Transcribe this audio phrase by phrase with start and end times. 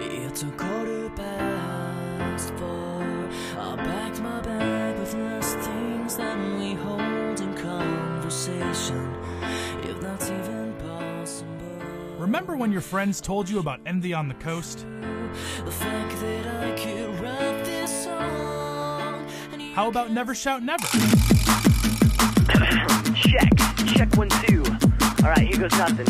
[0.00, 3.28] It's a quarter past four.
[3.58, 9.14] I packed my bag with less things than we hold in conversation,
[9.82, 12.16] if that's even possible.
[12.18, 14.84] Remember when your friends told you about Envy on the Coast?
[15.64, 19.26] The fact that I could write this song.
[19.52, 20.86] and How about Never Shout Never?
[23.14, 23.50] Check.
[23.96, 24.62] Check one, two.
[25.26, 26.06] Alright, here goes nothing.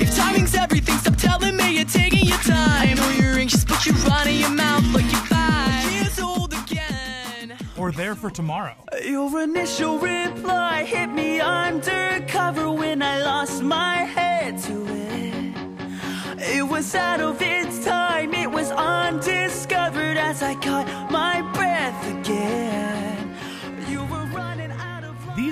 [0.00, 2.88] If timing's everything, stop telling me you're taking your time.
[2.88, 7.54] I know you're anxious, but you're running your mouth like you're five years old again.
[7.76, 8.74] Or There for Tomorrow?
[9.04, 16.56] Your initial reply hit me undercover when I lost my head to it.
[16.56, 23.11] It was out of its time, it was undiscovered as I caught my breath again.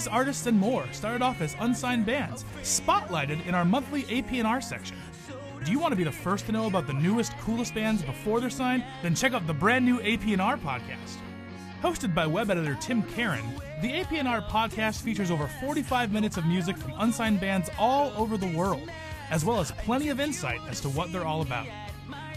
[0.00, 4.96] These artists and more started off as unsigned bands, spotlighted in our monthly AP&R section.
[5.62, 8.40] Do you want to be the first to know about the newest, coolest bands before
[8.40, 8.82] they're signed?
[9.02, 11.18] Then check out the brand new AP&R podcast.
[11.82, 13.44] Hosted by web editor Tim Karan,
[13.82, 18.56] the AP&R podcast features over 45 minutes of music from unsigned bands all over the
[18.56, 18.90] world,
[19.30, 21.66] as well as plenty of insight as to what they're all about.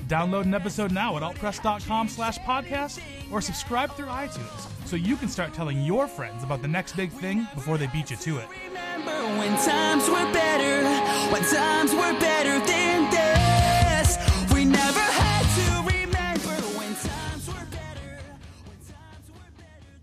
[0.09, 2.99] Download an episode now at altpress.com slash podcast
[3.31, 7.09] or subscribe through iTunes so you can start telling your friends about the next big
[7.09, 8.47] thing before they beat you to it.
[8.67, 10.87] Remember when times were better,
[11.33, 14.19] when times were better than this.
[14.53, 18.21] We never had to remember when times were better,
[18.67, 19.95] when times were better.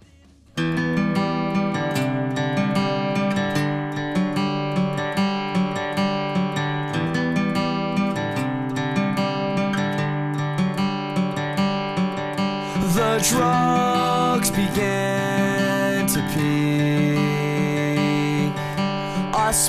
[12.92, 13.79] The drugs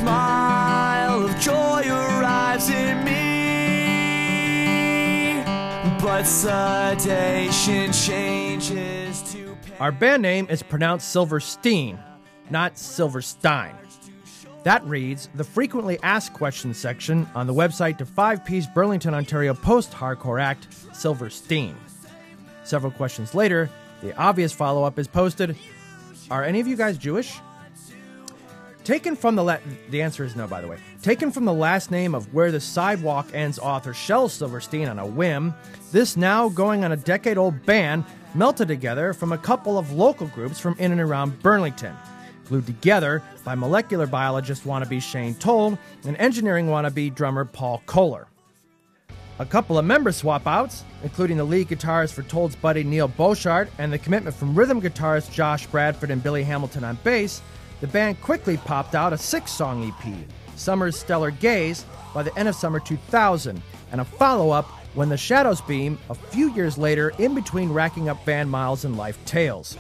[0.02, 3.12] smile of joy arrives in me.
[6.02, 9.76] But sedation changes to pain.
[9.80, 12.00] Our band name is pronounced Silverstein,
[12.50, 13.76] not Silverstein.
[14.64, 19.54] That reads the frequently asked questions section on the website to five piece Burlington, Ontario
[19.54, 21.76] post hardcore act, Silverstein.
[22.64, 23.70] Several questions later,
[24.02, 25.56] the obvious follow up is posted
[26.32, 27.40] Are any of you guys Jewish?
[28.84, 29.58] Taken from the la-
[29.90, 30.78] the answer is no, by the way.
[31.04, 35.06] Taken from the last name of Where the Sidewalk Ends author Shel Silverstein on a
[35.06, 35.54] whim,
[35.92, 40.28] this now going on a decade old band melted together from a couple of local
[40.28, 41.96] groups from in and around Burlington,
[42.46, 48.26] glued together by molecular biologist wannabe Shane Told and engineering wannabe drummer Paul Koehler.
[49.38, 53.70] A couple of member swap outs, including the lead guitarist for Told's buddy Neil Boshart
[53.78, 57.42] and the commitment from rhythm guitarist Josh Bradford and Billy Hamilton on bass,
[57.82, 60.14] the band quickly popped out a six song EP,
[60.56, 61.84] Summer's Stellar Gaze,
[62.14, 63.62] by the end of summer 2000,
[63.92, 68.08] and a follow up, When the Shadows Beam, a few years later, in between racking
[68.08, 69.78] up band miles and life tales.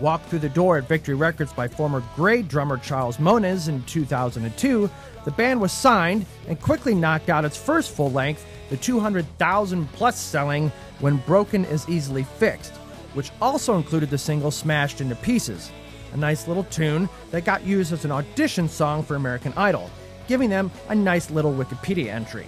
[0.00, 4.88] Walked through the door at Victory Records by former Grade drummer Charles Moniz in 2002,
[5.26, 10.18] the band was signed and quickly knocked out its first full length, the 200,000 plus
[10.18, 12.72] selling When Broken is Easily Fixed,
[13.12, 15.70] which also included the single Smashed into Pieces,
[16.12, 19.90] a nice little tune that got used as an audition song for American Idol,
[20.28, 22.46] giving them a nice little Wikipedia entry.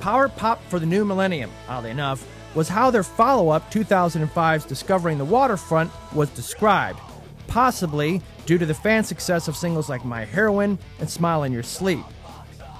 [0.00, 5.18] Power pop for the new millennium, oddly enough, was how their follow up 2005's Discovering
[5.18, 6.98] the Waterfront was described,
[7.46, 11.62] possibly due to the fan success of singles like My Heroine and Smile in Your
[11.62, 12.04] Sleep.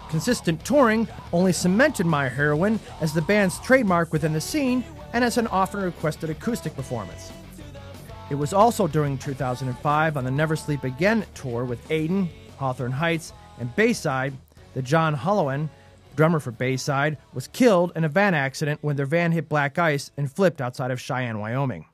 [0.09, 5.37] Consistent touring only cemented My Heroine as the band's trademark within the scene and as
[5.37, 7.33] an often requested acoustic performance.
[8.29, 13.33] It was also during 2005 on the Never Sleep Again tour with Aiden, Hawthorne Heights,
[13.61, 14.35] and Bayside
[14.75, 15.69] that John Holohan,
[16.17, 20.11] drummer for Bayside, was killed in a van accident when their van hit black ice
[20.17, 21.87] and flipped outside of Cheyenne, Wyoming.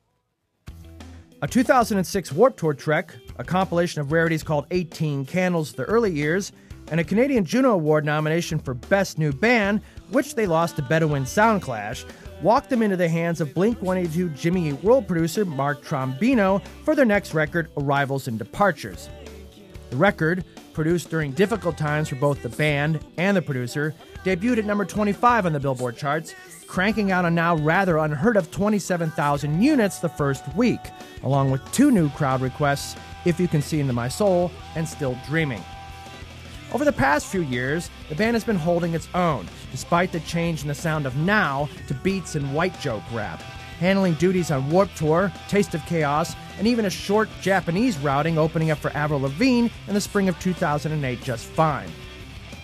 [1.42, 6.52] A 2006 Warped Tour Trek, a compilation of rarities called 18 Candles the Early Years,
[6.90, 11.24] and a Canadian Juno Award nomination for Best New Band, which they lost to Bedouin
[11.24, 12.04] Soundclash,
[12.42, 16.94] walked them into the hands of Blink 182 Jimmy Eat World producer Mark Trombino for
[16.94, 19.08] their next record, Arrivals and Departures.
[19.90, 23.94] The record, produced during difficult times for both the band and the producer,
[24.24, 26.34] debuted at number 25 on the Billboard charts,
[26.66, 30.80] cranking out a now rather unheard of 27,000 units the first week,
[31.22, 35.16] along with two new crowd requests, If You Can See Into My Soul and Still
[35.26, 35.62] Dreaming.
[36.74, 40.62] Over the past few years, the band has been holding its own, despite the change
[40.62, 43.40] in the sound of now to beats and white joke rap,
[43.78, 48.70] handling duties on Warped Tour, Taste of Chaos, and even a short Japanese routing opening
[48.70, 51.90] up for Avril Lavigne in the spring of 2008 just fine.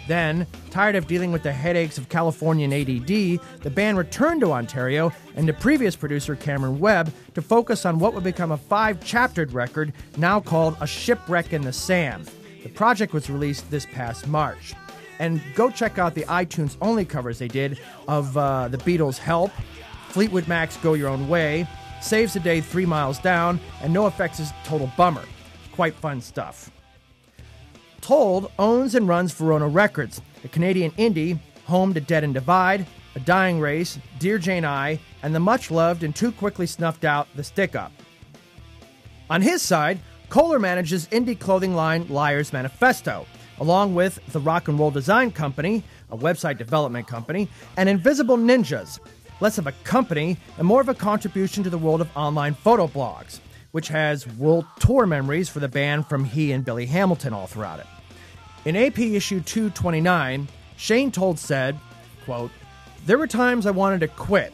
[0.06, 5.12] Then, tired of dealing with the headaches of Californian ADD, the band returned to Ontario
[5.36, 9.52] and to previous producer Cameron Webb to focus on what would become a five chaptered
[9.52, 12.30] record now called A Shipwreck in the Sand.
[12.62, 14.74] The project was released this past March.
[15.18, 19.50] And go check out the iTunes only covers they did of uh, the Beatles' Help,
[20.08, 21.66] Fleetwood Mac's Go Your Own Way,
[22.00, 25.24] Saves the Day Three Miles Down, and NOFX' is Total Bummer.
[25.72, 26.70] Quite fun stuff.
[28.00, 33.20] Told owns and runs Verona Records, a Canadian indie home to Dead and Divide, A
[33.20, 37.44] Dying Race, Dear Jane I, and the much loved and too quickly snuffed out The
[37.44, 37.92] Stick Up.
[39.28, 39.98] On his side,
[40.30, 43.26] Koehler manages indie clothing line Liars Manifesto,
[43.60, 47.48] along with the Rock and Roll Design Company, a website development company,
[47.78, 48.98] and Invisible Ninjas,
[49.40, 52.86] less of a company and more of a contribution to the world of online photo
[52.86, 53.40] blogs,
[53.70, 57.80] which has world tour memories for the band from he and Billy Hamilton all throughout
[57.80, 57.86] it.
[58.66, 60.46] In AP issue 229,
[60.76, 61.78] Shane Told said,
[62.26, 62.50] quote,
[63.06, 64.52] There were times I wanted to quit.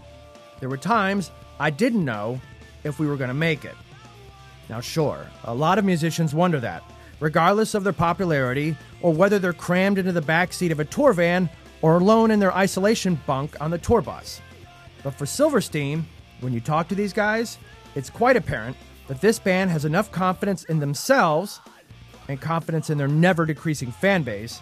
[0.60, 2.40] There were times I didn't know
[2.84, 3.74] if we were going to make it.
[4.68, 6.82] Now, sure, a lot of musicians wonder that,
[7.20, 11.12] regardless of their popularity or whether they're crammed into the back seat of a tour
[11.12, 11.48] van
[11.82, 14.40] or alone in their isolation bunk on the tour bus.
[15.02, 16.06] But for Silverstein,
[16.40, 17.58] when you talk to these guys,
[17.94, 18.76] it's quite apparent
[19.06, 21.60] that this band has enough confidence in themselves
[22.28, 24.60] and confidence in their never decreasing fan base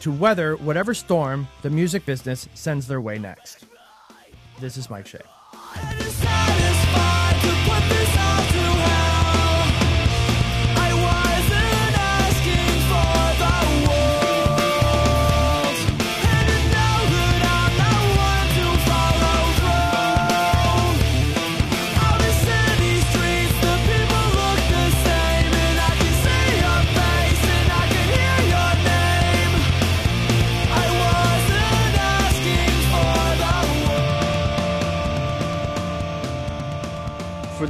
[0.00, 3.64] to weather whatever storm the music business sends their way next.
[4.60, 5.20] This is Mike Shea.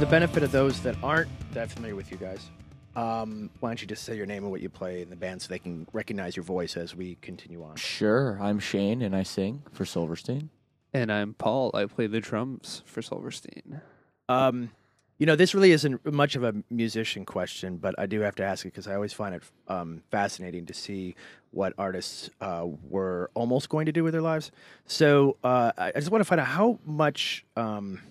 [0.09, 2.49] Benefit of those that aren't that familiar with you guys,
[2.95, 5.41] um, why don't you just say your name and what you play in the band
[5.41, 7.75] so they can recognize your voice as we continue on?
[7.75, 10.49] Sure, I'm Shane and I sing for Silverstein.
[10.93, 11.71] And I'm Paul.
[11.73, 13.81] I play the drums for Silverstein.
[14.29, 14.71] Um,
[15.17, 18.43] you know, this really isn't much of a musician question, but I do have to
[18.43, 21.15] ask it because I always find it um, fascinating to see
[21.51, 24.51] what artists uh, were almost going to do with their lives.
[24.85, 28.01] So uh, I I just want to find out how much um,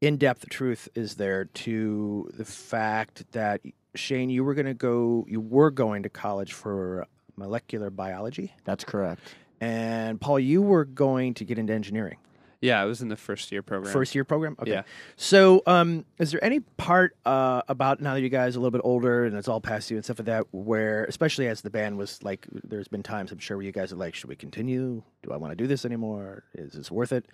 [0.00, 3.60] in-depth truth is there to the fact that
[3.94, 7.06] Shane, you were going to go, you were going to college for
[7.36, 9.20] molecular biology, That's correct.
[9.60, 12.18] and Paul, you were going to get into engineering.
[12.60, 13.92] Yeah, I was in the first year program.
[13.92, 14.56] First year program?
[14.60, 14.72] Okay.
[14.72, 14.82] Yeah.
[15.14, 18.72] So, um, is there any part uh, about now that you guys are a little
[18.72, 21.70] bit older and it's all past you and stuff like that, where, especially as the
[21.70, 24.34] band was like, there's been times I'm sure where you guys are like, should we
[24.34, 25.04] continue?
[25.22, 26.42] Do I want to do this anymore?
[26.52, 27.26] Is this worth it?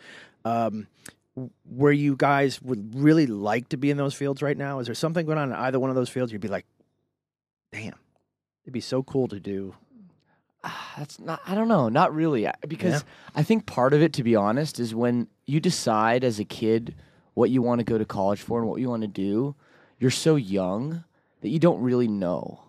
[0.44, 1.23] Um, w-
[1.64, 4.78] where you guys would really like to be in those fields right now?
[4.78, 6.32] Is there something going on in either one of those fields?
[6.32, 6.66] You'd be like,
[7.72, 7.94] damn,
[8.64, 9.74] it'd be so cool to do.
[10.62, 11.40] Ah, That's not.
[11.46, 11.88] I don't know.
[11.88, 13.04] Not really, because
[13.34, 16.94] I think part of it, to be honest, is when you decide as a kid
[17.34, 19.54] what you want to go to college for and what you want to do.
[19.98, 21.04] You're so young
[21.42, 22.60] that you don't really know.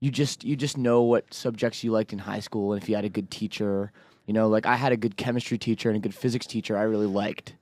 [0.00, 2.94] You just you just know what subjects you liked in high school, and if you
[2.94, 3.92] had a good teacher,
[4.26, 6.82] you know, like I had a good chemistry teacher and a good physics teacher I
[6.82, 7.54] really liked,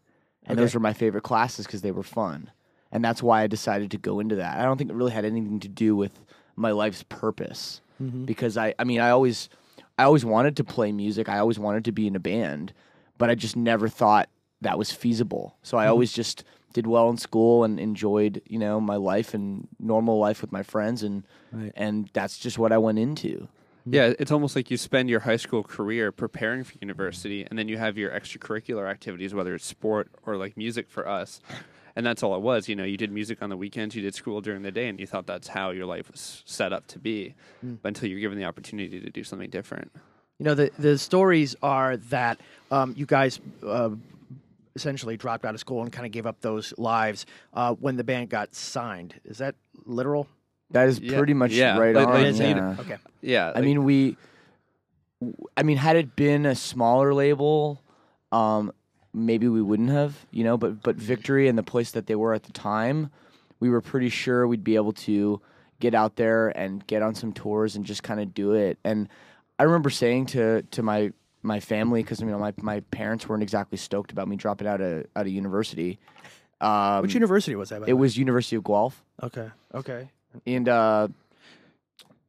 [0.47, 2.51] and those were my favorite classes because they were fun,
[2.91, 4.59] and that's why I decided to go into that.
[4.59, 6.21] I don't think it really had anything to do with
[6.57, 8.25] my life's purpose mm-hmm.
[8.25, 9.49] because I I mean I always
[9.99, 11.29] I always wanted to play music.
[11.29, 12.73] I always wanted to be in a band,
[13.19, 14.29] but I just never thought
[14.61, 15.57] that was feasible.
[15.63, 15.91] So I mm-hmm.
[15.91, 20.41] always just did well in school and enjoyed, you know, my life and normal life
[20.41, 21.25] with my friends and
[21.77, 23.49] and that's just what I went into.
[23.85, 27.69] Yeah, it's almost like you spend your high school career preparing for university, and then
[27.69, 31.41] you have your extracurricular activities, whether it's sport or like music for us.
[31.95, 32.69] And that's all it was.
[32.69, 34.99] You know, you did music on the weekends, you did school during the day, and
[34.99, 37.35] you thought that's how your life was set up to be.
[37.83, 39.91] But until you're given the opportunity to do something different.
[40.39, 43.91] You know, the the stories are that um, you guys uh,
[44.75, 48.05] essentially dropped out of school and kind of gave up those lives uh, when the
[48.05, 49.21] band got signed.
[49.25, 50.29] Is that literal?
[50.73, 51.17] That is Yeah.
[51.19, 52.23] pretty much Yeah, right like- on.
[52.23, 52.77] like, yeah.
[52.81, 52.97] Okay.
[53.21, 53.53] Yeah.
[53.55, 54.17] I mean, we.
[55.57, 57.81] I mean, had it been a smaller label,
[58.33, 58.73] um,
[59.15, 60.57] maybe we wouldn't have, you know.
[60.57, 63.11] But but Victory and the place that they were at the time,
[63.61, 65.41] we were pretty sure we'd be able to
[65.79, 68.79] get out there and get on some tours and just kind of do it.
[68.85, 69.09] And
[69.61, 71.13] I remember saying to to my
[71.45, 74.81] my family because you know my my parents weren't exactly stoked about me dropping out
[74.81, 76.01] of out of university.
[76.61, 77.81] Um, Which university was that?
[77.81, 78.01] By it way?
[78.01, 79.51] was University of Guelph okay.
[79.75, 80.09] Okay.
[80.47, 81.09] And uh,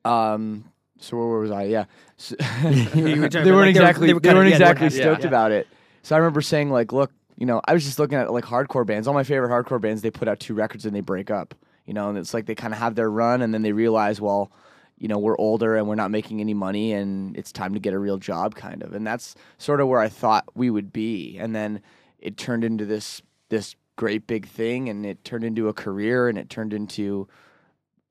[0.05, 0.65] um,
[0.99, 1.63] So where was I?
[1.63, 1.85] Yeah,
[2.17, 4.89] So- You were talking they weren't like, they were- exactly they were they weren't exactly
[4.89, 5.27] stoked Yeah.
[5.27, 5.67] about it.
[6.03, 8.85] So I remember saying like, look, you know, I was just looking at like hardcore
[8.85, 9.07] bands.
[9.07, 11.55] All my favorite hardcore bands, they put out two records and they break up.
[11.85, 14.21] You know, and it's like they kind of have their run and then they realize,
[14.21, 14.51] well,
[14.97, 17.93] you know, we're older and we're not making any money and it's time to get
[17.93, 18.93] a real job, kind of.
[18.93, 21.37] And that's sort of where I thought we would be.
[21.37, 21.81] And then
[22.19, 26.37] it turned into this this great big thing, and it turned into a career, and
[26.37, 27.27] it turned into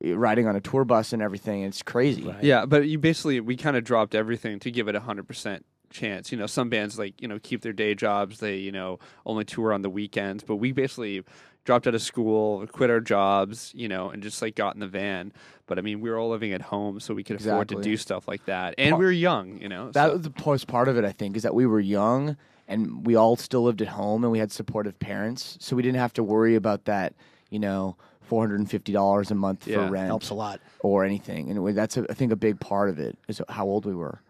[0.03, 1.63] riding on a tour bus and everything.
[1.63, 2.33] It's crazy.
[2.41, 5.65] Yeah, but you basically we kind of dropped everything to give it a hundred percent
[5.89, 6.31] chance.
[6.31, 8.39] You know, some bands like you know keep their day jobs.
[8.39, 11.23] They you know only tour on the weekends, but we basically
[11.65, 14.87] dropped out of school, quit our jobs, you know, and just like got in the
[14.87, 15.31] van.
[15.65, 17.95] But I mean, we were all living at home, so we could afford to do
[17.95, 19.91] stuff like that, and Par- we were young, you know.
[19.91, 22.35] That so- was the most part of it, I think, is that we were young
[22.67, 25.99] and we all still lived at home and we had supportive parents, so we didn't
[25.99, 27.13] have to worry about that.
[27.49, 27.97] You know,
[28.33, 29.85] four hundred and fifty dollars a month Yeah.
[29.85, 30.59] for rent Helps a lot.
[30.79, 33.65] or anything, and it- that's a, I think a big part of it is how
[33.67, 34.21] old we were.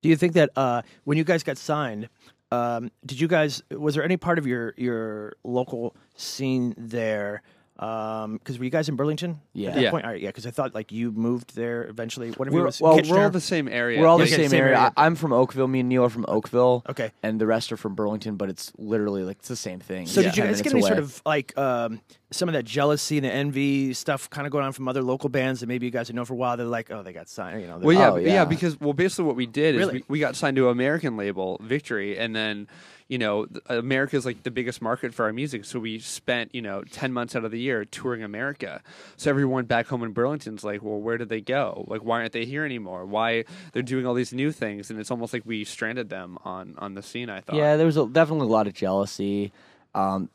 [0.00, 2.08] Do you think that uh, when you guys got signed,
[2.50, 7.42] um, did you guys was there any part of your your local scene there?
[7.76, 9.40] Because were you guys in Burlington?
[9.52, 9.68] Yeah.
[9.68, 9.90] At that Yeah.
[9.90, 10.04] point?
[10.06, 10.28] All right, yeah.
[10.30, 12.30] Because I thought like you moved there eventually.
[12.30, 14.00] One of you We're- was well, we're all the same area.
[14.00, 14.76] We're all the same, same area.
[14.78, 14.92] area.
[14.96, 15.68] I, I'm from Oakville.
[15.68, 16.82] Me and Neil are from Oakville.
[16.88, 17.10] Okay.
[17.22, 20.06] And the rest are from Burlington, but it's literally like it's the same thing.
[20.06, 22.54] So It's did you 10 guys get minutes any sort of like um, some of
[22.54, 25.66] that jealousy and the envy stuff kind of going on from other local bands that
[25.66, 26.56] maybe you guys have known for a while?
[26.56, 27.60] They're like, oh, they got signed.
[27.60, 28.44] You know, Well, yeah, Oh, yeah, yeah.
[28.46, 31.60] because well, basically what we did is we, we got signed to an American label,
[31.62, 32.68] Victory, and then
[33.08, 36.62] you know America is like the biggest market for our music, so we spent you
[36.62, 38.82] know ten months out of the year touring America.
[39.16, 41.84] So everyone back home in Burlington's like, well, where did they go?
[41.88, 43.06] Like, why aren't they here anymore?
[43.06, 44.90] Why they're doing all these new things?
[44.90, 47.30] And it's almost like we stranded them on on the scene.
[47.30, 47.56] I thought.
[47.56, 49.52] Yeah, there was a, definitely a lot of jealousy,
[49.94, 50.28] um,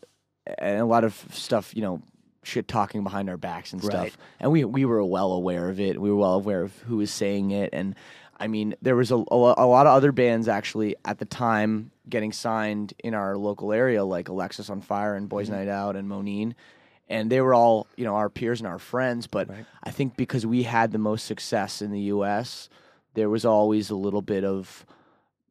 [0.58, 1.76] and a lot of stuff.
[1.76, 2.02] You know,
[2.44, 4.02] shit talking behind our backs and stuff.
[4.02, 4.16] Right.
[4.40, 6.00] And we we were well aware of it.
[6.00, 7.70] We were well aware of who was saying it.
[7.74, 7.96] And
[8.42, 11.92] I mean, there was a, a, a lot of other bands actually at the time
[12.10, 15.58] getting signed in our local area, like Alexisonfire and Boys mm-hmm.
[15.58, 16.56] Night Out and Moneen.
[17.08, 19.28] And they were all, you know, our peers and our friends.
[19.28, 19.50] But
[19.84, 22.68] I think because we had the most success in the U.S.,
[23.14, 24.86] there was always a little bit of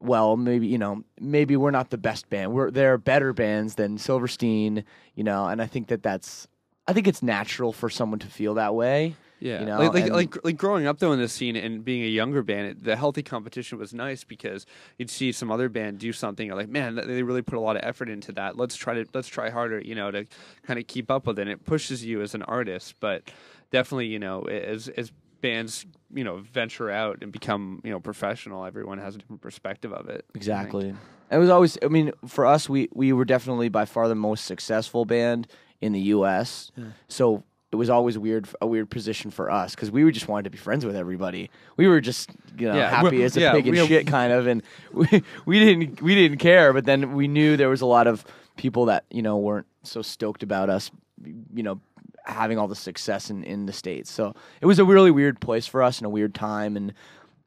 [0.01, 2.53] well, maybe you know, maybe we're not the best band.
[2.53, 6.49] We're there are better bands than Silverstein, you know, and I think that that's
[6.89, 9.15] I think it's natural for someone to feel that way.
[9.41, 12.03] Yeah, you know, like like, like like growing up though in this scene and being
[12.03, 14.67] a younger band, it, the healthy competition was nice because
[14.99, 16.47] you'd see some other band do something.
[16.47, 18.57] You're like, man, they really put a lot of effort into that.
[18.57, 20.27] Let's try to let's try harder, you know, to
[20.63, 21.43] kind of keep up with it.
[21.43, 23.31] And it pushes you as an artist, but
[23.71, 28.65] definitely, you know, as as bands, you know, venture out and become you know professional,
[28.65, 30.25] everyone has a different perspective of it.
[30.35, 30.95] Exactly.
[31.31, 31.79] It was always.
[31.83, 35.47] I mean, for us, we we were definitely by far the most successful band
[35.81, 36.71] in the U.S.
[37.09, 40.45] So it was always weird, a weird position for us because we were just wanted
[40.45, 41.51] to be friends with everybody.
[41.77, 44.47] We were just you know Yeah, happy as a yeah, pig in shit, kind of,
[44.47, 44.63] and
[44.93, 46.73] we we didn't we didn't care.
[46.73, 48.25] But then we knew there was a lot of
[48.57, 50.91] people that you know weren't so stoked about us,
[51.25, 51.81] you know,
[52.25, 54.11] having all the success in in the states.
[54.11, 56.93] So it was a really weird place for us and a weird time and.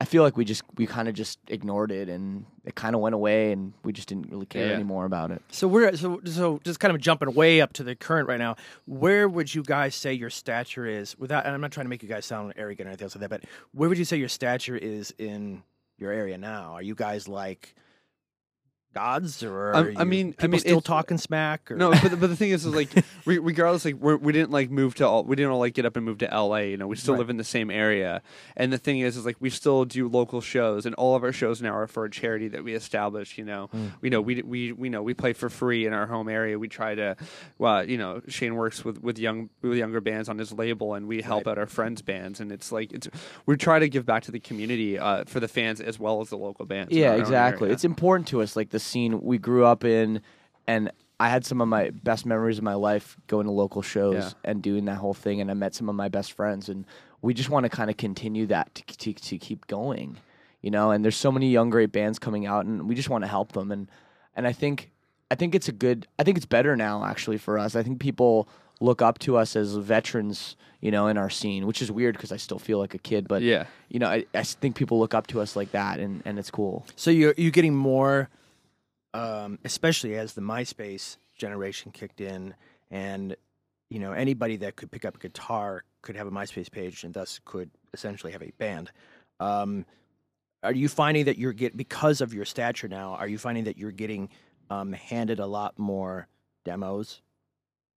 [0.04, 3.00] I feel like we just we kind of just ignored it and it kind of
[3.00, 4.74] went away and we just didn't really care Yeah.
[4.74, 5.42] anymore about it.
[5.50, 8.58] So we're so so just kind of jumping way up to the current right now.
[8.86, 11.18] Where would you guys say your stature is?
[11.18, 13.22] Without, and I'm not trying to make you guys sound arrogant or anything else like
[13.22, 15.64] that, but where would you say your stature is in
[15.98, 16.74] your area now?
[16.74, 17.74] Are you guys like
[18.94, 21.72] gods, or Um, are I you mean- I mean, still talking smack?
[21.72, 21.76] Or?
[21.76, 22.90] No, but the, but the thing is, is like
[23.26, 25.86] re- regardless, like we're, we didn't like move to all, we didn't all like get
[25.86, 26.72] up and move to L.A.
[26.72, 27.20] You know, we still Right.
[27.20, 28.22] live in the same area.
[28.56, 31.32] And the thing is, is like we still do local shows, and all of our
[31.32, 33.38] shows now are for a charity that we established.
[33.38, 33.70] You know,
[34.02, 36.58] we know we we we know we play for free in our home area.
[36.60, 37.16] We try to,
[37.58, 41.08] well, you know, Shane works with with young with younger bands on his label, and
[41.08, 42.40] we help out our friends' bands.
[42.40, 43.08] And it's like it's
[43.46, 46.30] we try to give back to the community uh, for the fans as well as
[46.30, 46.92] the local bands.
[46.94, 47.70] Yeah, exactly.
[47.72, 50.22] It's important to us, like the scene we grew up in,
[50.68, 54.16] and I had some of my best memories of my life going to local shows
[54.16, 54.30] Yeah.
[54.44, 56.86] and doing that whole thing, and I met some of my best friends, and
[57.22, 60.18] we just want to kind of continue that to, to to keep going,
[60.62, 60.92] you know.
[60.92, 63.54] And there's so many young great bands coming out, and we just want to help
[63.54, 63.90] them, and
[64.36, 64.92] and I think
[65.32, 67.76] I think it's a good, I think it's better now actually for us.
[67.76, 68.48] I think people
[68.82, 72.32] look up to us as veterans, you know, in our scene, which is weird because
[72.34, 73.66] I still feel like a kid, but Yeah.
[73.88, 76.52] you know, I, I think people look up to us like that, and and it's
[76.52, 76.86] cool.
[76.98, 78.30] So you're you're getting more,
[79.14, 82.54] um, especially as the MySpace generation kicked in,
[82.92, 83.36] and
[83.90, 87.14] you know anybody that could pick up a guitar could have a MySpace page and
[87.14, 88.92] thus could essentially have a band.
[89.40, 89.86] Um,
[90.64, 93.16] are you finding that you're get because of your stature now?
[93.16, 94.30] Are you finding that you're getting
[94.70, 96.28] um, handed a lot more
[96.64, 97.22] demos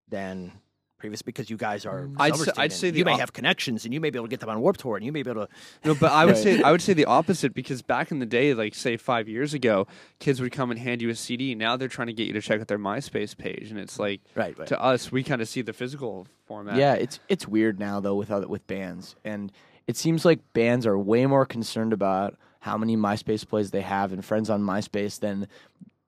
[0.08, 0.52] than
[0.98, 2.02] previous because you guys are.
[2.06, 2.16] Mm.
[2.18, 4.18] I'd say- I'd say and the you may op- have connections and you may be
[4.18, 5.52] able to get them on Warped Tour and you may be able to.
[5.84, 6.42] No, but I would Right.
[6.42, 9.54] say I would say the opposite because back in the day, like say five years
[9.54, 9.86] ago,
[10.18, 11.54] kids would come and hand you a CD.
[11.54, 14.20] Now they're trying to get you to check out their MySpace page, and it's like
[14.34, 14.68] Right, right.
[14.68, 16.76] to us, we kind of see the physical format.
[16.76, 19.52] Yeah, it's it's weird now though with other, with bands, and
[19.86, 24.12] it seems like bands are way more concerned about how many MySpace plays they have
[24.12, 25.46] and friends on MySpace than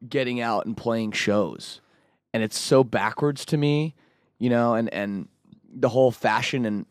[0.09, 1.81] getting out and playing shows,
[2.33, 3.95] and it's so backwards to me,
[4.39, 5.29] you know, and and
[5.73, 6.87] the whole fashion and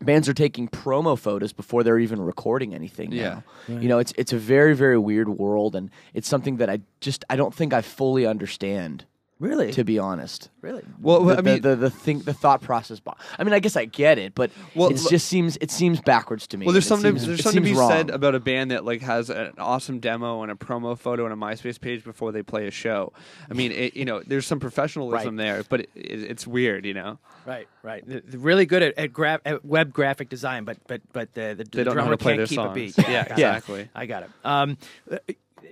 [0.00, 3.12] bands are taking promo photos before they're even recording anything.
[3.12, 3.42] Yeah.
[3.68, 3.78] now.
[3.80, 7.24] you know, it's it's a very very weird world, and it's something that I just
[7.30, 9.04] I don't think I fully understand.
[9.40, 9.72] Really?
[9.72, 10.84] To be honest, really?
[11.00, 13.00] Well, the, I mean, the, the, the think the thought process.
[13.00, 15.70] be- I mean, I guess I get it, but Well, it look- just seems it
[15.70, 16.66] seems backwards to me.
[16.66, 18.84] Well, there's It something seems- there's something to seems be said about a band that
[18.84, 22.42] like has an awesome demo and a promo photo and a MySpace page before they
[22.42, 23.14] play a show.
[23.50, 26.92] I mean, it, you know, there's some professionalism there, but it, it, it's weird, you
[26.92, 27.18] know.
[27.46, 28.06] Right, right.
[28.06, 31.54] They're they're really good at at, gra- at web graphic design, but but but the,
[31.56, 32.94] the, They don't know drummer how to play can't their keep a songs.
[32.96, 33.08] beat.
[33.08, 33.32] Yeah, I got it.
[33.32, 33.88] exactly.
[33.94, 34.30] I got it.
[34.44, 34.76] Um,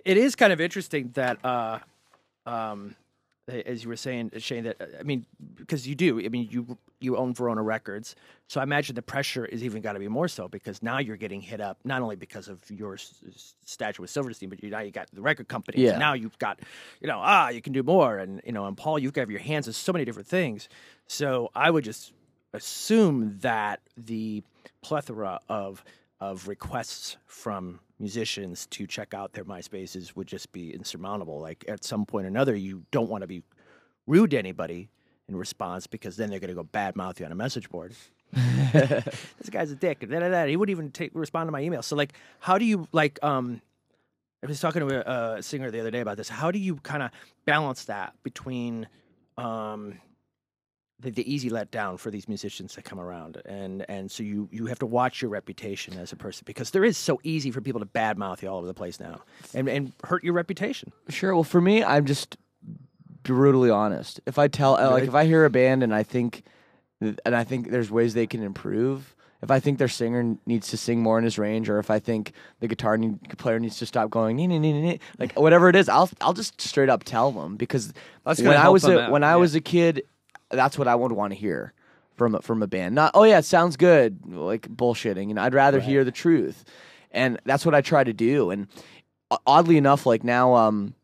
[0.07, 1.81] it is kind of interesting that, uh,
[2.47, 2.95] um,
[3.49, 5.27] as you were saying, Shane, that I mean,
[5.57, 6.21] because you do.
[6.25, 8.17] I mean, you you own Verona Records,
[8.49, 11.17] so I imagine the pressure is even got to be more so because now you're
[11.17, 14.81] getting hit up not only because of your s- stature with Silverstein, but you, now
[14.81, 15.83] you got the record company.
[15.83, 15.97] Yeah.
[15.99, 16.59] Now you've got,
[17.01, 19.41] you know, ah, you can do more, and you know, and Paul, you've got your
[19.41, 20.69] hands in so many different things.
[21.07, 22.13] So I would just
[22.53, 24.43] assume that the
[24.83, 25.85] plethora of
[26.21, 31.41] of requests from musicians to check out their MySpaces would just be insurmountable.
[31.41, 33.43] Like at some point or another, you don't want to be
[34.07, 34.89] rude to anybody
[35.29, 37.95] in response because then they're going to go badmouth you on a message board.
[38.33, 40.01] this guy's a dick.
[40.09, 40.47] Da, da, da.
[40.47, 41.83] He wouldn't even take respond to my email.
[41.83, 43.19] So like, how do you like?
[43.23, 43.61] Um,
[44.43, 46.29] I was talking to a, a singer the other day about this.
[46.29, 47.11] How do you kind of
[47.45, 48.87] balance that between
[49.37, 49.99] um,
[51.01, 54.67] the, the easy letdown for these musicians that come around, and and so you you
[54.67, 57.81] have to watch your reputation as a person because there is so easy for people
[57.81, 59.21] to badmouth you all over the place now
[59.55, 60.93] and and hurt your reputation.
[61.09, 61.35] Sure.
[61.35, 62.37] Well, for me, I'm just
[63.23, 64.21] brutally honest.
[64.27, 66.43] If I tell, uh, like, if I hear a band and I think,
[67.01, 69.15] and I think there's ways they can improve.
[69.41, 72.01] If I think their singer needs to sing more in his range, or if I
[72.01, 75.39] think the guitar need, player needs to stop going, "Nee, nee, nee, nee, nee," like
[75.39, 77.93] whatever it is, I'll I'll just straight up tell them because
[78.25, 79.37] That's gonna when I was a, out, when I yeah.
[79.37, 80.03] was a kid,
[80.51, 81.73] that's what I would want to hear
[82.17, 82.95] from a, from a band.
[82.95, 85.29] Not oh yeah, it sounds good, like bullshitting.
[85.29, 86.65] You know, I'd rather hear the truth,
[87.11, 88.51] and that's what I try to do.
[88.51, 88.67] And
[89.47, 90.95] oddly enough, like now, um,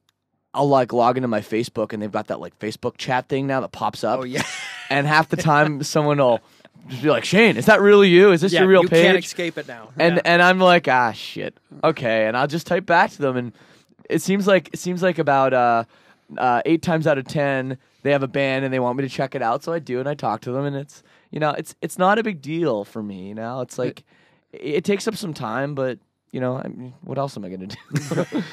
[0.55, 3.61] I'll like log into my Facebook and they've got that like Facebook chat thing now
[3.61, 4.21] that pops up.
[4.21, 4.43] Oh, yeah.
[4.91, 6.41] and half the time someone will
[6.89, 8.31] just be like, Shane, is that really you?
[8.33, 9.05] Is this yeah, your real you page?
[9.05, 9.91] can't escape it now.
[9.99, 10.23] and Yeah.
[10.25, 11.59] and I'm like, ah, shit.
[11.83, 13.53] Okay, and I'll just type back to them, and
[14.09, 15.85] it seems like it seems like about uh,
[16.37, 19.09] uh, eight times out of ten they have a band and they want me to
[19.09, 21.51] check it out, so I do, and I talk to them, and it's you know
[21.51, 23.29] it's it's not a big deal for me.
[23.29, 24.05] You know, it's like
[24.53, 25.99] it, it takes up some time, but
[26.31, 28.45] you know, I mean, what else am I gonna do?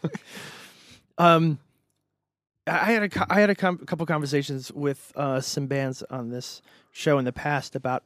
[1.18, 1.58] Um,
[2.66, 6.62] I had a I had a com- couple conversations with uh, some bands on this
[6.92, 8.04] show in the past about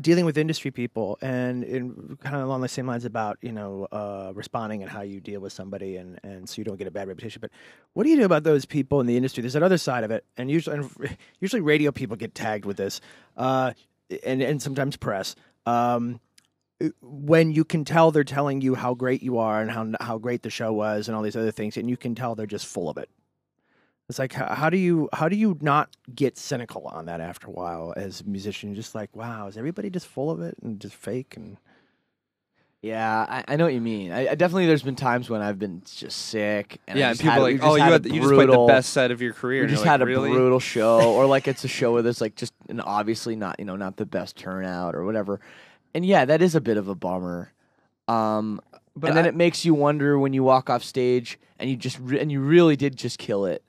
[0.00, 3.86] dealing with industry people and in kind of along the same lines about you know
[3.92, 6.90] uh, responding and how you deal with somebody and and so you don't get a
[6.90, 7.40] bad reputation.
[7.40, 7.50] But
[7.92, 9.42] what do you do about those people in the industry?
[9.42, 12.76] There's that other side of it, and usually and usually radio people get tagged with
[12.76, 13.00] this,
[13.36, 13.72] uh,
[14.24, 15.34] and and sometimes press.
[15.66, 16.20] Um,
[17.02, 20.42] when you can tell they're telling you how great you are and how how great
[20.42, 22.88] the show was and all these other things, and you can tell they're just full
[22.88, 23.10] of it.
[24.10, 27.46] It's like how, how do you how do you not get cynical on that after
[27.46, 28.68] a while as a musician?
[28.70, 31.56] You're just like, wow, is everybody just full of it and just fake and
[32.82, 34.10] yeah, I, I know what you mean.
[34.10, 37.18] I, I definitely there's been times when I've been just sick, and I yeah, and
[37.18, 38.90] people had- are like, just oh, you had had, a you just played the best
[38.94, 39.62] set of your career.
[39.64, 40.30] You just you're had like, a really?
[40.30, 43.66] brutal show, or like it's a show where there's like just an obviously not you
[43.66, 45.40] know not the best turnout or whatever.
[45.94, 47.52] And yeah, that is a bit of a bummer.
[48.08, 48.60] Um,
[48.96, 51.76] But and then I- it makes you wonder when you walk off stage and you
[51.76, 53.62] just re- and you really did just kill it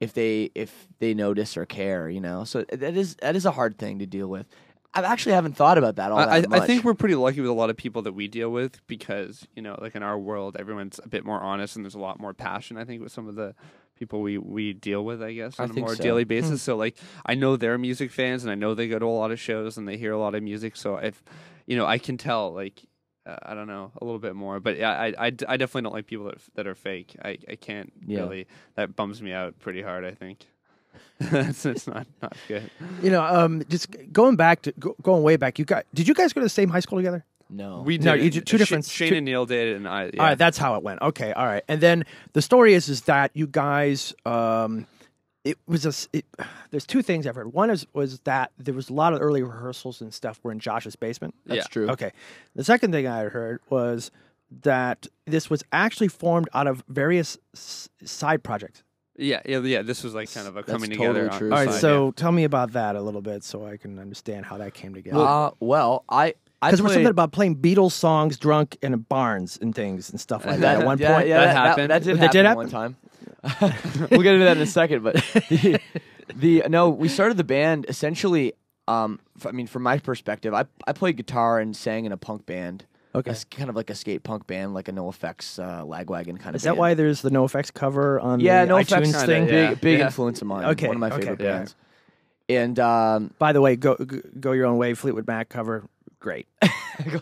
[0.00, 2.44] if they if they notice or care, you know.
[2.44, 4.46] So uh, that is that is a hard thing to deal with.
[4.94, 7.40] I actually haven't thought about that all I, I that I think we're pretty lucky
[7.40, 10.18] with a lot of people that we deal with because you know, like in our
[10.18, 12.76] world, everyone's a bit more honest and there's a lot more passion.
[12.76, 13.54] I think with some of the
[13.98, 16.02] people we we deal with, I guess, on a more so.
[16.02, 16.28] daily hmm.
[16.28, 16.62] basis.
[16.62, 19.30] So like, I know they're music fans and I know they go to a lot
[19.30, 20.76] of shows and they hear a lot of music.
[20.76, 21.22] So if
[21.66, 22.84] you know, I can tell like.
[23.28, 25.92] Uh, I don't know a little bit more, but yeah, I, I, I definitely don't
[25.92, 27.14] like people that that are fake.
[27.22, 28.20] I, I can't Yeah.
[28.20, 28.46] really.
[28.76, 30.04] That bums me out pretty hard.
[30.04, 30.46] I think
[31.20, 32.70] it's, it's not not good.
[33.02, 35.58] you know um, just going back to go, going way back.
[35.58, 37.24] You got did you guys go to the same high school together?
[37.50, 37.82] no.
[37.84, 38.32] We No, you it.
[38.34, 40.04] did two Sh- different- Shane two- and Neil did, it, and I.
[40.12, 40.20] Yeah.
[40.20, 41.00] All right, that's how it went.
[41.02, 41.64] Okay, all right.
[41.66, 44.86] And then the story is is that you guys um
[45.50, 45.88] it was a.
[45.88, 46.24] s- It,
[46.70, 47.52] there's two things I've heard.
[47.52, 50.58] One is was that there was a lot of early rehearsals and stuff were in
[50.60, 51.34] Josh's basement.
[51.46, 51.64] That's Yeah.
[51.70, 51.88] true.
[51.90, 52.12] Okay.
[52.54, 54.10] The second thing I heard was
[54.62, 58.82] that this was actually formed out of various s- side projects.
[59.16, 59.82] Yeah, yeah, yeah.
[59.82, 61.30] This was like kind of a That's coming totally together.
[61.32, 61.50] on true.
[61.52, 64.46] All right, side, so tell me about that a little bit so I can understand
[64.46, 65.18] how that came together.
[65.18, 69.58] Uh, well, I I Because there was something about playing Beatles songs drunk in barns
[69.62, 71.28] and things and stuff like that, at one yeah, point.
[71.28, 71.90] Yeah, That that, that, happened.
[71.90, 72.96] that did That happen did one time.
[74.10, 75.14] we'll get into that in a second, but
[75.48, 75.80] the,
[76.34, 78.52] the no, we started the band essentially.
[78.86, 82.16] Um, f- I mean, from my perspective, I I played guitar and sang in a
[82.16, 82.86] punk band.
[83.14, 83.30] Okay.
[83.30, 86.56] It's kind of like a skate punk band, like a NOFX uh, Lagwagon kind of.
[86.56, 86.78] Is that band.
[86.78, 89.44] why there's the NOFX cover on Yeah, the No iTunes Effects kinda, thing?
[89.46, 89.74] big yeah.
[89.74, 90.06] big Yeah.
[90.06, 90.64] influence of mine.
[90.66, 91.20] Okay, one of my okay.
[91.20, 91.52] favorite Yeah.
[91.58, 91.74] bands.
[92.50, 94.94] And um, By the way, go go go your own way.
[94.94, 95.84] Fleetwood Mac cover,
[96.20, 96.46] great.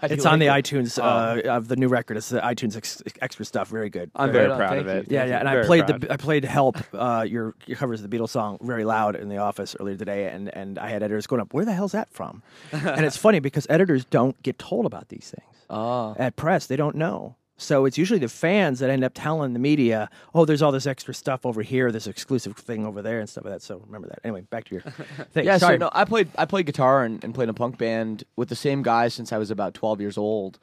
[0.05, 0.65] It's on the it.
[0.65, 2.17] iTunes uh, of the new record.
[2.17, 3.69] It's the iTunes ex- extra stuff.
[3.69, 4.11] Very good.
[4.17, 4.93] I'm Right very proud of you.
[4.93, 5.11] it.
[5.11, 6.01] Yeah, yeah, and I played proud.
[6.01, 9.29] the I played "Help." Uh, your your covers of the Beatles song very loud in
[9.29, 11.53] the office earlier today, and and I had editors going up.
[11.53, 12.43] Where the hell's that from?
[12.73, 16.15] and it's funny because editors don't get told about these things Ah.
[16.19, 16.67] at press.
[16.67, 17.37] They don't know.
[17.59, 20.87] So it's usually the fans that end up telling the media, "Oh, there's all this
[20.87, 24.09] extra stuff over here, this exclusive thing over there, and stuff like that." So remember
[24.09, 24.21] that.
[24.25, 24.81] Anyway, back to your
[25.33, 25.47] thing.
[25.47, 25.77] Yeah, Sorry.
[25.77, 28.51] so no, I played I played guitar and, and played in a punk band with
[28.51, 30.59] the same guys since I was about twelve years old,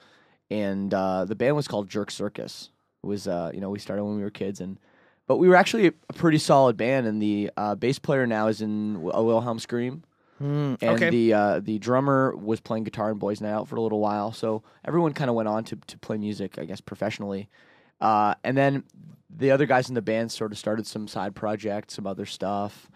[0.51, 2.69] and uh, the band was called Jerk Circus.
[3.03, 4.77] It was uh, you know we started when we were kids, and
[5.25, 7.07] but we were actually a pretty solid band.
[7.07, 10.03] And the uh, bass player now is in a Wilhelm Scream,
[10.43, 11.09] and okay.
[11.09, 14.31] the uh, the drummer was playing guitar in Boys Night Out for a little while.
[14.31, 17.49] So everyone kind of went on to to play music, I guess, professionally.
[18.01, 18.83] Uh, and then
[19.29, 22.89] the other guys in the band sort of started some side projects, some other stuff,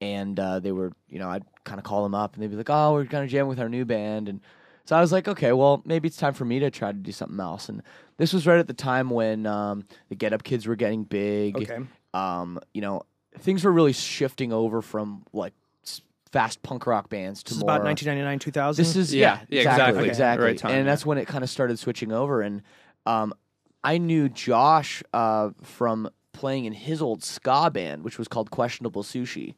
[0.00, 2.56] and uh, they were, you know, I'd kind of call them up, and they'd be
[2.56, 4.40] like, "Oh, we're kind of jamming with our new band," and
[4.84, 7.12] so I was like, "Okay, well, maybe it's time for me to try to do
[7.12, 7.82] something else." And
[8.16, 11.56] this was right at the time when um, the Get Up Kids were getting big.
[11.56, 11.78] Okay.
[12.14, 13.02] Um, you know,
[13.38, 15.54] things were really shifting over from like
[16.32, 18.82] fast punk rock bands to This is more about 1999, 2000.
[18.84, 20.08] this is Yeah, yeah, yeah, exactly, exactly.
[20.08, 20.46] exactly.
[20.46, 20.90] Right time, and yeah.
[20.90, 22.40] that's when it kind of started switching over.
[22.40, 22.62] And
[23.06, 23.34] um,
[23.84, 29.02] I knew Josh uh, from playing in his old ska band, which was called Questionable
[29.02, 29.54] Sushi,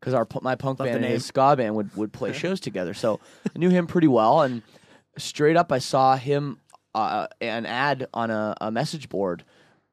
[0.00, 2.92] because our my punk Love band and his ska band would would play shows together.
[2.92, 3.20] So
[3.54, 4.42] I knew him pretty well.
[4.42, 4.62] And
[5.16, 6.58] straight up, I saw him
[6.94, 9.44] uh, an ad on a, a message board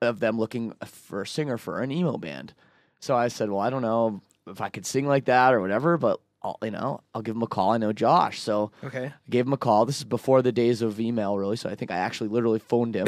[0.01, 2.53] of them looking for a singer for an emo band.
[2.99, 5.97] So I said, well, I don't know if I could sing like that or whatever,
[5.97, 7.71] but I'll, you know, I'll give him a call.
[7.71, 9.05] I know Josh, so okay.
[9.05, 9.85] I gave him a call.
[9.85, 11.55] This is before the days of email, really.
[11.55, 13.07] So I think I actually literally phoned him.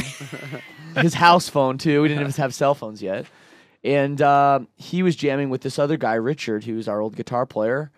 [0.95, 2.01] His house phone too.
[2.01, 3.25] We didn't even have cell phones yet.
[3.83, 7.91] And uh, he was jamming with this other guy, Richard, who's our old guitar player.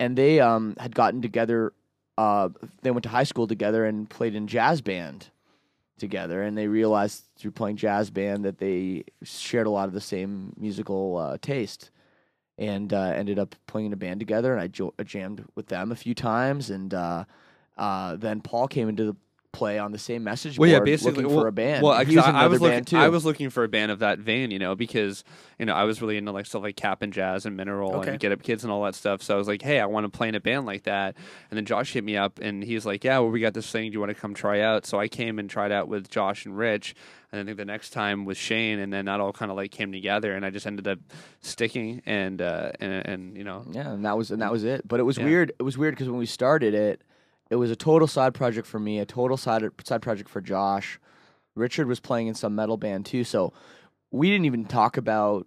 [0.00, 1.72] And they um, had gotten together.
[2.16, 2.48] Uh,
[2.82, 5.28] they went to high school together and played in jazz band
[5.98, 6.42] together.
[6.42, 10.54] And they realized through playing jazz band that they shared a lot of the same
[10.56, 11.90] musical uh, taste
[12.58, 14.52] and uh, ended up playing in a band together.
[14.52, 17.24] And I jo- jammed with them a few times, and uh,
[17.76, 19.16] uh, then Paul came into the
[19.52, 21.82] play on the same message Well, yeah, basically looking well, for a band.
[21.82, 22.96] Well, was I, was looking, too.
[22.98, 25.24] I was looking for a band of that vein, you know, because
[25.58, 28.10] you know I was really into like stuff like Cap'n Jazz and Mineral Okay.
[28.10, 29.22] and Get Up Kids and all that stuff.
[29.22, 31.16] So I was like, hey, I want to play in a band like that.
[31.50, 33.90] And then Josh hit me up and he's like, yeah, well, we got this thing.
[33.90, 34.84] Do you want to come try out?
[34.86, 36.94] So I came and tried out with Josh and Rich.
[37.32, 39.70] And I think the next time was Shane, and then that all kind of like
[39.70, 40.98] came together, and I just ended up
[41.42, 44.88] sticking, and uh, and and you know, Yeah, and that was and that was it.
[44.88, 45.24] But it was Yeah.
[45.24, 45.52] weird.
[45.58, 47.02] It was weird because when we started it,
[47.50, 50.98] it was a total side project for me, a total side side project for Josh.
[51.54, 53.52] Richard was playing in some metal band too, so
[54.10, 55.46] we didn't even talk about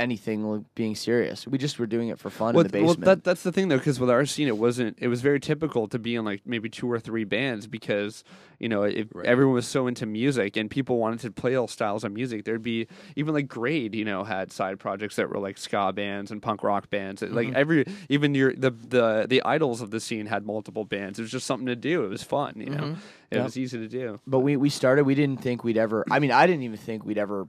[0.00, 1.46] anything like being serious.
[1.46, 3.04] We just were doing it for fun well, in the well, basement.
[3.04, 4.96] that, that's the thing though, because with our scene, it wasn't.
[5.00, 8.24] It was very typical to be in like maybe two or three bands because
[8.58, 12.02] you know if everyone was so into music and people wanted to play all styles
[12.02, 12.86] of music, there'd be
[13.16, 16.62] even like Grade, you know, had side projects that were like ska bands and punk
[16.62, 17.22] rock bands.
[17.22, 17.34] Mm-hmm.
[17.34, 21.18] Like every even your the the the idols of the scene had multiple bands.
[21.18, 22.04] It was just something to do.
[22.04, 22.76] It was fun, you know.
[22.76, 23.36] It Mm-hmm.
[23.36, 23.44] Yeah.
[23.44, 24.18] was easy to do.
[24.26, 25.04] but we we started.
[25.04, 26.04] We didn't think we'd ever.
[26.10, 27.46] I mean, I didn't even think we'd ever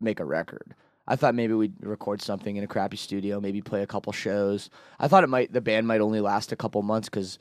[0.00, 0.74] make a record.
[1.06, 4.70] I thought maybe we'd record something in a crappy studio, maybe play a couple shows.
[5.00, 7.38] I thought it might the band might only last a couple months because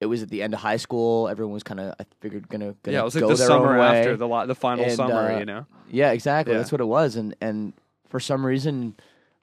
[0.00, 1.28] it was at the end of high school.
[1.28, 3.78] Everyone was kind of I figured gonna, gonna Yeah, it was like go the summer
[3.78, 5.66] after the lo- the final And, summer, uh, you know.
[5.90, 6.52] Yeah, exactly.
[6.52, 6.58] Yeah.
[6.58, 7.16] That's what it was.
[7.16, 7.72] And and
[8.08, 8.94] for some reason,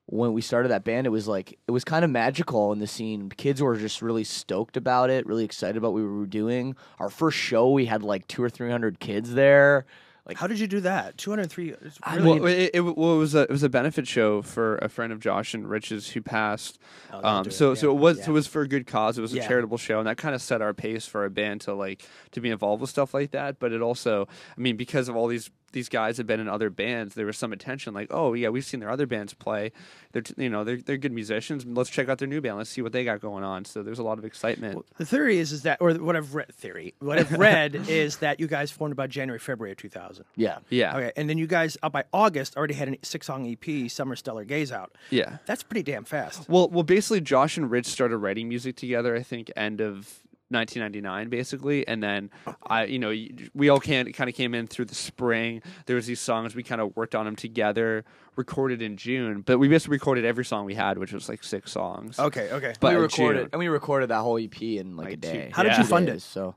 [0.06, 2.88] when we started that band, it was like it was kind of magical in the
[2.88, 3.30] scene.
[3.30, 6.76] Kids were just really stoked about it, really excited about what we were doing.
[7.00, 9.86] Our first show, we had like two or three hundred kids there.
[10.26, 11.18] Like How did you do that?
[11.18, 11.76] 203.
[12.16, 14.90] Really, Well, it, it, well, it was a it was a benefit show for a
[14.90, 16.80] friend of Josh and Rich's who passed.
[17.14, 18.26] Oh, um, do it, so so yeah, it was yeah.
[18.30, 19.20] it was for a good cause.
[19.20, 19.48] It was a Yeah.
[19.48, 22.42] charitable show, and that kind of set our pace for a band to like to
[22.42, 23.60] be involved with stuff like that.
[23.60, 26.72] But it also, I mean, because of all these these guys had been in other
[26.72, 27.94] bands, there was some attention.
[27.94, 29.72] Like, oh yeah, we've seen their other bands play.
[30.14, 31.66] They're t- you know they're they're good musicians.
[31.66, 32.58] Let's check out their new band.
[32.58, 33.66] Let's see what they got going on.
[33.66, 34.86] So there's a lot of excitement.
[34.98, 38.40] The theory is is that, or what I've read, theory, what I've read is that
[38.40, 40.26] you guys formed about January, February of 2000.
[40.36, 40.58] Yeah.
[40.70, 44.16] yeah, Okay, and then you guys, uh, by August, already had a six-song EP, "Summer
[44.16, 44.96] Stellar Gaze" out.
[45.10, 45.38] yeah.
[45.46, 46.48] That's pretty damn fast.
[46.50, 49.16] Well, well, basically, Josh and Rich started writing music together.
[49.16, 50.22] I think end of
[50.56, 52.32] 1999, basically, and then
[52.66, 53.14] I, you know,
[53.54, 55.62] we all can kind of came in through the spring.
[55.86, 58.04] There was these songs we kind of worked on them together,
[58.36, 61.72] recorded in June, but we basically recorded every song we had, which was like six
[61.72, 62.18] songs.
[62.20, 62.74] Okay, okay.
[62.80, 63.50] But we recorded June.
[63.54, 65.50] and we recorded that whole EP in like, a Like two- day.
[65.54, 66.14] How did you fund it?
[66.14, 66.56] days, So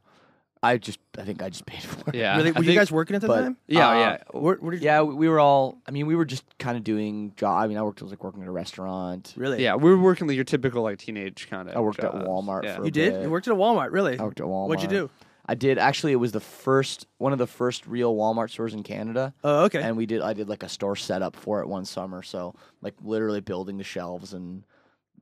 [0.63, 2.17] I just I think I just paid for it.
[2.17, 3.57] Yeah, really, I were you think- guys working at the but- time?
[3.67, 4.17] Yeah, Uh, yeah.
[4.33, 5.79] Where, where did you, Yeah, we we were all.
[5.87, 7.63] I mean, we were just kind of doing job.
[7.63, 8.01] I mean, I worked.
[8.01, 9.35] I was like working at a restaurant.
[9.37, 9.63] really?
[9.63, 11.77] Yeah, we were working like your typical like teenage kind of.
[11.77, 12.77] I worked at Walmart Yeah.
[12.77, 13.13] for a You did?
[13.15, 13.23] bit.
[13.23, 14.19] You worked at a Walmart, really?
[14.19, 14.69] I worked at Walmart.
[14.69, 15.11] What'd you do?
[15.51, 16.13] I did actually.
[16.13, 19.33] It was the first one of the first real Walmart stores in Canada.
[19.45, 19.81] Oh, okay.
[19.83, 20.21] And we did.
[20.21, 22.23] I did like a store setup for it one summer.
[22.23, 24.63] So like literally building the shelves and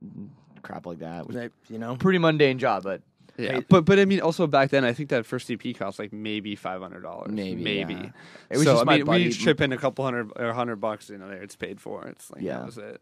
[0.03, 0.27] mm,
[0.63, 1.21] crap like that.
[1.21, 3.01] It was They- you know, pretty mundane job, but
[3.37, 6.11] Yeah, but but I mean, also back then, I think that first EP cost like
[6.11, 7.31] maybe five hundred dollars.
[7.31, 7.93] Maybe, maybe.
[7.93, 8.09] yeah.
[8.49, 10.31] It was so just I my mean, buddy- we each chip in a couple hundred
[10.35, 11.09] or hundred bucks.
[11.09, 12.05] You know, there it's paid for.
[12.07, 12.57] It's like Yeah.
[12.57, 13.01] that was it.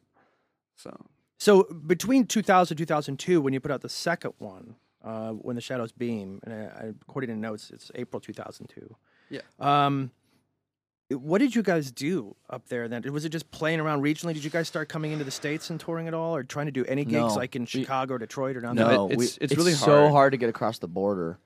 [0.76, 1.06] So
[1.38, 5.92] So between 2000 2002, when you put out the second one, uh, when the shadows
[5.92, 8.96] beam, and I, I, according to notes, it's April 2002.
[9.30, 9.42] Yeah.
[9.60, 10.12] Um,
[11.10, 13.04] what did you guys do up there then?
[13.14, 14.34] Was it just playing around regionally?
[14.34, 16.72] Did you guys start coming into the states and touring at all, or trying to
[16.72, 17.36] do any gigs No.
[17.36, 18.78] like in We- Chicago or Detroit or nothing?
[18.78, 20.12] no, it- we- it's- it's really so hard.
[20.12, 21.38] hard to get across the border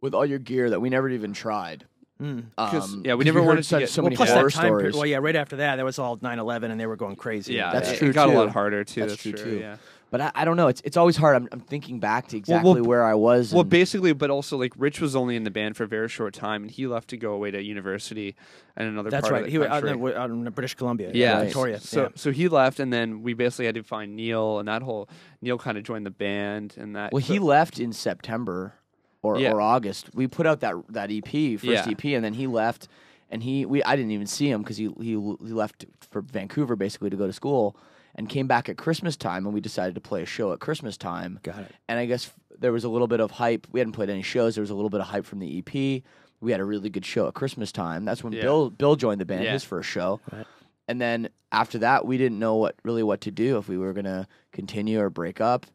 [0.00, 1.84] with all your gear that we never even tried.
[2.22, 2.44] Mm.
[2.56, 4.44] 'Cause, Um, yeah, we never heard wanted to such, get- so Well, many plus horror
[4.44, 4.78] that time period.
[4.92, 4.94] stories.
[4.96, 7.54] Well, yeah, right after that, that was all 9/11, and they were going crazy.
[7.54, 9.00] yeah, That's it, true, It got a lot harder too.
[9.00, 9.58] That's That's, true, true, too.
[9.58, 9.76] Yeah.
[10.10, 10.66] But I, I don't know.
[10.68, 11.36] It's it's always hard.
[11.36, 13.52] I'm, I'm thinking back to exactly well, where I was.
[13.54, 16.34] Well, basically, but also like Rich was only in the band for a very short
[16.34, 18.34] time, and he left to go away to university
[18.76, 19.38] and another That's part right.
[19.40, 20.10] of the He was out country.
[20.12, 21.12] in, out in British Columbia.
[21.14, 21.44] yeah, Right.
[21.44, 21.78] Victoria.
[21.80, 22.08] So yeah.
[22.16, 25.08] so he left, and then we basically had to find Neil, and that whole
[25.40, 27.12] Neil kind of joined the band, and that.
[27.12, 28.74] well, he left in September
[29.22, 29.52] or, Yeah.
[29.52, 30.10] or August.
[30.14, 31.28] We put out that that EP,
[31.60, 31.88] first Yeah.
[31.88, 32.88] EP, and then he left.
[33.32, 36.74] And he, we, I didn't even see him because he, he, he left for Vancouver
[36.74, 37.76] basically to go to school,
[38.14, 40.96] and came back at Christmas time, and we decided to play a show at Christmas
[40.96, 41.38] time.
[41.42, 41.72] Got it.
[41.88, 43.66] And I guess there was a little bit of hype.
[43.72, 44.54] We hadn't played any shows.
[44.54, 46.02] There was a little bit of hype from the EP.
[46.40, 48.04] We had a really good show at Christmas time.
[48.04, 48.42] That's when Yeah.
[48.42, 49.52] Bill Bill joined the band, Yeah.
[49.52, 50.20] his first show.
[50.32, 50.46] Right.
[50.88, 53.92] And then after that, we didn't know what really what to do if we were
[53.92, 55.66] gonna continue or break up.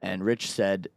[0.00, 0.88] And Rich said,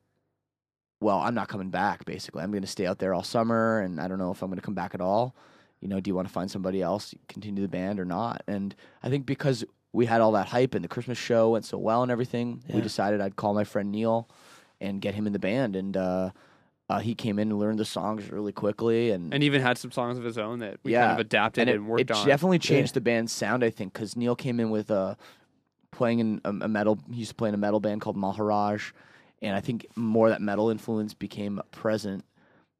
[1.01, 2.05] "Well, I'm not coming back.
[2.05, 4.61] Basically, I'm gonna stay out there all summer, and I don't know if I'm gonna
[4.61, 5.35] come back at all.
[5.81, 8.73] You know, do you want to find somebody else, continue the band or not?" And
[9.03, 12.03] I think because we had all that hype and the Christmas show went so well
[12.03, 14.27] and everything, we decided I'd call my friend Neil
[14.81, 15.75] and get him in the band.
[15.75, 16.31] And uh,
[16.89, 19.91] uh, he came in and learned the songs really quickly, and and even had some
[19.91, 21.07] songs of his own that we Yeah.
[21.07, 22.27] kind of adapted and and, worked it on.
[22.27, 23.63] definitely changed the band's sound.
[23.63, 25.15] I think because Neil came in with uh,
[25.91, 26.99] playing in a, a metal.
[27.09, 28.91] He used to play in a metal band called Maharaj,
[29.41, 32.23] and I think more that metal influence became present.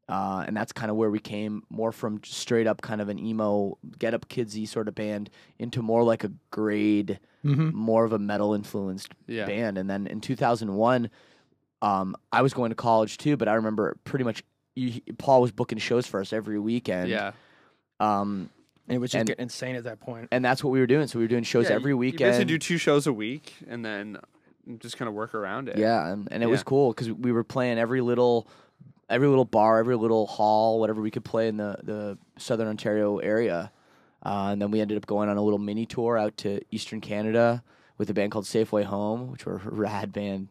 [0.08, 3.18] Uh, and that's kind of where we came more from straight up kind of an
[3.18, 7.76] emo get up kidsy sort of band into more like a grade Mm-hmm.
[7.78, 9.46] more of a metal influenced Yeah.
[9.46, 9.78] band.
[9.78, 11.12] And then in 2001,
[11.84, 14.44] um, I was going to college too, but I remember pretty much
[14.76, 17.10] you, Paul was booking shows for us every weekend.
[17.10, 17.34] yeah.
[18.00, 18.50] Um,
[18.88, 20.28] And it was just And- getting insane at that point.
[20.32, 21.08] and that's what we were doing.
[21.08, 22.20] So we were doing shows Yeah, every you- weekend.
[22.22, 24.18] You basically do two shows a week, and then
[24.80, 25.78] just kind of work around it.
[25.78, 28.48] yeah, and, and it was cool because we were playing every little,
[29.10, 33.18] every little bar, every little hall, whatever we could play in the the Southern Ontario
[33.18, 33.72] area.
[34.24, 37.00] Uh, and then we ended up going on a little mini tour out to Eastern
[37.00, 37.63] Canada
[37.98, 40.48] with a band called Safeway Home, which were a rad band,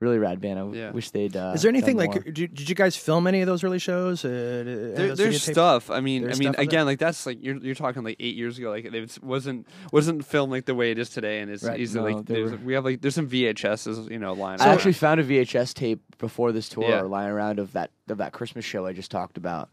[0.00, 0.58] really rad band.
[0.58, 0.90] I Yeah.
[0.92, 1.36] wish they'd.
[1.36, 2.22] Uh, Is there anything like?
[2.24, 4.24] Did, did you guys film any of those early shows?
[4.24, 5.90] Uh, There, those there's stuff.
[5.90, 6.68] I mean, There's I mean, stuff of it?
[6.68, 8.70] again, like that's like you're you're talking like eight years ago.
[8.70, 12.12] Like it wasn't wasn't filmed like the way it is today, and it's Right, easily
[12.12, 14.60] no, like there's, were- we have like there's some VHSs, you know, lying.
[14.60, 14.70] I around.
[14.70, 17.02] I actually found a VHS tape before this tour, Yeah.
[17.02, 19.68] lying around of that of that Christmas show I just talked about.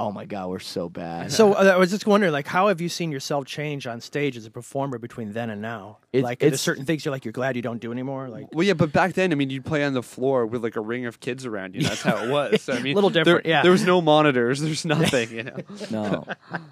[0.00, 1.32] Oh my god, we're so bad.
[1.32, 4.36] So uh, I was just wondering, like, how have you seen yourself change on stage
[4.36, 5.98] as a performer between then and now?
[6.12, 8.28] It- like, are it's- certain things you're like you're glad you don't do anymore?
[8.28, 10.76] Like, Well, yeah, but back then, I mean, you'd play on the floor with like
[10.76, 11.82] a ring of kids around you.
[11.82, 12.62] That's how it was.
[12.62, 13.62] So, I mean, Little different, there, yeah.
[13.62, 14.60] There was no monitors.
[14.60, 15.30] There's nothing.
[15.32, 15.56] You know.
[15.90, 16.24] no,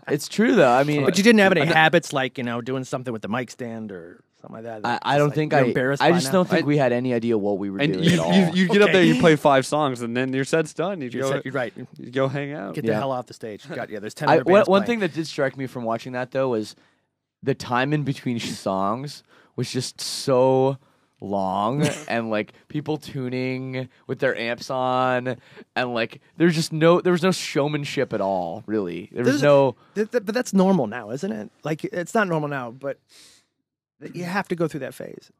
[0.06, 0.72] it's true though.
[0.72, 3.28] I mean, but you didn't have any habits like you know doing something with the
[3.28, 5.00] mic stand or something like that.
[5.04, 5.60] I, I don't like, think I.
[5.62, 6.32] Embarrassed I by just now?
[6.32, 8.32] don't think I- we had any idea what we were And doing you, at all.
[8.32, 11.00] you, you get up there, you play five songs, and then your set's done.
[11.00, 11.72] You You're, go, set- you're right.
[11.98, 12.74] you go hang out.
[12.74, 12.92] Get Yeah.
[12.92, 13.68] the hell off the stage.
[13.74, 13.98] Got yeah.
[14.00, 14.28] There's ten.
[14.28, 14.86] I, other one bands one playing.
[14.86, 16.74] thing that did strike me from watching that though was
[17.42, 19.22] the time in between songs
[19.56, 20.78] was just so
[21.20, 25.36] long and like people tuning with their amps on
[25.74, 29.42] and like there's just no there was no showmanship at all really there was There's-
[29.42, 31.50] no Th- th- but that's normal now, isn't it?
[31.64, 32.98] Like it's not normal now, but
[34.14, 35.30] you have to go through that phase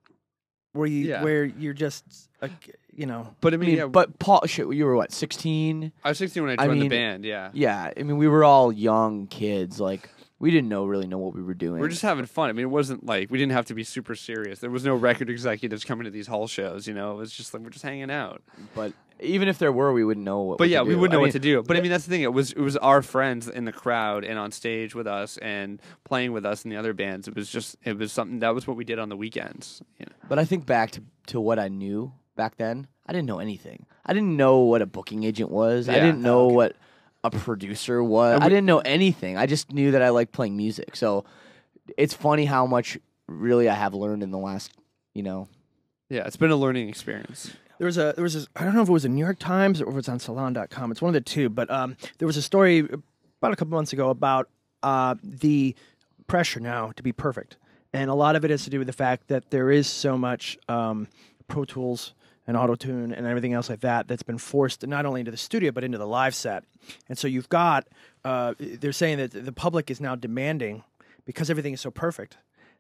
[0.73, 1.23] where you Yeah.
[1.23, 2.05] where you're just
[2.43, 2.51] a,
[2.93, 5.93] you know But I I mean, mean yeah, but paul shit you were what 16
[6.05, 7.25] I was 16 when I I joined mean- the band.
[7.25, 7.51] Yeah.
[7.55, 11.35] yeah i mean we were all young kids like we didn't know really know what
[11.35, 12.51] we were doing We're just having fun.
[12.51, 14.59] I mean, it wasn't like we didn't have to be super serious.
[14.59, 16.87] There was no record executives coming to these hall shows.
[16.87, 18.43] You know, it was just like we're just hanging out.
[18.75, 21.13] but even if there were we wouldn't know what But what yeah, to we wouldn't
[21.13, 21.63] know I what mean, to do.
[21.63, 22.23] But I mean, that's the thing.
[22.23, 25.81] It was it was our friends in the crowd and on stage with us and
[26.05, 27.29] playing with us in the other bands.
[27.29, 29.83] It was just it was something that was what we did on the weekends.
[29.99, 30.13] You know?
[30.29, 32.87] But I think back to, to what I knew back then.
[33.07, 33.87] I didn't know anything.
[34.05, 35.89] I didn't know what a booking agent was.
[35.89, 36.77] I didn't know what
[37.23, 38.35] a producer was.
[38.35, 39.37] And I didn't know anything.
[39.37, 40.97] I just knew that I liked playing music.
[40.97, 41.25] So
[41.97, 42.99] it's funny how much
[43.29, 44.73] really I have learned in the last,
[45.15, 45.49] you know.
[46.09, 47.53] Yeah, it's been a learning experience.
[47.79, 49.39] There was a there was this, I don't know if it was a New York
[49.39, 50.91] Times or if it was on Salon.com.
[50.91, 53.93] It's one of the two, but um, there was a story about a couple months
[53.93, 54.49] ago about
[54.83, 55.75] uh, the
[56.27, 57.57] pressure now to be perfect,
[57.93, 60.17] and a lot of it has to do with the fact that there is so
[60.17, 61.09] much um,
[61.49, 62.15] Pro Tools
[62.47, 65.37] and auto tune and everything else like that that's been forced not only into the
[65.37, 66.65] studio but into the live set,
[67.09, 67.87] and so you've got
[68.25, 70.83] uh, they're saying that the public is now demanding
[71.27, 72.39] because everything is so perfect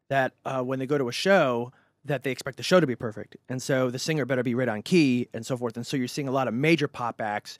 [0.08, 1.72] that uh, when they go to a show
[2.06, 4.68] that they expect the show to be perfect and so the singer better be right
[4.68, 7.58] on key and so forth and so you're seeing a lot of major pop acts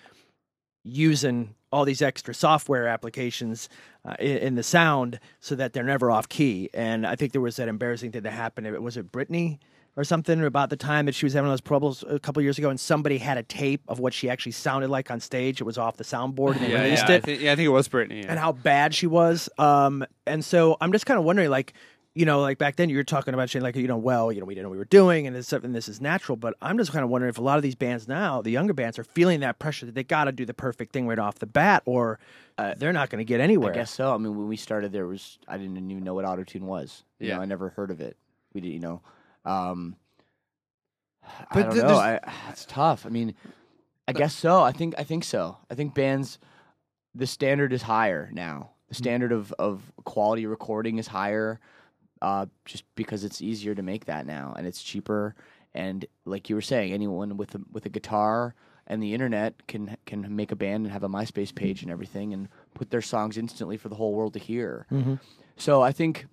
[0.85, 3.69] using all these extra software applications
[4.05, 7.41] uh, in, in the sound so that they're never off key and i think there
[7.41, 9.59] was that embarrassing thing that happened It- was it Britney
[9.97, 12.69] or something about the time that she was having those problems a couple years ago
[12.71, 15.79] and somebody had a tape of what she actually sounded like on stage it was
[15.79, 17.89] off the soundboard and they Yeah, released yeah, I it yeah, I think it was
[17.89, 18.23] Britney.
[18.23, 18.31] Yeah.
[18.31, 19.49] and how bad she was.
[19.59, 21.73] Um, and so I'm just kind of wondering, like,
[22.17, 24.41] you know, like back then you were talking about saying, like, you know, well, you
[24.41, 26.35] know, we didn't know what we were doing, and this and this is natural.
[26.37, 28.73] But I'm just kind of wondering if a lot of these bands now, the younger
[28.73, 31.39] bands, are feeling that pressure that they got to do the perfect thing right off
[31.39, 32.19] the bat, or
[32.59, 33.71] uh, they're not going to get anywhere.
[33.71, 34.15] I guess so.
[34.15, 37.05] I mean, when we started, there was I didn't even know what autotune was.
[37.19, 37.37] You Yeah.
[37.37, 38.17] know, I never heard of it.
[38.55, 39.03] We didn't, you know.
[39.45, 39.97] Um,
[41.23, 41.89] I But don't th- know.
[42.01, 43.05] there's- I, it's tough.
[43.05, 43.35] I mean,
[44.09, 44.63] I guess so.
[44.63, 45.59] I think I think so.
[45.71, 46.39] I think bands,
[47.15, 48.71] the standard is higher now.
[48.89, 49.03] The Mm-hmm.
[49.03, 51.59] standard of of quality recording is higher,
[52.27, 55.35] uh, just because it's easier to make that now and it's cheaper.
[55.75, 58.55] And like you were saying, anyone with a, with a guitar
[58.89, 62.33] and the internet can can make a band and have a MySpace page and everything
[62.33, 64.87] and put their songs instantly for the whole world to hear.
[64.91, 65.21] Mhm.
[65.57, 66.27] So I think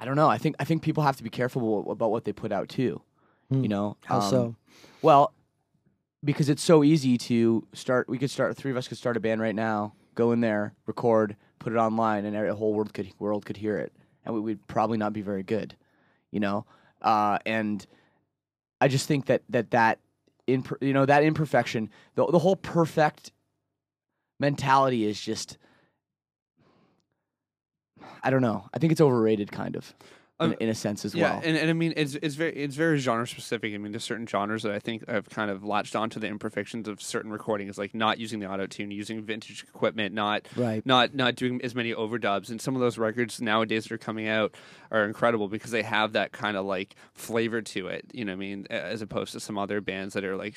[0.00, 0.30] I don't know.
[0.30, 3.02] I think I think people have to be careful about what they put out too.
[3.50, 3.62] Hmm.
[3.62, 4.56] You know, How Um, so?
[5.02, 5.34] Well,
[6.24, 8.08] because it's so easy to start.
[8.08, 8.56] We could start.
[8.56, 9.92] Three of us could start a band right now.
[10.14, 13.76] Go in there, record, put it online, and the whole world could world could hear
[13.76, 13.92] it,
[14.24, 15.74] and we would probably not be very good.
[16.30, 16.66] You know,
[17.02, 17.86] uh, and
[18.80, 19.98] I just think that that that
[20.46, 23.32] imper- you know that imperfection, the the whole perfect
[24.38, 25.58] mentality is just.
[28.22, 28.68] I don't know.
[28.74, 29.94] I think it's overrated, kind of,
[30.40, 31.42] in, Um, in a sense as yeah, well.
[31.44, 33.74] and, and I mean it's it's very it's very genre specific.
[33.74, 36.86] I mean, there's certain genres that I think have kind of latched onto the imperfections
[36.88, 40.84] of certain recordings, like not using the auto tune, using vintage equipment, not Right.
[40.86, 42.50] not not doing as many overdubs.
[42.50, 44.54] And some of those records nowadays that are coming out
[44.90, 48.04] are incredible because they have that kind of like flavor to it.
[48.12, 50.56] You know, what I mean, as opposed to some other bands that are like,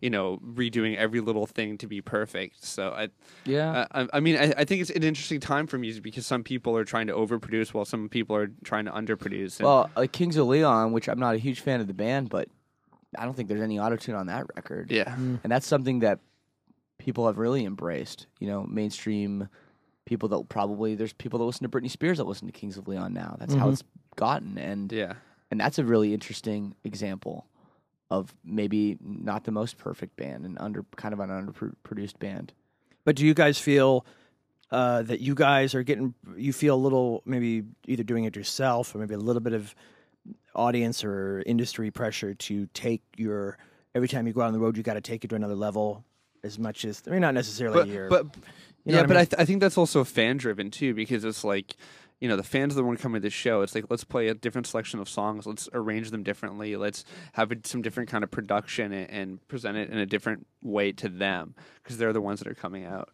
[0.00, 2.64] you know, redoing every little thing to be perfect.
[2.64, 3.08] So I,
[3.44, 6.42] yeah, I, I- mean, I, I think it's an interesting time for music because some
[6.42, 9.58] people are trying to overproduce while some people are trying to underproduce.
[9.58, 12.28] And Well, like Kings of Leon, which I'm not a huge fan of the band,
[12.28, 12.48] but
[13.16, 14.90] I don't think there's any autotune on that record.
[14.90, 15.36] yeah, mm-hmm.
[15.42, 16.20] And that's something that
[16.98, 18.26] people have really embraced.
[18.38, 19.48] You know, mainstream
[20.04, 22.88] people that probably there's people that listen to Britney Spears that listen to Kings of
[22.88, 23.36] Leon now.
[23.38, 23.72] That's how mm-hmm.
[23.74, 23.84] it's
[24.16, 25.14] gotten, and yeah.
[25.50, 27.46] and that's a really interesting example
[28.10, 32.52] of maybe not the most perfect band and under kind of an underproduced band.
[33.04, 34.06] But do you guys feel
[34.70, 36.14] uh, that you guys are getting?
[36.36, 39.74] You feel a little maybe either doing it yourself or maybe a little bit of
[40.54, 43.58] audience or industry pressure to take your
[43.94, 45.54] every time you go out on the road, you got to take it to another
[45.54, 46.04] level.
[46.44, 48.24] As much as I mean, not necessarily but your, but
[48.84, 50.94] you know yeah, what I but I, th- I think that's also fan driven too
[50.94, 51.74] because it's like
[52.20, 53.62] you know the fans are the one coming to the show.
[53.62, 55.46] It's like let's play a different selection of songs.
[55.46, 56.76] Let's arrange them differently.
[56.76, 60.92] Let's have some different kind of production and, and present it in a different way
[60.92, 63.10] to them because they're the ones that are coming out.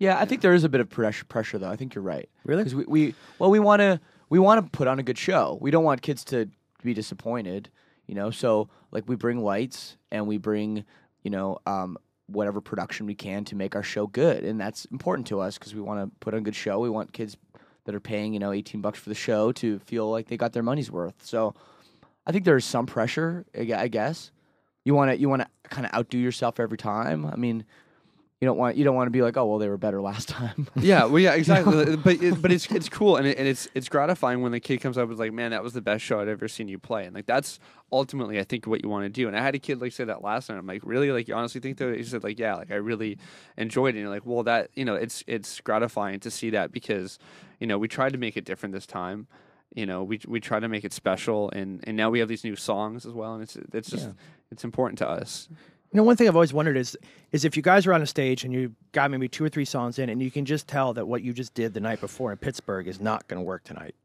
[0.00, 1.70] Yeah, I think there is a bit of pressure, pressure though.
[1.70, 2.28] I think you're right.
[2.44, 2.64] Really?
[2.64, 5.58] Because we, we well, we want to we want to put on a good show.
[5.60, 6.48] We don't want kids to
[6.82, 7.68] be disappointed,
[8.06, 8.30] you know.
[8.30, 10.84] So like we bring lights and we bring
[11.22, 15.28] you know um, whatever production we can to make our show good, and that's important
[15.28, 16.80] to us because we want to put on a good show.
[16.80, 17.36] We want kids
[17.84, 20.52] that are paying you know 18 bucks for the show to feel like they got
[20.52, 21.14] their money's worth.
[21.22, 21.54] So.
[22.26, 23.44] I I think there is some pressure.
[23.58, 24.30] I guess
[24.84, 27.26] you want to you want to kind of outdo yourself every time.
[27.26, 27.64] I mean,
[28.40, 30.28] you don't want you don't want to be like, oh well, they were better last
[30.28, 30.66] time.
[30.76, 31.96] Yeah, well, yeah, exactly.
[31.96, 34.78] but it, but it's it's cool and, it, and it's it's gratifying when the kid
[34.78, 36.78] comes up and is like, man, that was the best show I'd ever seen you
[36.78, 37.60] play, and like that's
[37.92, 39.28] ultimately I think what you want to do.
[39.28, 40.56] And I had a kid like say that last night.
[40.56, 41.12] I'm like, really?
[41.12, 41.94] Like you honestly think that?
[41.94, 43.18] He said like, yeah, like I really
[43.58, 43.98] enjoyed it.
[43.98, 47.18] And you're like, well, that you know, it's it's gratifying to see that because
[47.58, 49.26] you know we tried to make it different this time.
[49.74, 52.42] You know, we we try to make it special, and and now we have these
[52.42, 54.08] new songs as well, and it's it's just
[54.50, 55.48] it's important to us.
[55.92, 56.96] You know, one thing I've always wondered is
[57.32, 59.64] is if you guys are on a stage and you got maybe two or three
[59.64, 62.30] songs in, and you can just tell that what you just did the night before
[62.30, 63.96] in Pittsburgh is not going to work tonight.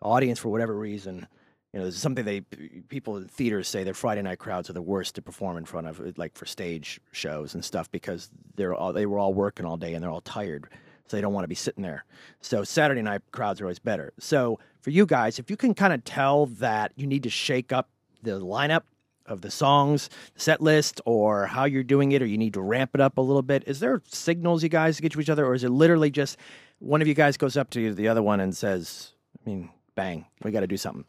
[0.00, 1.26] The audience, for whatever reason,
[1.72, 2.42] you know, there's something they
[2.88, 5.86] people in theaters say their Friday night crowds are the worst to perform in front
[5.86, 9.78] of, like for stage shows and stuff, because they're all they were all working all
[9.78, 10.68] day and they're all tired,
[11.06, 12.04] so they don't want to be sitting there.
[12.42, 14.12] So Saturday night crowds are always better.
[14.18, 17.72] So for you guys, if you can kind of tell that you need to shake
[17.72, 17.88] up
[18.22, 18.82] the lineup
[19.30, 22.90] of the songs, set list, or how you're doing it, or you need to ramp
[22.94, 23.64] it up a little bit?
[23.66, 26.36] Is there signals you guys get to each other, or is it literally just
[26.80, 30.26] one of you guys goes up to the other one and says, I mean, bang,
[30.42, 31.04] we got to do something?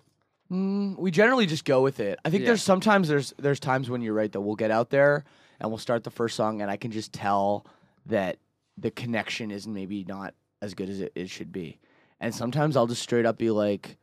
[0.51, 2.19] Mm, we generally just go with it.
[2.26, 2.47] I think Yeah.
[2.47, 5.24] there's sometimes there's there's times when you're right that we'll get out there
[5.61, 7.65] and we'll start the first song and I can just tell
[8.07, 8.38] that
[8.78, 11.80] the connection is maybe not as good as it, it should be.
[12.19, 13.97] And sometimes I'll just straight up be like,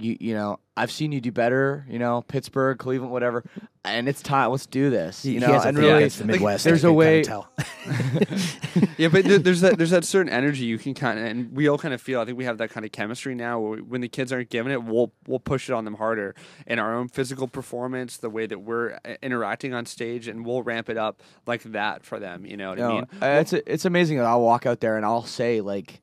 [0.00, 3.44] you you know, I've seen you do better, you know, Pittsburgh, Cleveland, whatever,
[3.84, 4.50] and it's time.
[4.50, 5.24] Let's do this.
[5.24, 6.64] You he know, has a and thing really, against the like, Midwest.
[6.64, 7.22] there's I a can way.
[7.22, 7.48] kinda tell.
[8.98, 11.68] yeah, but there- there's that there's that certain energy you can kind of, and we
[11.68, 12.20] all kind of feel.
[12.20, 13.58] I think we have that kind of chemistry now.
[13.60, 16.34] Where when the kids aren't giving it, we'll we'll push it on them harder
[16.66, 20.62] in our own physical performance, the way that we're uh, interacting on stage, and we'll
[20.62, 22.44] ramp it up like that for them.
[22.46, 23.06] You know what I mean?
[23.22, 26.00] uh, it's it's amazing that I'll walk out there and I'll say like,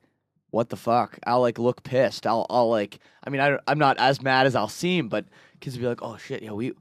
[0.50, 2.26] "What the fuck?" I'll like look pissed.
[2.26, 2.98] I'll I'll like.
[3.24, 5.24] I mean, I I'm not as mad as I'll seem, but
[5.60, 6.72] kids will be like, "Oh shit, yeah, we."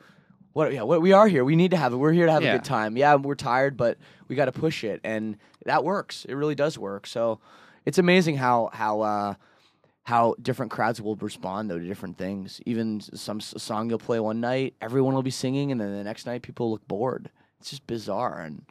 [0.53, 1.43] What, yeah, what, we are here.
[1.43, 1.97] We need to have it.
[1.97, 2.53] We're here to have Yeah.
[2.53, 2.95] a good time.
[2.95, 3.97] Yeah, we're tired, but
[4.29, 5.35] we got to push it, and
[5.65, 6.23] that works.
[6.23, 7.07] It really does work.
[7.07, 7.41] So,
[7.85, 9.33] it's amazing how how uh,
[10.03, 12.61] how different crowds will respond though to different things.
[12.65, 16.25] Even some song you'll play one night, everyone will be singing, and then the next
[16.25, 17.31] night people look bored.
[17.59, 18.65] It's just bizarre, and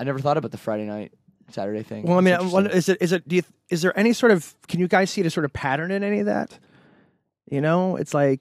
[0.00, 1.12] I never thought about the Friday night
[1.52, 2.04] Saturday thing.
[2.04, 4.32] Well, I mean, I wonder, is it is it do you, is there any sort
[4.32, 6.58] of can you guys see a sort of pattern in any of that?
[7.50, 8.40] You know, it's like,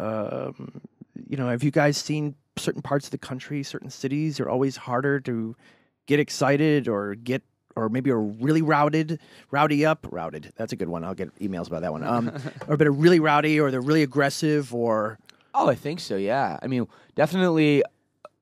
[0.00, 0.80] um,
[1.28, 4.76] you know, have you guys seen certain parts of the country, certain cities are always
[4.76, 5.56] harder to
[6.06, 7.42] get excited or get
[7.74, 9.18] or maybe are really routed,
[9.50, 10.52] rowdy up, routed.
[10.56, 11.04] That's a good one.
[11.04, 12.04] I'll get emails about that one.
[12.04, 12.30] Um,
[12.68, 15.18] or but are really rowdy or they're really aggressive or
[15.54, 16.16] Oh, I think so.
[16.16, 16.58] Yeah.
[16.62, 17.82] I mean, definitely.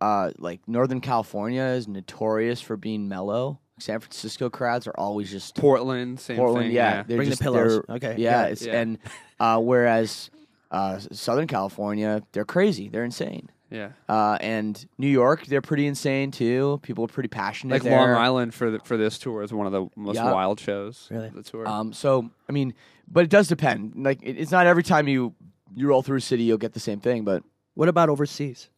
[0.00, 3.60] Uh, like Northern California is notorious for being mellow.
[3.78, 6.66] San Francisco crowds are always just Portland, same Portland.
[6.66, 6.74] thing.
[6.76, 7.82] yeah, they're Bring the just- pillows.
[7.86, 8.46] they're- Okay, Yeah, yeah.
[8.46, 8.80] it's Yeah.
[8.80, 8.98] and
[9.38, 10.30] uh, whereas
[10.70, 12.88] uh, Southern California, they're crazy.
[12.88, 13.50] They're insane.
[13.70, 13.90] yeah.
[14.08, 16.78] Uh, and New York, they're pretty insane too.
[16.82, 17.72] People are pretty passionate.
[17.74, 17.96] Like there.
[17.98, 20.30] Long Island for the, for this tour is one of the most Yeah.
[20.32, 21.08] wild shows.
[21.10, 21.28] Really?
[21.30, 21.66] The tour.
[21.66, 22.74] Um, so I mean,
[23.10, 23.94] but it does depend.
[23.96, 25.34] Like it, it's not every time you
[25.74, 27.24] you roll through a city you'll get the same thing.
[27.24, 27.42] But
[27.74, 28.68] what about overseas?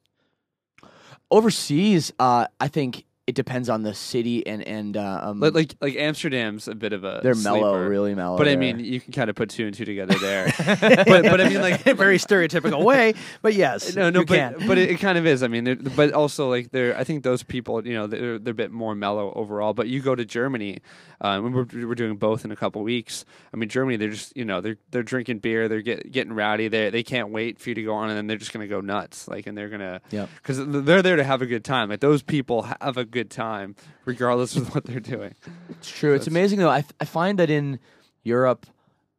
[1.33, 5.77] Overseas, uh, I think it depends on the city and and uh, um, like, like
[5.81, 8.37] like Amsterdam's a bit of a they're mellow, really mellow.
[8.37, 10.53] But I mean, you can kind of put two and two together there.
[10.59, 14.37] but but I mean, like a very stereotypical way, but yes, no, no, you but
[14.37, 14.67] can.
[14.67, 15.45] but it, it kind of is.
[15.45, 16.97] I mean, but also like they're.
[16.97, 19.73] I think those people, you know, they're they're a bit more mellow overall.
[19.73, 20.81] But you go to Germany,
[21.23, 23.25] uh, when we're we're doing both in a couple weeks.
[23.55, 26.67] I mean, Germany, they're just you know they're they're drinking beer, they're get, getting rowdy.
[26.67, 28.81] They they can't wait for you to go on, and then they're just gonna go
[28.81, 29.29] nuts.
[29.29, 31.89] Like, and they're gonna yeah, because they're there to have a good time.
[31.89, 35.35] Like those people have a good time regardless of what they're doing.
[35.71, 36.15] It's true.
[36.15, 36.71] It's That's- amazing though.
[36.71, 37.79] I I find that in
[38.25, 38.67] Europe,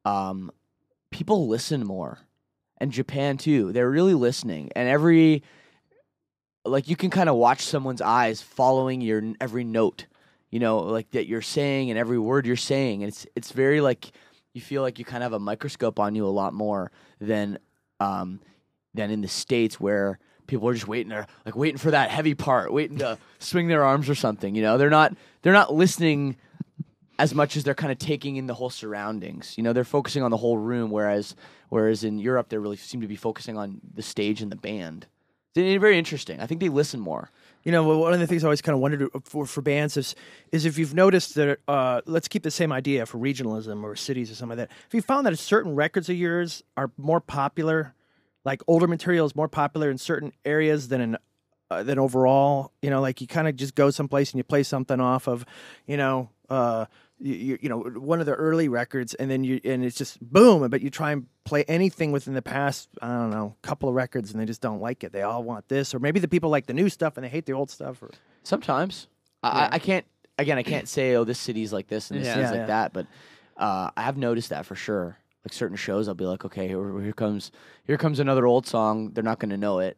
[0.03, 0.51] um,
[1.11, 2.19] people listen more,
[2.79, 3.71] and Japan too.
[3.71, 5.43] They're really listening, and every
[6.65, 10.07] like you can kind of watch someone's eyes following your every note.
[10.49, 13.81] You know, like that you're saying and every word you're saying, and it's it's very
[13.81, 14.11] like
[14.53, 17.57] you feel like you kind of have a microscope on you a lot more than
[17.99, 18.39] um
[18.93, 22.35] than in the states where people are just waiting there like waiting for that heavy
[22.35, 26.35] part waiting to swing their arms or something you know they're not they're not listening
[27.19, 30.23] as much as they're kind of taking in the whole surroundings you know they're focusing
[30.23, 31.35] on the whole room whereas
[31.69, 35.07] whereas in europe they really seem to be focusing on the stage and the band
[35.55, 37.29] it's very interesting i think they listen more
[37.65, 40.15] You know, one of the things I always kind of wondered for for bands is
[40.51, 41.59] is if you've noticed that.
[41.67, 44.75] Uh, let's keep the same idea for regionalism or cities or something like that.
[44.87, 47.93] If you found that certain records of yours are more popular,
[48.45, 51.17] like older material is more popular in certain areas than in
[51.71, 52.71] uh, than overall.
[52.81, 55.45] You know, like you kind of just go someplace and you play something off of,
[55.87, 56.29] you know.
[56.49, 56.85] Uh,
[57.19, 60.69] you, you, know one of the early records, and then you and it's just boom.
[60.69, 64.31] But you try and play anything within the past, I don't know, couple of records,
[64.31, 65.13] and they just don't like it.
[65.13, 67.45] They all want this, or maybe the people like the new stuff and they hate
[67.45, 68.01] the old stuff.
[68.03, 68.11] Or
[68.43, 69.07] Sometimes
[69.41, 70.05] I, I, I can't.
[70.37, 72.33] Again, I can't say, "Oh, this city's like this and this Yeah.
[72.33, 72.65] city's Yeah, like yeah.
[72.67, 73.07] that." But
[73.55, 75.17] uh, I have noticed that for sure.
[75.45, 77.51] Like certain shows, I'll be like, "Okay, here, here comes
[77.85, 79.11] here comes another old song.
[79.11, 79.97] They're not going to know it,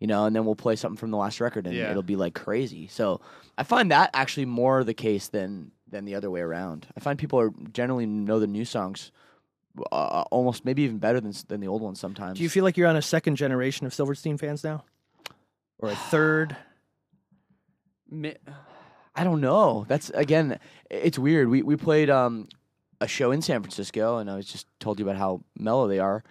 [0.00, 1.90] you know." And then we'll play something from the last record, and Yeah.
[1.90, 2.88] it'll be like crazy.
[2.88, 3.20] So
[3.56, 6.86] I find that actually more the case than than the other way around.
[6.96, 9.12] I find people are generally know the new songs
[9.90, 12.36] uh, almost maybe even better than s- than the old ones sometimes.
[12.36, 14.84] do you feel like you're on a second generation of Silverstein fans now,
[15.78, 16.54] or a third?
[18.10, 18.36] Mi-
[19.14, 19.84] I don't know.
[19.88, 20.58] That's again,
[20.90, 21.48] it's weird.
[21.48, 22.48] We we played um
[23.02, 25.98] a show in San Francisco, and I was just told you about how mellow they
[25.98, 26.22] are.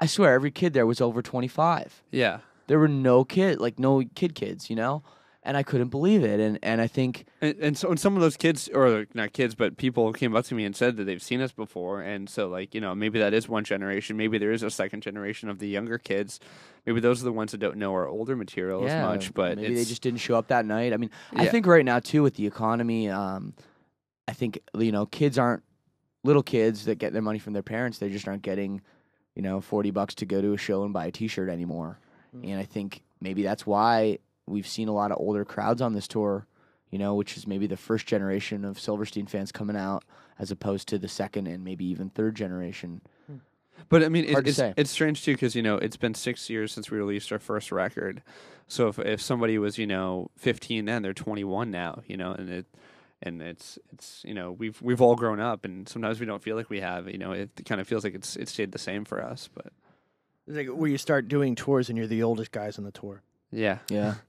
[0.00, 2.02] I swear, every kid there was over twenty five.
[2.10, 2.38] Yeah.
[2.68, 5.02] There were no kid, like no kid kids, you know,
[5.42, 6.38] and I couldn't believe it.
[6.38, 9.54] And and I think And, and so and some of those kids, or not kids,
[9.54, 12.02] but people came up to me and said that they've seen us before.
[12.02, 14.16] And so, like, you know, maybe that is one generation.
[14.18, 16.38] Maybe there is a second generation of the younger kids.
[16.86, 19.32] Maybe those are the ones that don't know our older material as much.
[19.32, 20.92] But maybe they just didn't show up that night.
[20.92, 21.50] I mean, I Yeah.
[21.50, 23.54] think right now too with the economy, um,
[24.28, 25.62] I think you know kids aren't
[26.28, 27.98] little kids that get their money from their parents.
[27.98, 28.80] They just aren't getting,
[29.34, 31.98] you know, forty bucks to go to a show and buy a T-shirt anymore.
[32.32, 32.44] Hmm.
[32.44, 36.06] And I think maybe that's why we've seen a lot of older crowds on this
[36.06, 36.46] tour.
[36.90, 40.04] You know, which is maybe the first generation of Silverstein fans coming out,
[40.38, 43.02] as opposed to the second and maybe even third generation.
[43.26, 43.38] Hmm.
[43.88, 44.74] But I mean, it, it's say.
[44.76, 47.72] it's strange too because you know it's been six years since we released our first
[47.72, 48.22] record.
[48.66, 52.02] So if if somebody was you know 15 then, they're 21 now.
[52.06, 52.66] You know, and it
[53.22, 56.56] and it's it's you know we've we've all grown up, and sometimes we don't feel
[56.56, 57.08] like we have.
[57.08, 59.48] You know, it kind of feels like it's it stayed the same for us.
[59.54, 59.72] But
[60.46, 63.22] It's like where you start doing tours and you're the oldest guys on the tour.
[63.50, 64.14] yeah, Yeah.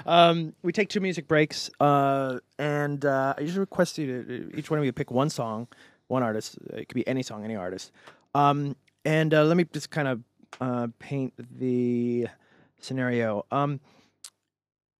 [0.05, 4.69] Um, we take two music breaks, uh, and uh, I usually request you to each
[4.69, 5.67] one of you pick one song,
[6.07, 6.59] one artist.
[6.73, 7.91] It could be any song, any artist.
[8.35, 10.21] Um, and uh, let me just kind of
[10.61, 12.27] uh, paint the
[12.85, 13.45] scenario.
[13.51, 13.79] Um,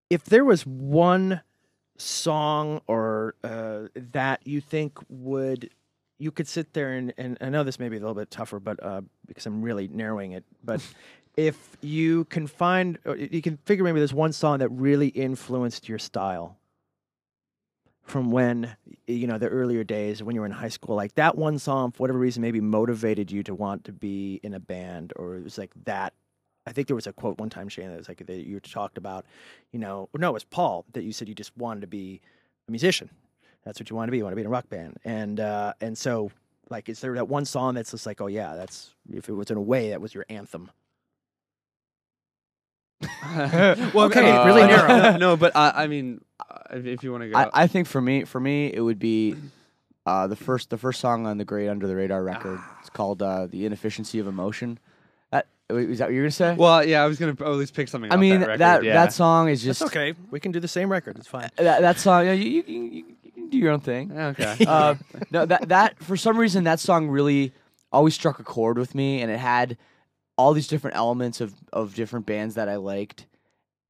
[0.10, 1.42] if there was one
[1.98, 5.70] song or uh, that you think would
[6.18, 8.60] you could sit there and, and I know this may be a little bit tougher,
[8.60, 10.82] but uh, because I'm really narrowing it, but
[11.38, 15.90] if you can find, or you can figure maybe there's one song that really influenced
[15.90, 16.58] your style
[18.04, 18.76] from when
[19.08, 21.92] you know the earlier days when you were in high school, like that one song
[21.92, 25.44] for whatever reason maybe motivated you to want to be in a band, or it
[25.44, 26.14] was like that.
[26.66, 28.97] I think there was a quote one time, Shane, that was like that you talked
[28.97, 29.26] about,
[29.72, 32.22] you know, or no, it was Paul that you said you just wanted to be
[32.68, 33.09] a musician.
[33.63, 34.18] That's what you want to be.
[34.18, 36.32] You want to be in a rock band, and uh, and so
[36.70, 39.49] like, is there that one song that's just like, oh yeah, that's if it was
[39.51, 40.72] in a way that was your anthem.
[43.93, 44.88] well, Okay, I mean, really uh, narrow.
[44.88, 47.68] No, no, but uh, I mean, uh, if, if you want to go, I, I
[47.68, 49.36] think for me, for me, it would be
[50.05, 52.59] uh, the first the first song on the Grade Under the Radar record.
[52.80, 54.80] It's called uh, "The Inefficiency of Emotion."
[55.68, 56.55] That wait, is that what you're gonna say?
[56.55, 58.11] well, yeah, I was gonna at least pick something.
[58.11, 58.93] I mean that that yeah.
[58.93, 60.13] that song is just That's okay.
[60.30, 61.18] We can do the same record.
[61.18, 61.49] It's fine.
[61.57, 62.28] that, that song.
[62.28, 64.11] You, you, you, you can do your own thing.
[64.11, 64.57] Okay.
[64.68, 64.95] uh,
[65.32, 67.51] no, that that for some reason that song really
[67.91, 69.78] always struck a chord with me, and it had
[70.38, 73.26] all these different elements of of different bands that I liked.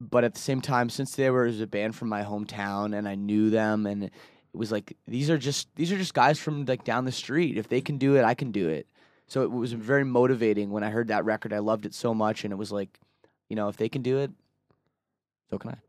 [0.00, 3.14] But at the same time, since they were a band from my hometown, and I
[3.14, 4.12] knew them, and it
[4.54, 7.58] was like these are just these are just guys from like down the street.
[7.58, 8.86] If they can do it, I can do it.
[9.26, 11.52] So it was very motivating when I heard that record.
[11.52, 13.00] I loved it so much, and it was like,
[13.48, 14.30] you know, if they can do it,
[15.50, 15.85] so can I.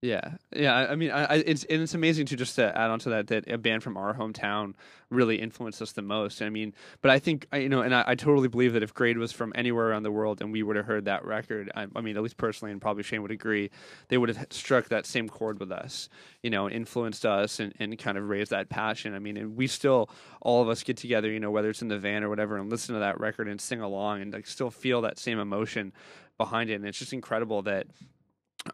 [0.00, 0.76] Yeah, yeah.
[0.76, 3.26] I mean, I, I, it's and it's amazing to just to add on to that
[3.28, 4.74] that a band from our hometown
[5.10, 6.40] really influenced us the most.
[6.40, 6.72] I mean,
[7.02, 9.52] but I think you know, and I, I totally believe that if Grade was from
[9.56, 12.22] anywhere around the world and we would have heard that record, I, I mean, at
[12.22, 13.70] least personally, and probably Shane would agree,
[14.06, 16.08] they would have struck that same chord with us,
[16.44, 19.16] you know, influenced us and, and kind of raised that passion.
[19.16, 21.88] I mean, and we still, all of us get together, you know, whether it's in
[21.88, 24.70] the van or whatever, and listen to that record and sing along and like still
[24.70, 25.92] feel that same emotion
[26.36, 26.74] behind it.
[26.74, 27.88] And it's just incredible that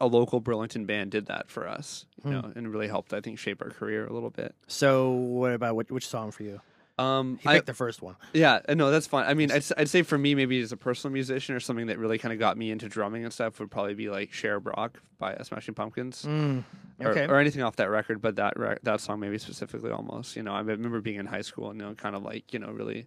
[0.01, 3.39] a local Burlington band did that for us, you know, and really helped, I think,
[3.39, 4.55] shape our career a little bit.
[4.66, 6.61] So, what about which, which song for you?
[6.97, 8.14] Um, He I, picked the first one.
[8.32, 9.26] yeah, uh, no, that's fine.
[9.26, 11.99] I mean, I'd, I'd say for me, maybe as a personal musician or something that
[11.99, 15.01] really kind of got me into drumming and stuff would probably be like Cherub Rock
[15.18, 16.22] by uh, Smashing Pumpkins.
[16.24, 16.62] Mm,
[17.01, 17.26] Or, okay.
[17.26, 18.55] or anything off that record, but that
[18.85, 20.37] that song maybe specifically almost.
[20.37, 22.61] You know, I remember being in high school and you know, kind of like you
[22.61, 23.07] know, really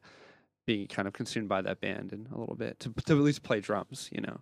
[0.65, 3.43] being kind of consumed by that band and a little bit to to at least
[3.43, 4.09] play drums.
[4.11, 4.41] You know,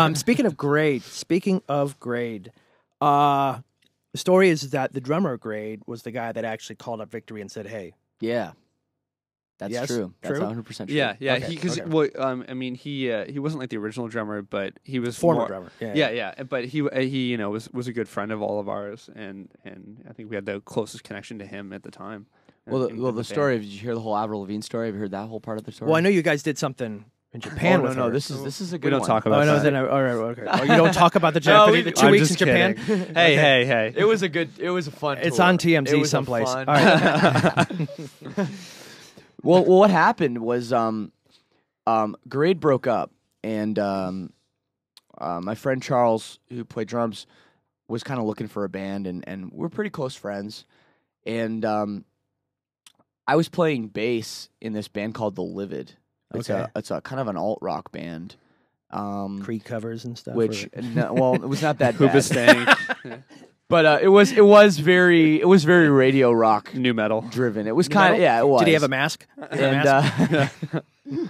[0.00, 2.52] um, speaking of Grade, speaking of Grade,
[3.00, 3.60] uh,
[4.12, 7.40] the story is that the drummer Grade was the guy that actually called up Victory
[7.40, 8.52] and said, "Hey, Yeah,
[9.58, 9.86] that's Yes?
[9.88, 10.14] true.
[10.22, 10.40] That's True?
[10.40, 10.96] 100 percent true.
[10.98, 11.34] Yeah, yeah.
[11.34, 11.88] Okay, He because okay.
[11.88, 15.16] well, um, I mean, he uh, he wasn't like the original drummer, but he was
[15.18, 16.42] former more- drummer." Yeah, Yeah, yeah.
[16.44, 19.08] But he uh, he you know was was a good friend of all of ours,
[19.14, 22.26] and and I think we had the closest connection to him at the time.
[22.66, 23.26] uh, Well, the, in- well, in the band.
[23.26, 23.58] story.
[23.58, 24.86] Did you hear the whole Avril Lavigne story?
[24.86, 25.88] Have you heard that whole part of the story?
[25.90, 27.80] Well, I know you guys did something in Japan.
[27.80, 28.04] Oh, no, with no.
[28.06, 28.10] her.
[28.10, 29.08] This is this is a good We don't one.
[29.08, 29.54] talk Oh, about I know.
[29.56, 29.62] that.
[29.64, 30.44] Then I, all right, okay.
[30.48, 32.74] Oh, you don't talk about the No, we- the 2 I'm weeks in just Japan.
[32.74, 33.14] kidding.
[33.14, 33.94] hey, hey, hey.
[33.96, 34.50] It was a good.
[34.58, 35.18] It was a fun.
[35.18, 35.46] It's tour.
[35.46, 36.48] on It TMZ was a someplace.
[36.52, 37.68] fun- All right.
[39.42, 41.12] well, well, what happened was um,
[41.86, 43.10] um, Grade broke up,
[43.42, 44.32] and um,
[45.18, 47.26] uh, my friend Charles, who played drums,
[47.88, 50.64] was kind of looking for a band, and and we're pretty close friends,
[51.26, 52.04] and um,
[53.26, 55.92] I was playing bass in this band called The Livid.
[56.34, 56.60] It's Okay.
[56.60, 58.36] a it's a kind of an alt rock band.
[58.92, 60.34] Um, Creed covers and stuff.
[60.34, 62.10] which or- no, well, it was not that bad.
[62.10, 63.22] Hoobastank,
[63.68, 67.20] but uh, it was it was very it was very radio rock nu metal.
[67.30, 67.66] driven.
[67.68, 68.60] It was kind of yeah, it was.
[68.62, 69.26] Did he have a mask?
[69.52, 70.84] Did a and mask?
[71.12, 71.26] uh,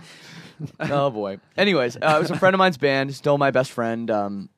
[0.80, 1.38] oh boy.
[1.56, 4.10] Anyways, uh, it was a friend of mine's band, still my best friend.
[4.10, 4.48] Um,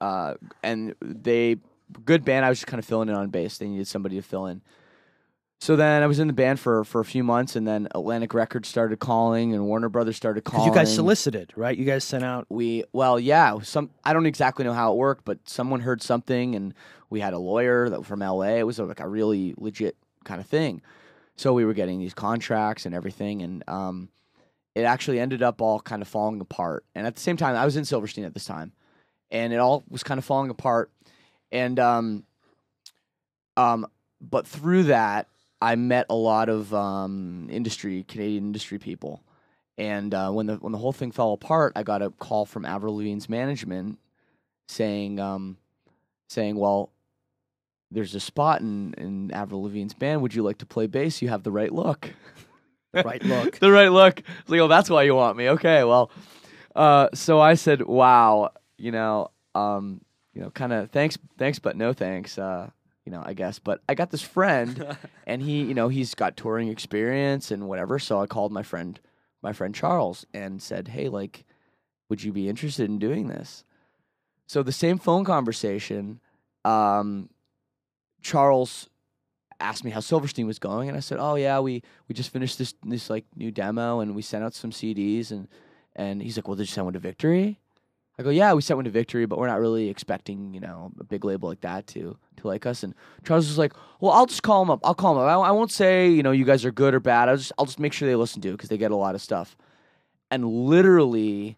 [0.00, 1.56] uh, and they
[2.04, 2.44] good band.
[2.44, 3.58] I was just kind of filling in on bass.
[3.58, 4.62] They needed somebody to fill in.
[5.60, 8.32] So then I was in the band for for a few months, and then Atlantic
[8.32, 10.66] Records started calling, and Warner Brothers started calling.
[10.66, 11.76] you guys solicited, right?
[11.76, 12.46] You guys sent out.
[12.48, 16.54] we well yeah some i don't exactly know how it worked but someone heard something
[16.54, 16.72] and
[17.10, 20.46] we had a lawyer that from la it was like a really legit kind of
[20.46, 20.80] thing
[21.36, 24.08] so we were getting these contracts and everything and um,
[24.74, 27.64] it actually ended up all kind of falling apart and at the same time i
[27.64, 28.72] was in silverstein at this time
[29.30, 30.90] and it all was kind of falling apart
[31.52, 32.24] and um,
[33.56, 33.86] um,
[34.20, 35.26] but through that
[35.60, 39.22] i met a lot of um, industry canadian industry people
[39.80, 42.66] and uh, when the when the whole thing fell apart, I got a call from
[42.66, 43.98] Avril Lavigne's management
[44.68, 45.56] saying, um,
[46.28, 46.92] saying, "Well,
[47.90, 50.20] there's a spot in in Avril Lavigne's band.
[50.20, 51.22] Would you like to play bass?
[51.22, 52.10] You have the right look."
[52.92, 53.58] the Right look.
[53.58, 54.20] the right look.
[54.20, 56.10] I was like, "Oh, that's why you want me." Okay, well,
[56.76, 60.02] uh, so I said, "Wow, you know, um,
[60.34, 62.68] you know, kind of thanks, thanks, but no thanks." Uh,
[63.10, 63.58] you know, I guess.
[63.58, 64.96] But I got this friend,
[65.26, 67.98] and he, you know, he's got touring experience and whatever.
[67.98, 69.00] So I called my friend,
[69.42, 71.44] my friend Charles, and said, "Hey, like,
[72.08, 73.64] would you be interested in doing this?"
[74.46, 76.20] So the same phone conversation,
[76.64, 77.30] um,
[78.22, 78.88] Charles
[79.58, 82.58] asked me how Silverstein was going, and I said, "Oh yeah, we we just finished
[82.58, 85.48] this this like new demo, and we sent out some CDs, and
[85.96, 87.58] and he's like, well, did you send one to Victory?"
[88.20, 90.92] I go, "Yeah, we sent one to Victory, but we're not really expecting you know
[91.00, 94.26] a big label like that to to like us." And Charles was like, "Well, I'll
[94.26, 94.80] just call him up.
[94.84, 95.28] I'll call him up.
[95.28, 97.28] I, I won't say you know you guys are good or bad.
[97.28, 99.14] I'll just I'll just make sure they listen to it because they get a lot
[99.14, 99.56] of stuff."
[100.30, 101.56] And literally,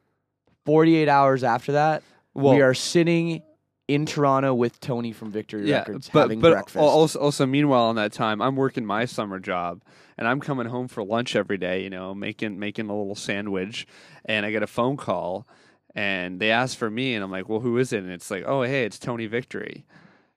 [0.64, 2.02] forty eight hours after that,
[2.34, 3.42] Well- we are sitting
[3.88, 6.76] in Toronto with Tony from Victory yeah, Records but having but breakfast.
[6.78, 9.82] also also meanwhile in that time I'm working my summer job
[10.16, 13.86] and I'm coming home for lunch every day, you know, making making a little sandwich,
[14.24, 15.46] and I get a phone call,
[15.94, 18.02] and they ask for me, and I'm like, well, who is it?
[18.02, 19.84] And it's like, oh, hey, it's Tony Victory,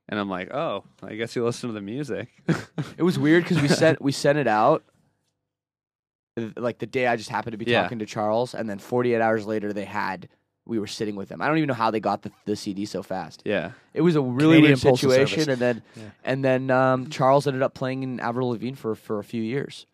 [0.09, 2.29] and I'm like, oh, I guess you listen to the music.
[2.97, 4.83] It was weird because we sent we sent it out
[6.57, 7.81] like the day I just happened to be Yeah.
[7.83, 10.27] talking to Charles, and then 48 hours later they had
[10.67, 11.43] we were sitting with them.
[11.43, 13.43] I don't even know how they got the, the CD so fast.
[13.45, 15.47] yeah, It was a really Canadian weird Postal situation, Service.
[15.53, 19.23] and then and then um, Charles ended up playing in Avril Lavigne for for a
[19.23, 19.85] few years.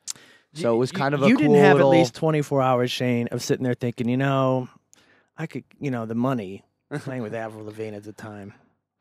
[0.53, 2.91] So it was kind of a you cool didn't have little, at least 24 hours,
[2.91, 4.67] Shane, of sitting there thinking, you know,
[5.37, 6.63] I could, you know, the money
[6.99, 8.53] playing with Avril Lavigne at the time.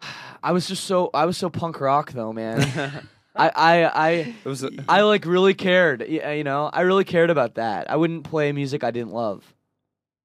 [0.42, 2.60] I was just so I was so punk rock though, man.
[3.36, 4.10] I I I.
[4.44, 4.64] it was.
[4.64, 6.00] A, I like really cared.
[6.08, 7.90] y- You know, I really cared about that.
[7.90, 9.44] I wouldn't play music I didn't love.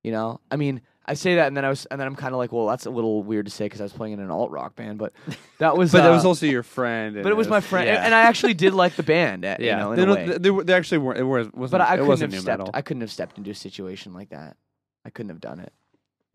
[0.03, 2.33] You know, I mean, I say that, and then I was, and then I'm kind
[2.33, 4.29] of like, well, that's a little weird to say because I was playing in an
[4.29, 5.13] alt rock band, but
[5.59, 7.15] that was, but that uh, was also your friend.
[7.23, 9.45] but it was my friend, and, I actually did like the band.
[9.45, 10.25] uh, yeah, you know, in they, a way.
[10.27, 11.19] they, they were- they actually weren't.
[11.19, 11.71] It was, wasn't.
[11.71, 12.59] but I it couldn't wasn't have new stepped.
[12.59, 12.71] metal.
[12.75, 14.57] I couldn't have stepped into a situation like that.
[15.03, 15.73] I couldn't have done it.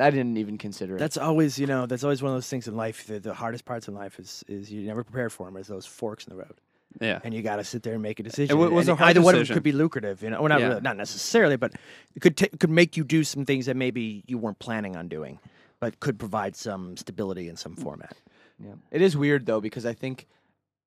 [0.00, 0.98] I didn't even consider it.
[0.98, 3.06] That's always, you know, that's always one of those things in life.
[3.06, 5.56] The, the hardest parts in life is is you never prepare for them.
[5.56, 6.54] Is those forks in the road,
[7.00, 8.58] yeah, and you got to sit there and make a decision.
[8.58, 9.54] what was And a hard either one of them decision?
[9.54, 10.68] could be lucrative, you know, or not Yeah.
[10.68, 11.74] really, not necessarily, but
[12.14, 15.08] it could ta could make you do some things that maybe you weren't planning on
[15.08, 15.38] doing,
[15.80, 18.16] but could provide some stability in some format.
[18.58, 18.74] Yeah.
[18.90, 20.26] It is weird though because I think,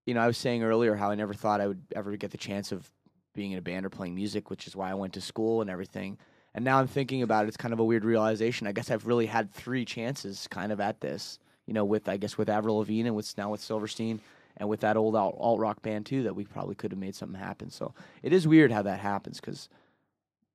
[0.06, 2.38] you know, I was saying earlier how I never thought I would ever get the
[2.38, 2.92] chance of
[3.34, 5.70] being in a band or playing music, which is why I went to school and
[5.70, 6.18] everything.
[6.56, 8.68] And now I'm thinking about it, it's kind of a weird realization.
[8.68, 12.18] I guess I've really had three chances kind of at this, you know, with I
[12.18, 14.20] guess with Avril Lavigne and with now with Silverstein
[14.58, 17.16] and with that old alt, alt rock band too that we probably could have made
[17.16, 17.72] something happen.
[17.72, 19.68] So it is weird how that happens because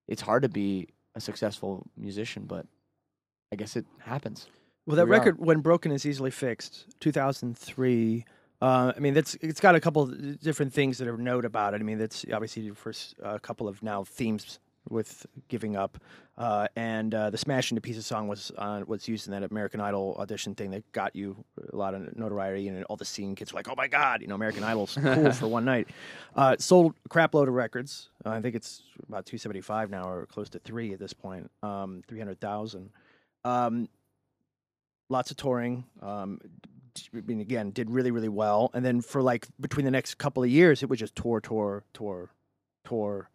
[0.06, 2.66] it's hard to be a successful musician, but
[3.52, 4.46] I guess it happens.
[4.86, 5.18] Well, that we are.
[5.18, 8.24] record, when broken is easily fixed, 2003.
[8.60, 11.74] Uh, I mean, that's it's got a couple of different things that are note about
[11.74, 11.80] it.
[11.80, 14.58] I mean, that's obviously the first uh, couple of now themes
[14.90, 15.98] with giving up,
[16.36, 19.80] uh, and uh, the "Smash into Pieces" song was uh, was used in that American
[19.80, 21.36] Idol audition thing that got you
[21.72, 24.28] a lot of notoriety, and all the scene kids were like, "Oh my God, you
[24.28, 25.88] know, American Idol's cool for one night."
[26.34, 28.10] Uh, sold a crap load of records.
[28.24, 32.02] Uh, I think it's about 275 now, or close to three at this point, um,
[32.08, 32.90] 300,000.
[33.44, 33.88] Um,
[35.08, 35.84] lots of touring.
[36.02, 36.40] Um,
[37.14, 38.70] I mean, again, did really, really well.
[38.74, 41.84] And then for like between the next couple of years, it was just tour, tour,
[41.92, 42.30] tour,
[42.84, 43.30] tour.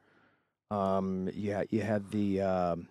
[0.73, 2.87] Um, you had, you had the, um,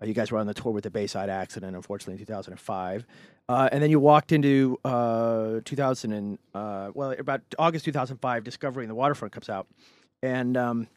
[0.00, 3.06] uh, you guys were on the tour with the Bayside accident, unfortunately, in 2005.
[3.48, 8.88] Uh, and then you walked into uh, 2000 and, uh, well, about August 2005, Discovering
[8.88, 9.66] the Waterfront comes out.
[10.22, 10.88] And um,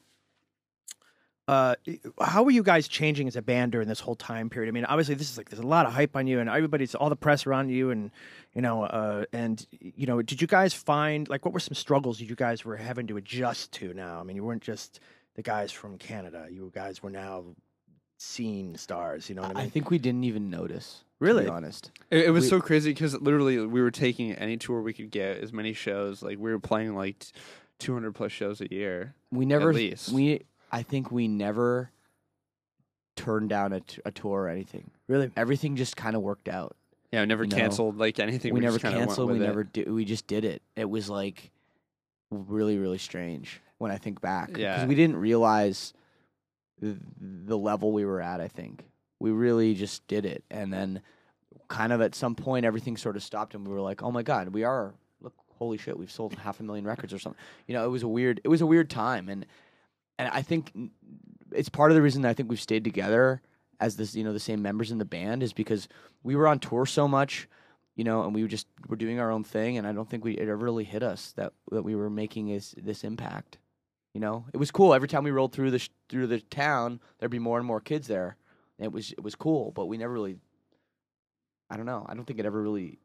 [1.48, 1.76] uh,
[2.20, 4.70] how were you guys changing as a band during this whole time period?
[4.70, 6.96] I mean, obviously, this is like there's a lot of hype on you, and everybody's
[6.96, 8.10] all the press around you, and
[8.54, 12.20] you know, uh, and you know, did you guys find like what were some struggles
[12.20, 13.94] you guys were having to adjust to?
[13.94, 15.00] Now, I mean, you weren't just
[15.36, 17.44] the guys from Canada; you guys were now
[18.18, 19.30] scene stars.
[19.30, 19.66] You know what I mean?
[19.66, 21.04] I think we didn't even notice.
[21.20, 21.44] To Really?
[21.44, 21.92] be honest.
[22.10, 25.12] It, it was We- so crazy because literally we were taking any tour we could
[25.12, 26.22] get, as many shows.
[26.24, 27.32] Like we were playing like t-
[27.80, 29.14] 200 plus shows a year.
[29.32, 29.74] We never.
[29.74, 30.12] least.
[30.12, 30.42] We.
[30.72, 31.92] I think we never
[33.16, 34.90] turned down a, t- a tour or anything.
[35.08, 35.30] really?
[35.36, 36.76] Everything just kind of worked out.
[37.12, 37.56] Yeah, we never No.
[37.56, 38.54] canceled like anything.
[38.54, 39.32] we, We, never just kinda went canceled.
[39.32, 39.42] We it.
[39.42, 39.92] never did.
[39.92, 40.62] We just did it.
[40.78, 41.52] It was like
[42.32, 44.58] really, really strange when I think back.
[44.58, 44.86] Yeah.
[44.86, 45.94] we didn't realize
[46.80, 48.40] the, the level we were at.
[48.40, 48.86] I think
[49.20, 51.02] we really just did it, and then
[51.68, 54.24] kind of at some point everything sort of stopped, and we were like, "Oh my
[54.24, 57.42] god, we are." Look, holy shit, we've sold half a million records or something.
[57.68, 58.40] You know, it was a weird.
[58.44, 59.46] It was a weird time, and
[60.20, 60.72] and I think
[61.52, 63.42] it's part of the reason that I think we've stayed together
[63.80, 65.88] as this, you know, the same members in the band is because
[66.22, 67.50] we were on tour so much,
[67.96, 70.24] you know, and we were just were doing our own thing, and I don't think
[70.24, 73.58] we it ever really hit us that that we were making this this impact.
[74.14, 77.00] You know, it was cool every time we rolled through the sh- through the town.
[77.20, 78.36] There'd be more and more kids there.
[78.78, 80.38] It was it was cool, but we never really.
[81.70, 82.06] I don't know.
[82.10, 83.00] I don't think it ever really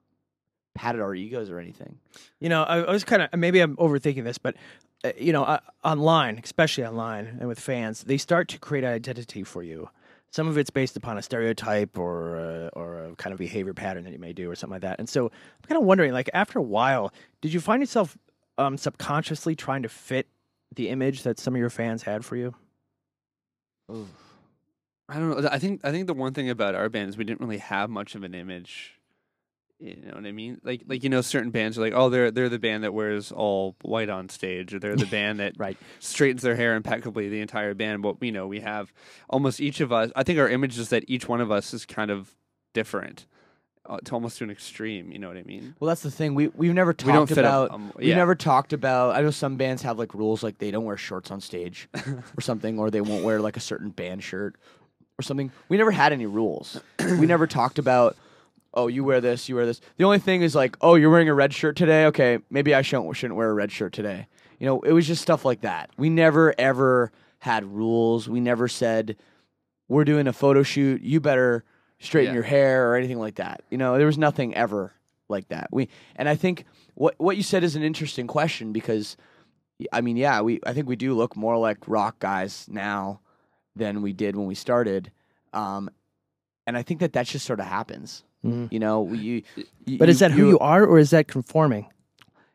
[0.74, 1.98] patted our egos or anything.
[2.40, 4.56] You know, I, I was kind of maybe I'm overthinking this, but
[5.04, 8.92] uh, you know, uh, online, especially online and with fans, they start to create an
[8.92, 9.88] identity for you.
[10.32, 14.04] Some of it's based upon a stereotype or uh, or a kind of behavior pattern
[14.04, 14.98] that you may do or something like that.
[14.98, 18.18] And so I'm kind of wondering, like after a while, did you find yourself
[18.58, 20.26] um, subconsciously trying to fit
[20.76, 22.54] the image that some of your fans had for you?
[25.08, 25.48] I don't know.
[25.50, 27.90] I think I think the one thing about our band is we didn't really have
[27.90, 28.92] much of an image.
[29.78, 30.60] You know what I mean?
[30.64, 33.30] Like like you know, certain bands are like, oh, they're they're the band that wears
[33.30, 35.76] all white on stage, or they're the band that Right.
[36.00, 37.28] straightens their hair impeccably.
[37.28, 38.92] The entire band, but you know, we have
[39.30, 40.10] almost each of us.
[40.16, 42.34] I think our image is that each one of us is kind of
[42.74, 43.26] different,
[43.88, 45.10] uh, to almost to an extreme.
[45.12, 45.74] You know what I mean?
[45.80, 46.34] Well, that's the thing.
[46.34, 47.70] We we've never talked We don't fit about.
[47.70, 48.16] up, um, yeah.
[48.16, 49.14] never talked about.
[49.16, 51.88] I know some bands have like rules, like they don't wear shorts on stage
[52.36, 54.56] or something, or they won't wear like a certain band shirt
[55.18, 55.50] or something.
[55.68, 56.80] We never had any rules.
[57.00, 58.16] we never talked about.
[58.74, 59.48] Oh, you wear this.
[59.48, 59.80] You wear this.
[59.96, 62.06] The only thing is like, oh, you're wearing a red shirt today.
[62.06, 64.26] Okay, maybe I shouldn't shouldn't wear a red shirt today.
[64.58, 65.90] You know, it was just stuff like that.
[65.96, 68.28] We never ever had rules.
[68.28, 69.16] We never said
[69.88, 71.00] we're doing a photo shoot.
[71.02, 71.64] You better
[71.98, 72.34] straighten Yeah.
[72.34, 73.62] your hair or anything like that.
[73.70, 74.92] You know, there was nothing ever
[75.28, 75.68] like that.
[75.72, 79.16] We and I think what what you said is an interesting question because
[79.92, 83.20] I mean, yeah, we I think we do look more like rock guys now
[83.74, 85.10] than we did when we started.
[85.52, 85.90] Um,
[86.66, 88.24] and I think that that just sort of happens.
[88.44, 88.72] Mhm.
[88.72, 89.42] You know, you,
[89.84, 91.86] you- But is that who you are, or is that conforming?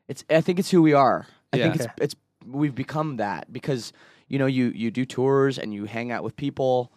[0.07, 1.27] it's I think it's who we are.
[1.53, 1.63] I Yeah.
[1.71, 2.15] think it's it's
[2.45, 3.93] we've become that because
[4.27, 6.91] you know you you do tours and you hang out with people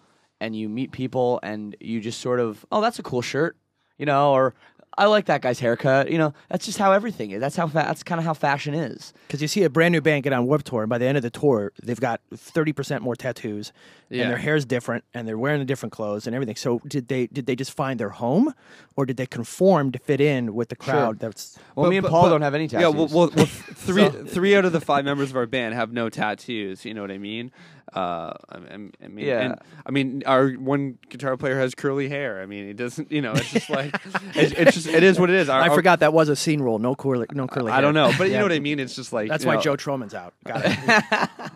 [0.45, 3.57] and you meet people and you just sort of oh that's a cool shirt
[3.99, 4.55] you know or
[4.97, 7.85] I like that guy's haircut you know that's just how everything is that's how fa-
[7.89, 10.47] that's kind of how fashion is Because you see a brand new band get on
[10.47, 13.73] Warped Tour, and by the end of the tour, they've got thirty percent more tattoos,
[14.09, 14.23] Yeah.
[14.23, 16.55] and their hair's different, and they're wearing the different clothes and everything.
[16.55, 18.55] So did they did they just find their home,
[18.97, 21.19] or did they conform to fit in with the crowd?
[21.19, 23.31] That's well But- me and but- Paul but- don't have any tattoos Yeah, well, well,
[23.35, 23.47] well
[23.87, 26.85] three three out of the five members of our band have no tattoos.
[26.85, 27.51] You know what I mean?
[27.93, 28.75] Uh, I, I-
[29.05, 29.41] I mean, Yeah.
[29.41, 32.41] and, I mean, our one guitar player has curly hair.
[32.43, 33.13] I mean, it doesn't.
[33.13, 33.95] You know, it's just like
[34.35, 35.49] it's, it's just it is what it is.
[35.49, 36.79] Our, I our- forgot that was a scene rule.
[36.79, 37.71] No curly, no curly.
[37.73, 38.81] I don't know, but you know what I mean.
[38.81, 40.35] It's just like That's why know, Joe Troman's out.
[40.45, 41.51] Got it.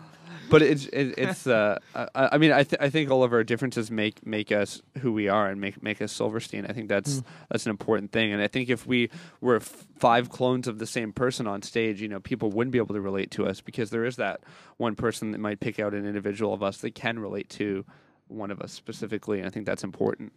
[0.49, 3.43] But it's it, it's uh I, I mean I th- I think all of our
[3.43, 6.65] differences make make us who we are and make make us Silverstein.
[6.65, 8.33] I think that's that's an important thing.
[8.33, 9.09] And I think if we
[9.41, 12.77] were f- five clones of the same person on stage, you know, people wouldn't be
[12.79, 14.41] able to relate to us because there is that
[14.77, 17.85] one person that might pick out an individual of us that can relate to
[18.27, 19.39] one of us specifically.
[19.39, 20.33] And I think that's important.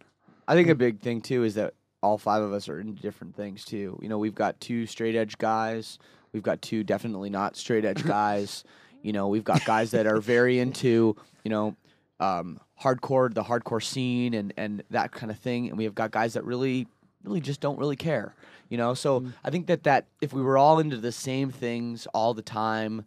[0.47, 3.35] I think a big thing too is that all five of us are into different
[3.35, 3.97] things too.
[4.01, 5.97] You know, we've got two straight edge guys.
[6.33, 8.63] We've got two definitely not straight edge guys.
[9.03, 11.75] You know, we've got guys that are very into you know
[12.19, 15.69] um, hardcore, the hardcore scene, and and that kind of thing.
[15.69, 16.87] And we have got guys that really,
[17.23, 18.33] really just don't really care.
[18.69, 22.07] You know, so I think that that if we were all into the same things
[22.13, 23.05] all the time,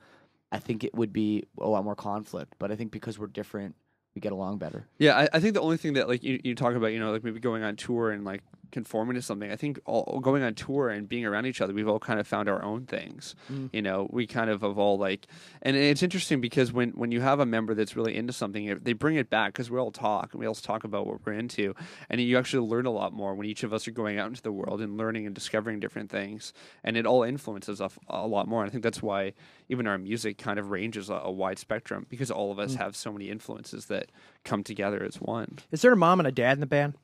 [0.52, 2.54] I think it would be a lot more conflict.
[2.58, 3.74] But I think because we're different,
[4.14, 4.86] we get along better.
[4.98, 7.12] Yeah, I, I think the only thing that like you, you talk about, you know,
[7.12, 8.42] like maybe going on tour and like
[8.72, 9.50] conforming to something.
[9.50, 12.26] I think all going on tour and being around each other, we've all kind of
[12.26, 13.34] found our own things.
[13.50, 13.70] Mm.
[13.72, 15.26] You know, we kind of have all like,
[15.62, 18.92] and it's interesting because when when you have a member that's really into something, they
[18.92, 21.74] bring it back because we all talk and we all talk about what we're into,
[22.10, 24.42] and you actually learn a lot more when each of us are going out into
[24.42, 26.52] the world and learning and discovering different things,
[26.84, 28.62] and it all influences us a lot more.
[28.62, 29.32] And I think that's why
[29.68, 32.78] even our music kind of ranges a, a wide spectrum because all of us mm.
[32.78, 34.10] have so many influences that
[34.44, 35.58] come together as one.
[35.70, 36.94] Is there a mom and a dad in the band?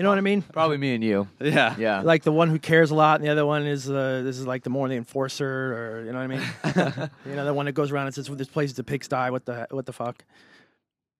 [0.00, 0.40] You know what I mean?
[0.40, 1.28] Probably me and you.
[1.42, 2.00] Yeah, Yeah.
[2.00, 4.46] Like the one who cares a lot, and the other one is uh, this is
[4.46, 7.10] like the more the enforcer, or you know what I mean?
[7.26, 9.44] you know, the one that goes around and says, "This place is a pigsty." What
[9.44, 10.24] the what the fuck?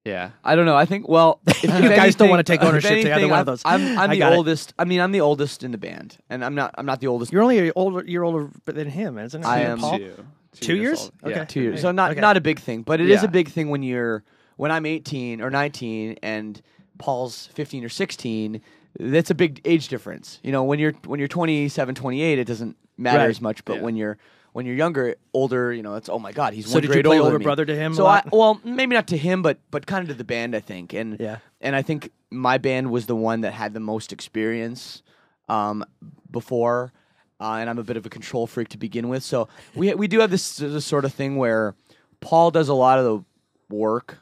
[0.07, 0.31] yeah.
[0.43, 0.77] I don't know.
[0.77, 3.61] I think well, if, You guys don't wanna take ownership to either one of those.
[3.67, 4.37] I'm, I'm I the got it.
[4.37, 4.73] oldest.
[4.79, 6.75] I mean, I'm the oldest in the band, and I'm not.
[6.79, 7.33] I'm not the oldest.
[7.33, 8.03] You're only a older.
[8.07, 9.47] You're older than him, isn't it?
[9.47, 9.99] I and am Paul?
[9.99, 10.15] Two,
[10.55, 11.01] Two years?
[11.03, 11.13] old.
[11.25, 11.35] Okay.
[11.37, 11.45] Yeah.
[11.45, 11.83] two years.
[11.83, 12.21] So not okay.
[12.21, 13.29] not a big thing, but it is Yeah.
[13.29, 14.25] a big thing when you're
[14.57, 16.61] when I'm 18 or 19 and
[17.01, 18.61] Paul's 15 or 16.
[18.99, 20.39] That's a big age difference.
[20.43, 23.31] You know, when you're when you're 27, 28, it doesn't matter Right.
[23.31, 23.65] as much.
[23.65, 23.83] But Yeah.
[23.83, 24.19] when you're
[24.53, 27.03] when you're younger, older, you know, it's oh my god, he's So one did you
[27.03, 29.87] play older older brother to him So I well, maybe not to him, but but
[29.87, 30.93] kind of to the band, I think.
[30.93, 31.39] And Yeah.
[31.61, 35.03] and I think my band was the one that had the most experience
[35.49, 35.85] um,
[36.31, 36.93] before,
[37.41, 39.23] uh, and I'm a bit of a control freak to begin with.
[39.23, 41.75] So we we do have this, this sort of thing where
[42.21, 44.19] Paul does a lot of the work,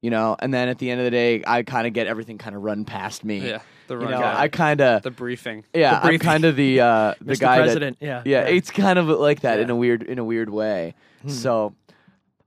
[0.00, 2.38] you know, and then at the end of the day, I kind of get everything
[2.38, 3.38] kind of run past me.
[3.38, 4.40] Yeah, the you run know, guy.
[4.42, 5.64] I kind of the briefing.
[5.74, 7.40] yeah, I'm kind of the uh, the Mr.
[7.40, 8.54] guy that- President, yeah, yeah, yeah.
[8.54, 10.94] it's kind of like that in a weird in a weird way.
[11.26, 11.74] So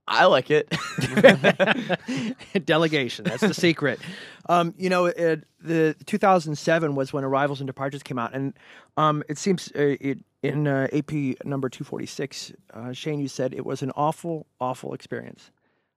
[0.06, 0.68] I like it.
[2.64, 3.24] Delegation.
[3.24, 4.00] That's the secret.
[4.48, 8.52] Um, you know, it, the 2007 was when Arrivals and Departures came out, and
[8.96, 11.12] um, it seems uh, it, in uh, AP
[11.44, 15.50] number 246, uh, Shane, you said it was an awful, awful experience.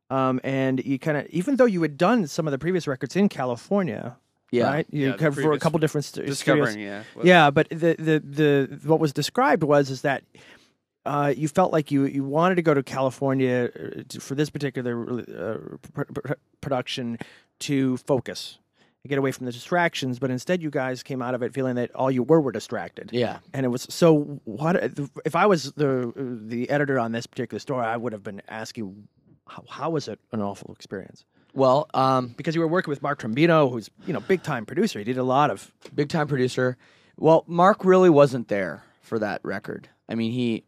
[0.09, 3.15] Um, and you kind of, even though you had done some of the previous records
[3.15, 4.15] in California,
[4.51, 4.67] Yeah.
[4.67, 4.87] right?
[4.89, 6.87] You Yeah, covered for a couple different st- Discovering, studios.
[6.87, 7.03] yeah.
[7.19, 10.23] was- Yeah, but the, the the what was described was is that
[11.05, 14.49] uh, you felt like you you wanted to go to California uh, to, for this
[14.49, 17.17] particular uh, pr- pr- production
[17.59, 18.59] to focus,
[19.03, 20.19] to get away from the distractions.
[20.19, 23.09] But instead, you guys came out of it feeling that all you were were distracted.
[23.13, 23.39] yeah.
[23.53, 24.39] And it was so.
[24.45, 24.75] What
[25.25, 27.85] if I was the the editor on this particular story?
[27.85, 29.07] I would have been asking,
[29.47, 31.25] how, how was it an awful experience?
[31.53, 34.99] Well, um, Because you were working with Mark Trombino, who's you know big time producer.
[34.99, 36.77] He did a lot of big time producer.
[37.17, 39.89] Well, Mark really wasn't there for that record.
[40.07, 40.63] I mean, he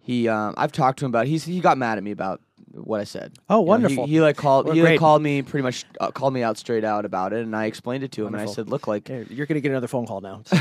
[0.00, 0.28] he.
[0.28, 1.26] Um, I've talked to him about.
[1.26, 3.32] He's he got mad at me about what I said.
[3.48, 4.06] Oh, You know, he- wonderful.
[4.06, 4.66] he, like called.
[4.66, 5.00] Well, he like great.
[5.00, 8.04] call me pretty much uh, called me out straight out about it, and I explained
[8.04, 10.06] it to him, and I said, "Look, like, Hey, You're going to get another phone
[10.06, 10.42] call now.
[10.50, 10.58] So-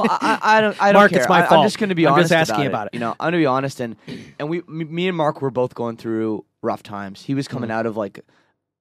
[0.00, 1.20] well, I, I, don't, I don't Mark, care.
[1.20, 1.60] it's my I, fault.
[1.60, 2.94] I'm just going to be I'm just asking about, about it.
[2.94, 3.94] You know, I'm going to be honest, and
[4.40, 7.22] and we, me and Mark were both going through rough times.
[7.22, 7.54] He was Mm-hmm.
[7.56, 8.20] coming out of like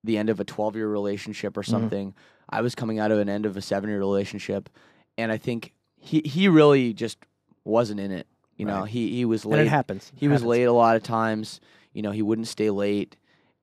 [0.04, 2.14] the end of a 12 year relationship or something.
[2.50, 4.70] I was coming out of an end of a seven year relationship,
[5.18, 7.18] and I think he he really just
[7.64, 8.28] wasn't in it.
[8.58, 9.62] You know, he he was and late.
[9.62, 10.12] it happens.
[10.16, 10.50] He It was happens.
[10.50, 11.60] late a lot of times.
[11.94, 13.16] You know, he wouldn't stay late.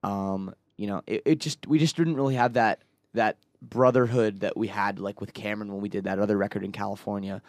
[0.03, 2.81] Um, you know, it, it just we just didn't really have that
[3.15, 6.73] that brotherhood that we had like with Cameron when we did that other record in
[6.73, 7.43] California.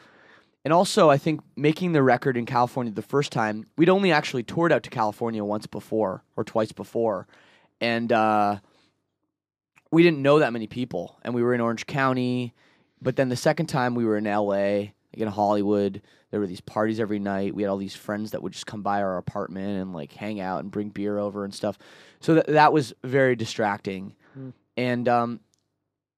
[0.64, 4.44] And also, I think making the record in California the first time, we'd only actually
[4.44, 7.28] toured out to California once before or twice before,
[7.80, 8.58] and uh,
[9.92, 11.18] we didn't know that many people.
[11.24, 12.54] And we were in Orange County,
[13.02, 16.02] but then the second time we were in L.A., like in Hollywood.
[16.30, 17.54] There were these parties every night.
[17.54, 20.40] We had all these friends that would just come by our apartment and like hang
[20.40, 21.78] out and bring beer over and stuff.
[22.22, 24.16] So that that was very distracting.
[24.78, 25.42] And um,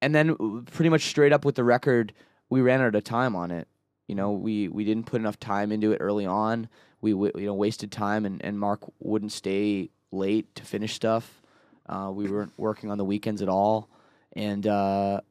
[0.01, 2.13] and then pretty much straight up with the record,
[2.49, 3.67] we ran out of time on it.
[4.07, 6.67] You know, we we didn't put enough time into it early on.
[7.01, 11.41] We you know wasted time, and and Mark wouldn't stay late to finish stuff.
[11.87, 13.89] Uh, we weren't working on the weekends at all,
[14.33, 15.21] and uh,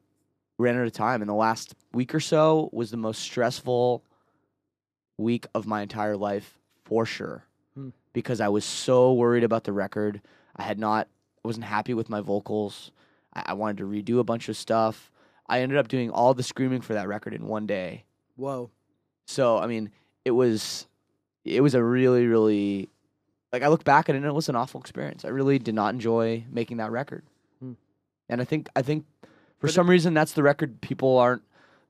[0.59, 1.23] ran out of time.
[1.23, 4.03] And the last week or so was the most stressful
[5.19, 7.45] week of my entire life for sure,
[7.75, 7.91] Hmm.
[8.13, 10.21] because I was so worried about the record.
[10.57, 11.09] I had not,
[11.45, 12.91] I wasn't happy with my vocals.
[13.35, 15.11] I, I wanted to redo a bunch of stuff.
[15.47, 18.05] I ended up doing all the screaming for that record in one day.
[18.37, 18.71] Whoa.
[19.27, 19.91] So I mean,
[20.25, 20.87] it was,
[21.45, 22.89] it was a really, really,
[23.53, 25.25] like I look back at it and it was an awful experience.
[25.25, 27.23] I really did not enjoy making that record,
[27.61, 27.73] Hmm.
[28.29, 29.05] and I think I think
[29.59, 31.43] For some reason, that's the record people aren't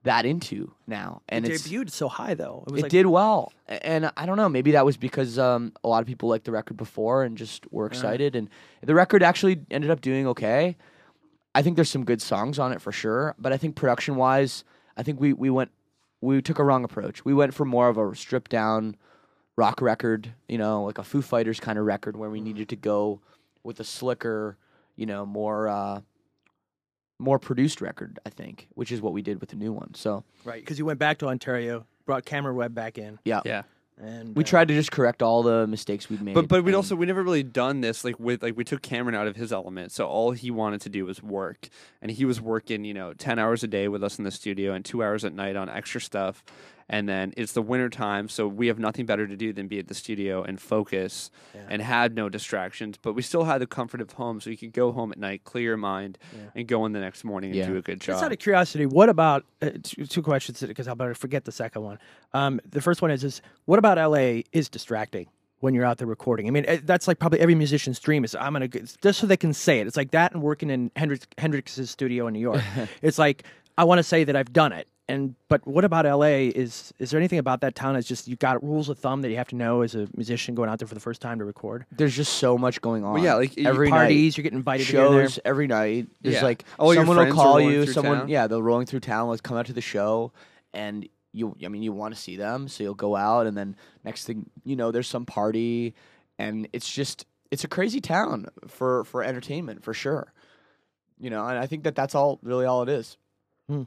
[0.04, 2.64] that into now, and it it's debuted so high though.
[2.66, 4.48] It it like, did well, and I don't know.
[4.48, 7.70] Maybe that was because um, a lot of people liked the record before and just
[7.72, 8.50] were excited, and
[8.82, 10.76] the record actually ended up doing okay.
[11.54, 14.64] I think there's some good songs on it for sure, but I think production wise,
[14.96, 15.70] I think we we went
[16.22, 17.24] we took a wrong approach.
[17.24, 18.96] We went for more of a stripped down
[19.56, 22.76] rock record, you know, like a Foo Fighters kind of record where we needed to
[22.76, 23.20] go
[23.64, 24.56] with a slicker,
[24.96, 26.00] you know, more uh,
[27.18, 28.18] more produced record.
[28.24, 29.92] I think, which is what we did with the new one.
[29.94, 33.62] So right because you went back to Ontario, brought Cameron Webb back in, yeah, Yeah.
[34.00, 36.34] And we uh, tried to just correct all the mistakes we'd made.
[36.34, 39.14] But but we'd also we never really done this like with like we took Cameron
[39.14, 41.68] out of his element, so all he wanted to do was work,
[42.00, 44.72] and he was working you know ten hours a day with us in the studio
[44.72, 46.42] and two hours at night on extra stuff,
[46.92, 49.80] and then it's the winter time, so we have nothing better to do than be
[49.80, 51.30] at the studio and focus,
[51.68, 54.72] and had no distractions, but we still had the comfort of home, so you could
[54.72, 56.18] go home at night, clear your mind,
[56.54, 57.66] and go in the next morning and Yeah.
[57.66, 58.14] do a good job.
[58.14, 60.60] Just out of curiosity, what about uh, two, two questions?
[60.60, 61.98] Because I'll better forget the second one.
[62.32, 65.26] Um, the first one is: is what about LA is distracting
[65.60, 66.46] when you're out there recording?
[66.46, 69.36] I mean, uh, that's like probably every musician's dream is I'm gonna just so they
[69.36, 69.86] can say it.
[69.86, 72.62] It's like that and working in Hendrix Hendrix's studio in New York.
[73.02, 73.44] it's like
[73.78, 74.86] I want to say that I've done it.
[75.12, 76.48] And but what about LA?
[76.62, 77.96] Is is there anything about that town?
[77.96, 80.54] Is just you got rules of thumb that you have to know as a musician
[80.54, 81.84] going out there for the first time to record?
[81.92, 83.22] there's just so much going on.
[83.22, 85.24] yeah, like, every Parties, night, you're getting invited here and there.
[85.28, 86.06] shows every night.
[86.22, 86.44] There's Yeah.
[86.44, 87.86] like All your someone will call you.
[87.86, 88.28] Someone, town.
[88.30, 89.28] yeah, they'll rolling through town.
[89.28, 90.32] Let's come out to the show,
[90.72, 91.56] and you.
[91.62, 94.48] I mean, you want to see them, so you'll go out, and then next thing
[94.64, 95.94] you know, there's some party,
[96.38, 100.32] and it's just it's a crazy town for for entertainment for sure.
[101.20, 103.18] You know, and I think that that's all really all it is.
[103.68, 103.82] Hmm.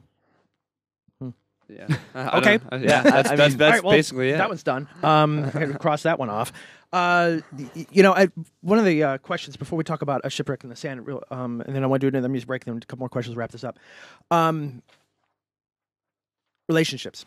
[1.68, 1.86] Yeah.
[2.14, 2.58] I Okay.
[2.58, 4.38] don't- yeah, that's I that's, that's All right, well, basically it.
[4.38, 4.88] That one's done.
[5.02, 6.52] Um, I can cross that one off.
[6.92, 7.38] Uh,
[7.90, 8.28] you know, I,
[8.60, 11.60] one of the uh, questions before we talk about a shipwreck in the sand, um,
[11.60, 13.34] and then I want to do another music break, and then a couple more questions
[13.34, 13.78] to wrap this up.
[14.30, 14.82] Um,
[16.68, 17.24] relationships,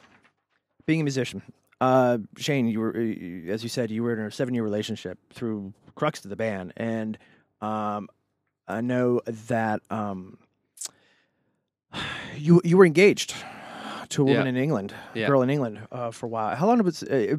[0.85, 1.41] being a musician.
[1.81, 5.73] Uh, Shane, you were, uh, as you said, you were in a seven-year relationship through
[5.95, 7.17] crux to the band, and
[7.61, 8.07] um,
[8.67, 10.37] I know that um,
[12.37, 13.33] you you were engaged
[14.09, 14.49] to a woman Yeah.
[14.49, 15.27] in England, a Yeah.
[15.27, 16.55] girl in England, uh, for a while.
[16.55, 17.35] How long was uh,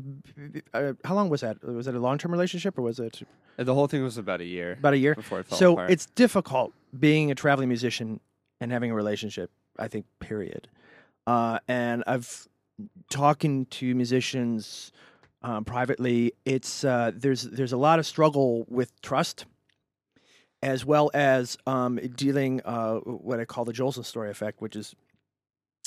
[0.72, 1.62] uh, how long was that?
[1.64, 3.22] Was it a long-term relationship or was it
[3.56, 4.72] the whole thing was about a year.
[4.78, 5.14] about a year?
[5.14, 5.90] before it fell so apart.
[5.90, 8.20] it's difficult being a traveling musician
[8.60, 9.50] and having a relationship.
[9.78, 10.06] I think.
[10.20, 10.68] Period.
[11.26, 12.48] Uh, and I've
[13.08, 14.92] talking to musicians
[15.42, 16.32] um, privately.
[16.44, 19.46] It's uh, there's there's a lot of struggle with trust,
[20.62, 24.94] as well as um, dealing uh, what I call the Jolson story effect, which is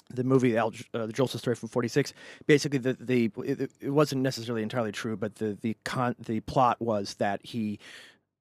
[0.09, 2.13] the movie Al, uh, the Jolson story from '46.
[2.47, 6.81] Basically, the the it, it wasn't necessarily entirely true, but the the con the plot
[6.81, 7.79] was that he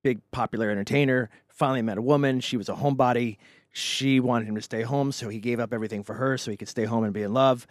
[0.02, 2.40] big popular entertainer finally met a woman.
[2.40, 3.36] She was a homebody.
[3.70, 6.56] She wanted him to stay home, so he gave up everything for her so he
[6.56, 7.66] could stay home and be in love.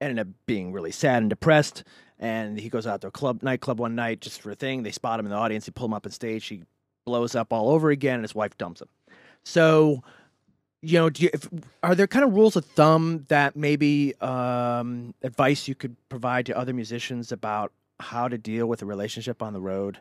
[0.00, 1.84] Ended up being really sad and depressed.
[2.18, 4.82] And he goes out to a club nightclub one night just for a thing.
[4.82, 5.64] They spot him in the audience.
[5.64, 6.46] They pull him up on stage.
[6.46, 6.64] He
[7.06, 8.88] blows up all over again, and his wife dumps him.
[9.42, 10.02] So,
[10.82, 11.48] you know, do you, if,
[11.82, 16.56] are there kind of rules of thumb that maybe um, advice you could provide to
[16.56, 19.98] other musicians about how to deal with a relationship on the road?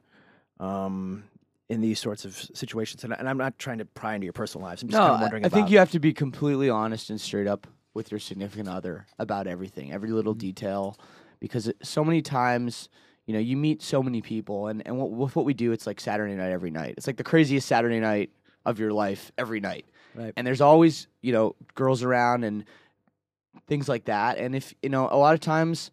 [0.59, 1.23] Um,
[1.69, 4.33] in these sorts of situations, and, I- and I'm not trying to pry into your
[4.33, 4.81] personal lives.
[4.81, 5.45] I'm just No, kind of I, wondering.
[5.45, 8.67] I think about- you have to be completely honest and straight up with your significant
[8.67, 10.39] other about everything, every little Mm-hmm.
[10.39, 10.97] detail,
[11.39, 12.89] because it, so many times,
[13.27, 15.85] you know, you meet so many people, and and what, with what we do, it's
[15.85, 16.95] like Saturday night every night.
[16.97, 18.31] It's like the craziest Saturday night
[18.65, 19.85] of your life every night,
[20.15, 20.33] Right.
[20.35, 22.65] and there's always you know girls around and
[23.67, 25.91] things like that, and if you know, a lot of times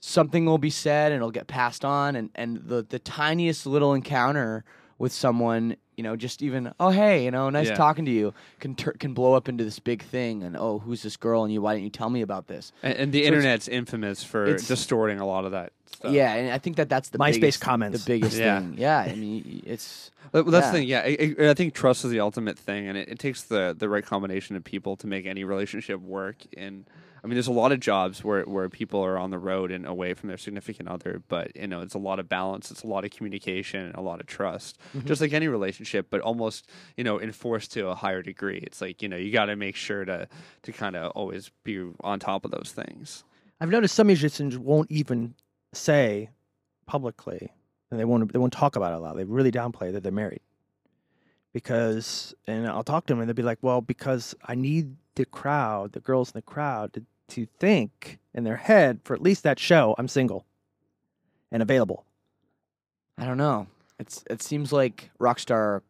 [0.00, 3.94] something will be said and it'll get passed on and, and the, the tiniest little
[3.94, 4.62] encounter
[4.98, 7.74] with someone you know just even oh hey you know nice Yeah.
[7.74, 11.02] talking to you can tur- can blow up into this big thing and oh who's
[11.02, 13.28] this girl and you why didn't you tell me about this And, and the So
[13.28, 16.12] internet's infamous for distorting a lot of that stuff.
[16.12, 18.04] yeah and i think that that's the MySpace biggest, comments.
[18.04, 18.60] the biggest Yeah.
[18.60, 20.70] thing yeah i mean it's Well, that's Yeah.
[20.72, 20.88] the thing.
[20.88, 23.72] Yeah, I, I- I think trust is the ultimate thing, and it, it takes the
[23.78, 26.38] the right combination of people to make any relationship work.
[26.56, 26.86] And
[27.24, 29.86] I mean, there's a lot of jobs where where people are on the road and
[29.86, 32.86] away from their significant other, but you know, it's a lot of balance, it's a
[32.86, 35.06] lot of communication, and a lot of trust, mm-hmm.
[35.06, 36.68] just like any relationship, but almost
[36.98, 38.58] you know enforced to a higher degree.
[38.58, 40.28] It's like you know you got to make sure to
[40.64, 43.24] to kind of always be on top of those things.
[43.58, 45.34] I've noticed some musicians won't even
[45.72, 46.28] say
[46.84, 47.52] publicly,
[47.90, 49.16] and they won't they won't talk about it a lot.
[49.16, 50.42] They really downplay that they're married
[51.54, 55.24] because, and I'll talk to them, and they'll be like, "Well, because I need the
[55.24, 57.02] crowd, the girls in the crowd, to
[57.34, 60.44] to think in their head for at least that show, I'm single
[61.52, 62.04] and available."
[63.16, 63.68] i don't know
[64.00, 65.84] it's it seems like rock star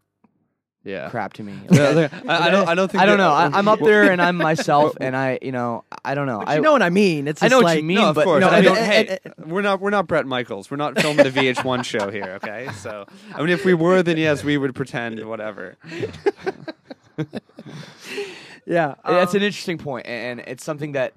[0.85, 1.09] Yeah.
[1.09, 1.55] crap to me.
[1.71, 2.17] Yeah, okay?
[2.29, 2.69] I, I don't.
[2.69, 3.03] I don't think.
[3.03, 3.31] I don't know.
[3.33, 6.41] I, I'm up there and I'm myself, and I, you know, I don't know.
[6.41, 7.27] But I you know what I mean?
[7.27, 8.43] It's I know what like, you mean, No, of but course.
[8.43, 9.81] no, I and- don't- hey, we're not.
[9.81, 10.71] We're not Bret Michaels.
[10.71, 12.39] We're not filming the VH1 show here.
[12.45, 12.69] Okay.
[12.77, 15.77] So I mean, if we were, then yes, we would pretend whatever.
[18.67, 18.95] yeah.
[19.07, 21.15] that's um, an interesting point, and it's something that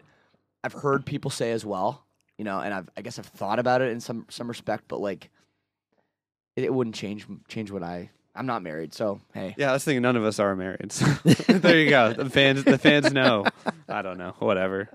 [0.63, 2.03] I've heard people say as well.
[2.38, 4.99] You know, and I've, I guess I've thought about it in some some respect, but
[4.99, 5.29] like,
[6.55, 8.11] it, it wouldn't change change what I.
[8.35, 9.55] I'm not married, so hey.
[9.57, 10.91] Yeah, I was thinking none of us are married.
[10.91, 11.05] So
[11.47, 12.13] there you go.
[12.13, 12.63] The fans.
[12.63, 13.45] The fans know.
[13.89, 14.35] I don't know.
[14.38, 14.89] Whatever.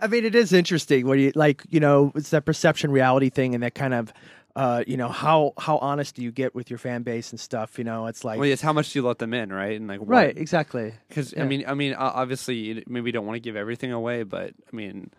[0.00, 3.54] I mean, it is interesting when you like, you know, it's that perception reality thing,
[3.54, 4.12] and that kind of,
[4.54, 7.78] uh, you know, how how honest do you get with your fan base and stuff?
[7.78, 9.78] You know, it's like, Well, it's how much do you let them in, right?
[9.78, 10.92] And like, what- right, exactly.
[11.08, 11.42] Because Yeah.
[11.44, 14.76] I mean, I mean, obviously, you maybe don't want to give everything away, but I
[14.76, 15.10] mean,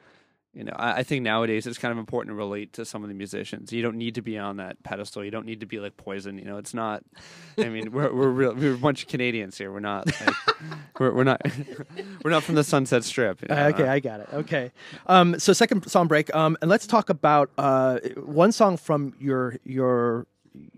[0.53, 3.09] you know, I, I think nowadays it's kind of important to relate to some of
[3.09, 3.73] the musicians.
[3.73, 5.23] You don't need to be on that pedestal.
[5.23, 6.37] You don't need to be like Poison.
[6.37, 7.03] You know, it's not.
[7.57, 9.71] I mean, we're we're real, we're a bunch of Canadians here.
[9.71, 10.05] We're not.
[10.05, 10.35] Like,
[10.99, 11.41] we're we're not.
[12.23, 13.41] we're not from the Sunset Strip.
[13.41, 13.65] you know?
[13.65, 14.29] Uh, okay, I got it.
[14.31, 14.71] Okay,
[15.07, 19.57] um, so second song break, um, and let's talk about uh, one song from your
[19.63, 20.27] your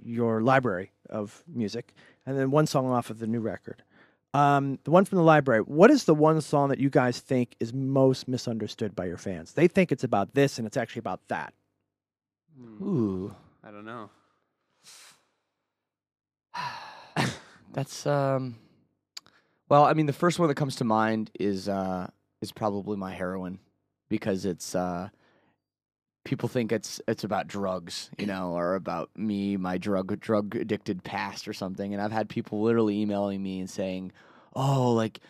[0.03, 1.93] your library of music,
[2.25, 3.83] and then one song off of the new record.
[4.35, 5.61] Um, the one from the library.
[5.61, 9.53] What is the one song that you guys think is most misunderstood by your fans?
[9.53, 11.53] They think it's about this, and it's actually about that.
[12.81, 13.33] Ooh,
[13.63, 14.09] I don't know.
[17.71, 18.57] that's um.
[19.69, 22.07] Well, I mean, the first one that comes to mind is uh
[22.41, 23.59] is probably My Heroine,
[24.09, 25.11] because it's uh.
[26.25, 31.03] People think it's it's about drugs, you know, or about me, my drug drug addicted
[31.03, 31.93] past or something.
[31.93, 34.11] And I've had people literally emailing me and saying,
[34.53, 35.21] "Oh, like,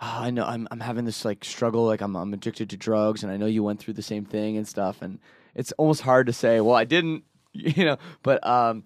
[0.00, 3.24] oh, I know I'm I'm having this like struggle, like I'm I'm addicted to drugs,
[3.24, 5.18] and I know you went through the same thing and stuff." And
[5.54, 7.96] it's almost hard to say, "Well, I didn't," you know.
[8.22, 8.84] But um,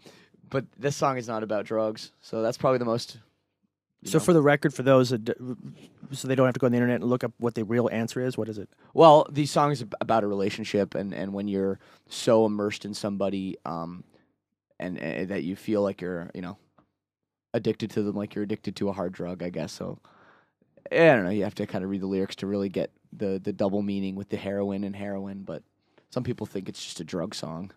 [0.48, 3.18] but this song is not about drugs, so that's probably the most.
[4.04, 4.24] So, know.
[4.24, 5.34] for the record, for those that, d-
[6.12, 7.88] so they don't have to go on the internet and look up what the real
[7.90, 8.38] answer is.
[8.38, 8.68] What is it?
[8.94, 13.56] Well, these songs ab- about a relationship, and and when you're so immersed in somebody,
[13.64, 14.04] um,
[14.78, 16.56] and, uh, that you feel like you're, you know,
[17.52, 19.72] addicted to them, like you're addicted to a hard drug, I guess.
[19.72, 19.98] So,
[20.92, 21.30] I don't know.
[21.30, 24.14] You have to kind of read the lyrics to really get the the double meaning
[24.14, 25.42] with the heroin and heroin.
[25.42, 25.64] But
[26.10, 27.72] some people think it's just a drug song.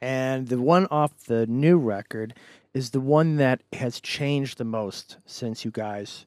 [0.00, 2.34] And the one off the new record
[2.74, 6.26] is the one that has changed the most since you guys,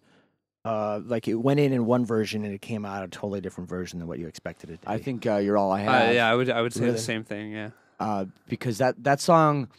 [0.64, 3.70] uh, like it went in in one version and it came out a totally different
[3.70, 5.04] version than what you expected it to I be.
[5.04, 6.14] think uh, you're all I Uh, have.
[6.16, 6.50] yeah, I would.
[6.50, 6.94] I would say Really?
[6.94, 7.52] the same thing.
[7.52, 7.70] Yeah.
[8.00, 9.70] uh, because that that song,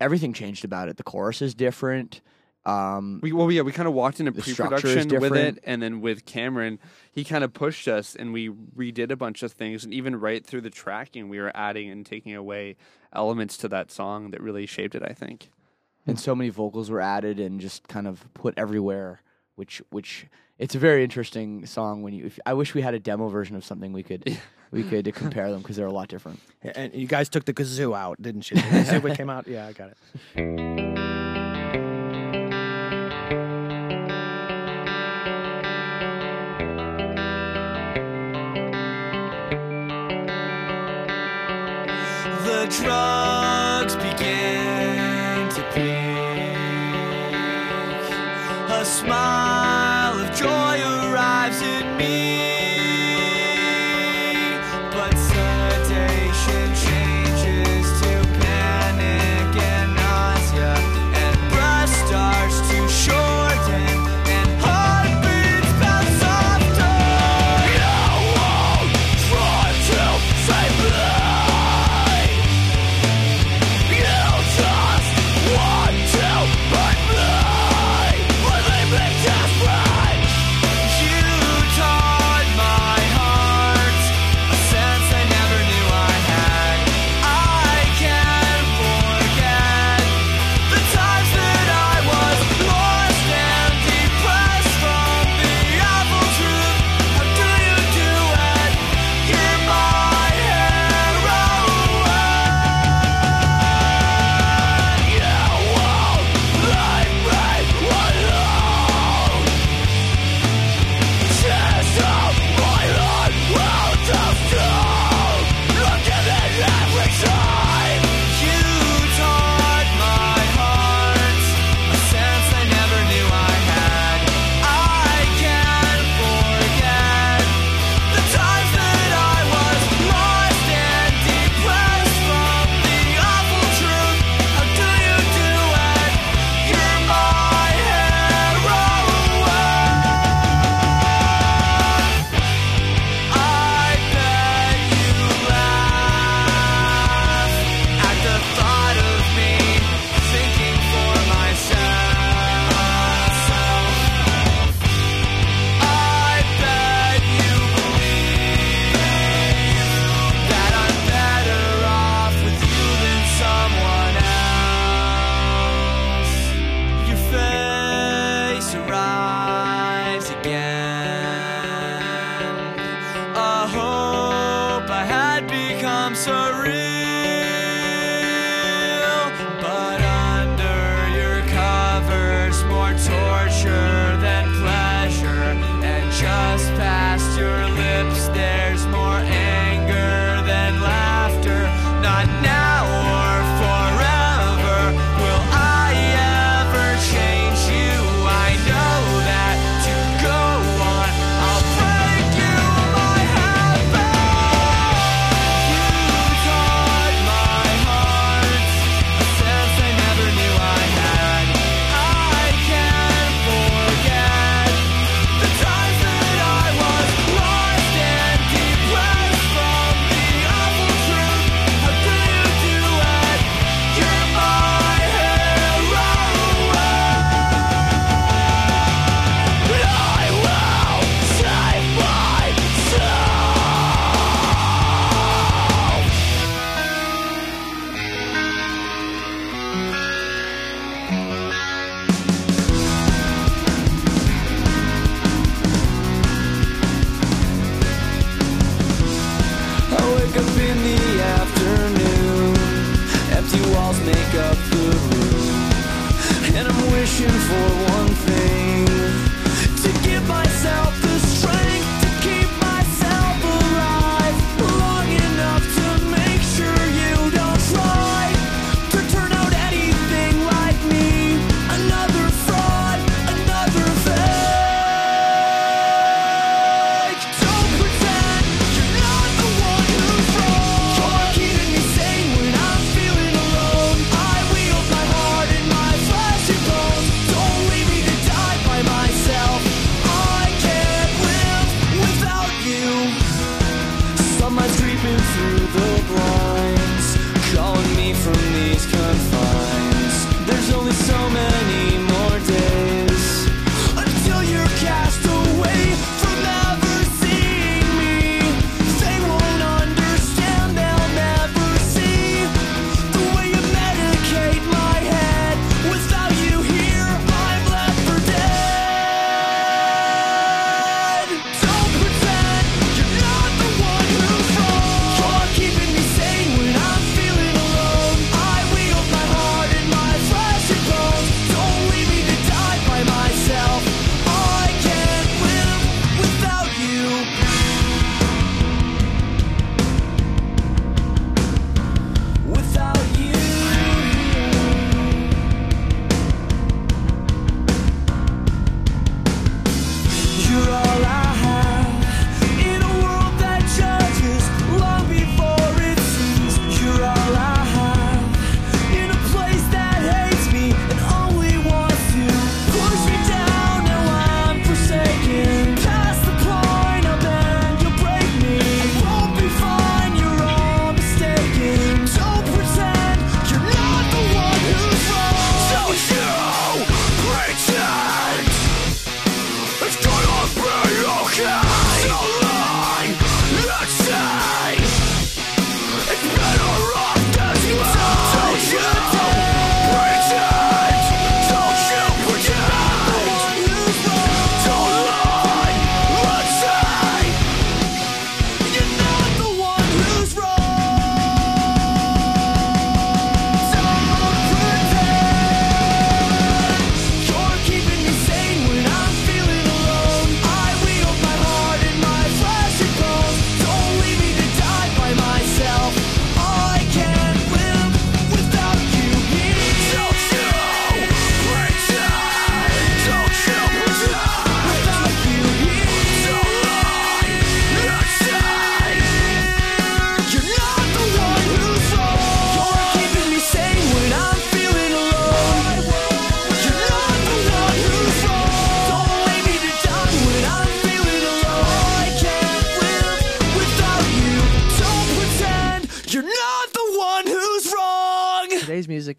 [0.00, 0.96] everything changed about it.
[0.96, 2.20] The chorus is different.
[2.64, 5.58] Um, We well, yeah, we kind of walked into The structure is pre-production with different.
[5.58, 6.78] it, and then with Cameron,
[7.10, 10.44] he kind of pushed us, and we redid a bunch of things, and even right
[10.44, 12.76] through the tracking, we were adding and taking away
[13.12, 15.02] elements to that song that really shaped it.
[15.02, 15.50] I think.
[16.08, 19.22] And so many vocals were added and just kind of put everywhere
[19.54, 20.26] which which
[20.58, 23.54] it's a very interesting song when you if, i wish we had a demo version
[23.54, 24.38] of something we could
[24.70, 27.96] we could compare them because they're a lot different and you guys took the kazoo
[27.96, 28.56] out, didn't you?
[28.56, 29.46] The kazoo what came out?
[29.46, 29.96] Yeah, I got it.
[42.44, 43.37] The drugs
[49.08, 49.37] smile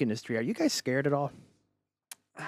[0.10, 0.38] industry.
[0.38, 1.31] Are you guys scared at all?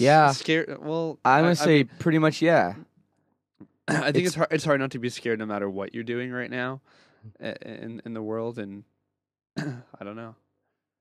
[0.00, 0.30] Yeah.
[0.30, 0.78] Scared.
[0.80, 2.74] Well, I'm I- gonna I- say pretty much yeah.
[3.88, 4.48] I think it's, hard.
[4.52, 6.80] It's hard not to be scared no matter what you're doing right now,
[7.40, 8.84] in in the world, and
[9.58, 10.36] I don't know.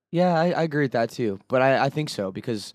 [0.10, 1.40] Yeah, I, I agree with that too.
[1.48, 2.74] But I, I think so because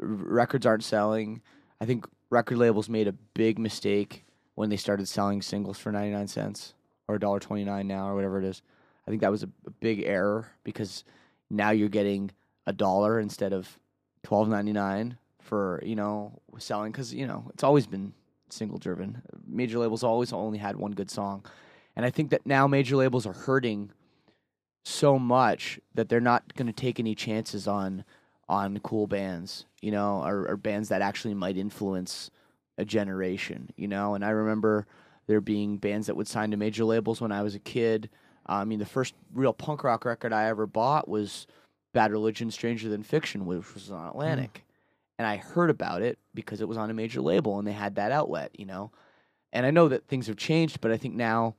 [0.00, 1.40] r- records aren't selling.
[1.80, 4.24] I think record labels made a big mistake
[4.56, 6.74] when they started selling singles for 99 cents
[7.06, 8.62] or $1.29 now or whatever it is.
[9.06, 11.04] I think that was a, a big error because
[11.50, 12.30] now you're getting
[12.66, 13.78] a dollar instead of
[14.24, 18.12] 12.99 for, you know, selling cuz you know, it's always been
[18.50, 19.22] single driven.
[19.46, 21.44] Major labels always only had one good song.
[21.96, 23.90] And I think that now major labels are hurting
[24.84, 28.04] so much that they're not going to take any chances on
[28.46, 32.30] on cool bands, you know, or, or bands that actually might influence
[32.76, 34.14] a generation, you know.
[34.14, 34.86] And I remember
[35.26, 38.10] there being bands that would sign to major labels when I was a kid.
[38.46, 41.46] I mean, the first real punk rock record I ever bought was
[41.94, 44.52] Bad Religion, Stranger Than Fiction, which was on Atlantic.
[44.52, 44.60] Mm.
[45.20, 47.94] And I heard about it because it was on a major label and they had
[47.94, 48.90] that outlet, you know.
[49.52, 51.54] And I know that things have changed, but I think now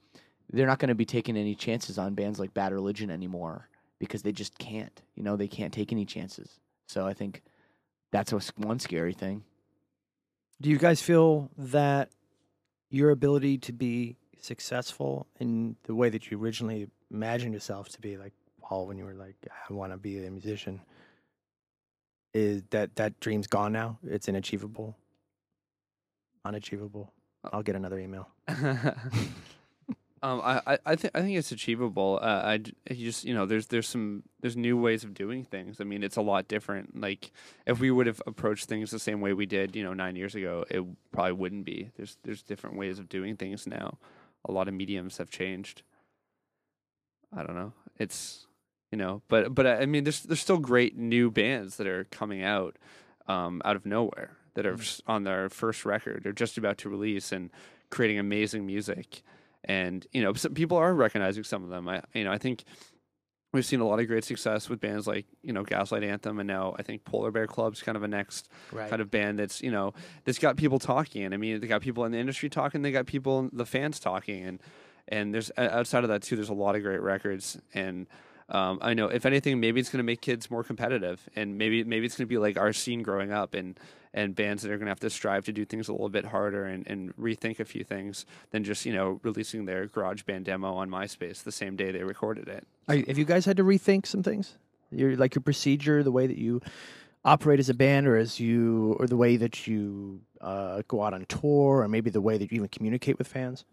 [0.52, 4.22] they're not going to be taking any chances on bands like Bad Religion anymore because
[4.22, 5.02] they just can't.
[5.16, 6.60] You know, they can't take any chances.
[6.88, 7.42] So I think
[8.12, 9.44] that's one scary thing.
[10.62, 12.10] Do you guys feel that
[12.90, 18.18] your ability to be successful in the way that you originally imagined yourself to be,
[18.18, 18.34] like
[18.66, 19.36] Paul, when you were like,
[19.70, 20.82] I want to be a musician,
[22.34, 24.00] is that that dream's gone now?
[24.04, 24.96] It's inachievable,
[26.44, 27.14] unachievable.
[27.54, 28.28] I'll get another email.
[30.24, 32.18] Um, I, I, I think I think it's achievable.
[32.20, 32.54] Uh, I,
[32.90, 35.80] you just you know there's there's some there's new ways of doing things.
[35.80, 37.00] I mean, it's a lot different.
[37.00, 37.32] Like
[37.68, 40.34] if we would have approached things the same way we did, you know, nine years
[40.34, 41.92] ago, it probably wouldn't be.
[41.96, 44.00] There's there's different ways of doing things now.
[44.46, 45.84] A lot of mediums have changed.
[47.32, 47.74] I don't know.
[48.00, 48.45] It's
[48.96, 52.42] you know, but but I mean, there's there's still great new bands that are coming
[52.44, 52.78] out
[53.28, 56.90] um, out of nowhere that are s- on their first record or just about to
[56.90, 57.50] release and
[57.90, 59.22] creating amazing music.
[59.66, 61.90] And you know, some people are recognizing some of them.
[61.90, 62.64] I you know, I think
[63.52, 66.48] we've seen a lot of great success with bands like you know Gaslight Anthem, and
[66.48, 68.90] now I think Polar Bear Club's kind of a next Right.
[68.90, 69.94] kind of band that's you know
[70.24, 71.34] that's got people talking.
[71.34, 74.42] I mean, they got people in the industry talking, they got people, the fans talking,
[74.46, 74.62] and
[75.10, 76.36] and there's outside of that too.
[76.38, 78.08] There's a lot of great records, and
[78.50, 81.84] um, I know if anything, maybe it's going to make kids more competitive, and maybe
[81.84, 83.80] maybe it's going to be like our scene growing up, and
[84.14, 86.26] and bands that are going to have to strive to do things a little bit
[86.26, 90.46] harder and, and rethink a few things than just you know releasing their garage band
[90.46, 92.68] demo on MySpace the same day they recorded it.
[92.88, 94.58] Are, have you guys had to rethink some things?
[94.92, 96.62] Your like your procedure, the way that you
[97.24, 101.16] operate as a band, or as you, or the way that you uh, go out
[101.16, 103.66] on tour, or maybe the way that you even communicate with fans.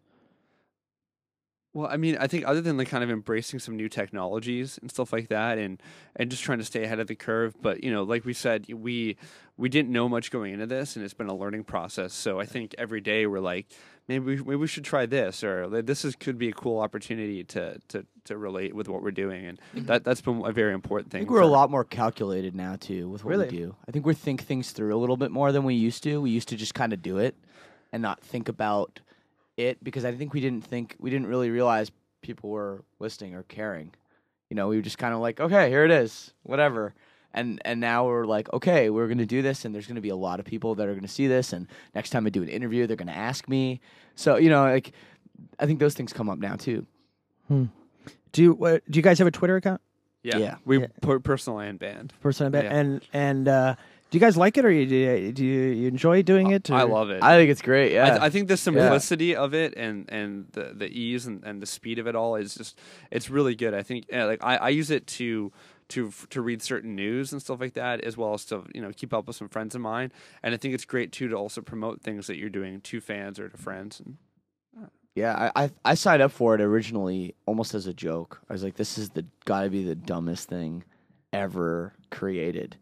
[1.74, 4.90] Well, I mean, I think other than like kind of embracing some new technologies and
[4.90, 5.82] stuff like that, and
[6.14, 7.54] and just trying to stay ahead of the curve.
[7.62, 9.16] But you know, like we said, we
[9.56, 12.12] we didn't know much going into this, and it's been a learning process.
[12.12, 13.68] So I think every day we're like,
[14.06, 17.42] maybe we, maybe we should try this, or this is could be a cool opportunity
[17.44, 19.86] to to to relate with what we're doing, and mm-hmm.
[19.86, 21.20] that that's been a very important thing.
[21.20, 23.48] I think we're a lot more calculated now too with what Really?
[23.48, 23.76] we do.
[23.88, 26.20] I think we think things through a little bit more than we used to.
[26.20, 27.34] We used to just kind of do it
[27.92, 29.00] and not think about
[29.62, 31.90] it because I think we didn't think we didn't really realize
[32.22, 33.92] people were listening or caring.
[34.50, 36.94] You know, we were just kind of like, okay, here it is, whatever.
[37.34, 40.16] And and now we're like, okay, we're gonna do this, and there's gonna be a
[40.16, 42.86] lot of people that are gonna see this, and next time I do an interview,
[42.86, 43.80] they're gonna ask me.
[44.14, 44.92] So you know, like,
[45.58, 46.86] I think those things come up now too.
[47.48, 49.80] Do you what, do you guys have a Twitter account?
[50.22, 50.56] yeah, yeah.
[50.64, 50.86] we Yeah.
[51.00, 52.12] per- personal and band.
[52.20, 52.64] Person, band?
[52.64, 52.78] Yeah.
[52.78, 53.74] and and uh,
[54.12, 56.70] do you guys like it, or you, do you, do you, you enjoy doing it?
[56.70, 57.22] I love it.
[57.22, 57.92] I think it's great.
[57.92, 61.42] I, Yeah, th- I think the simplicity of it and and the the ease and,
[61.44, 62.78] and the speed of it all is just
[63.10, 63.72] it's really good.
[63.72, 65.50] I think yeah, like I, I use it to
[65.88, 68.92] to to read certain news and stuff like that as well as to you know
[68.94, 70.12] keep up with some friends of mine.
[70.42, 73.40] And I think it's great too to also promote things that you're doing to fans
[73.40, 73.98] or to friends.
[73.98, 74.18] And
[75.14, 78.42] Yeah, I, I I signed up for it originally almost as a joke.
[78.50, 80.84] I was like, "This is the got to be the dumbest thing
[81.32, 82.76] ever created,"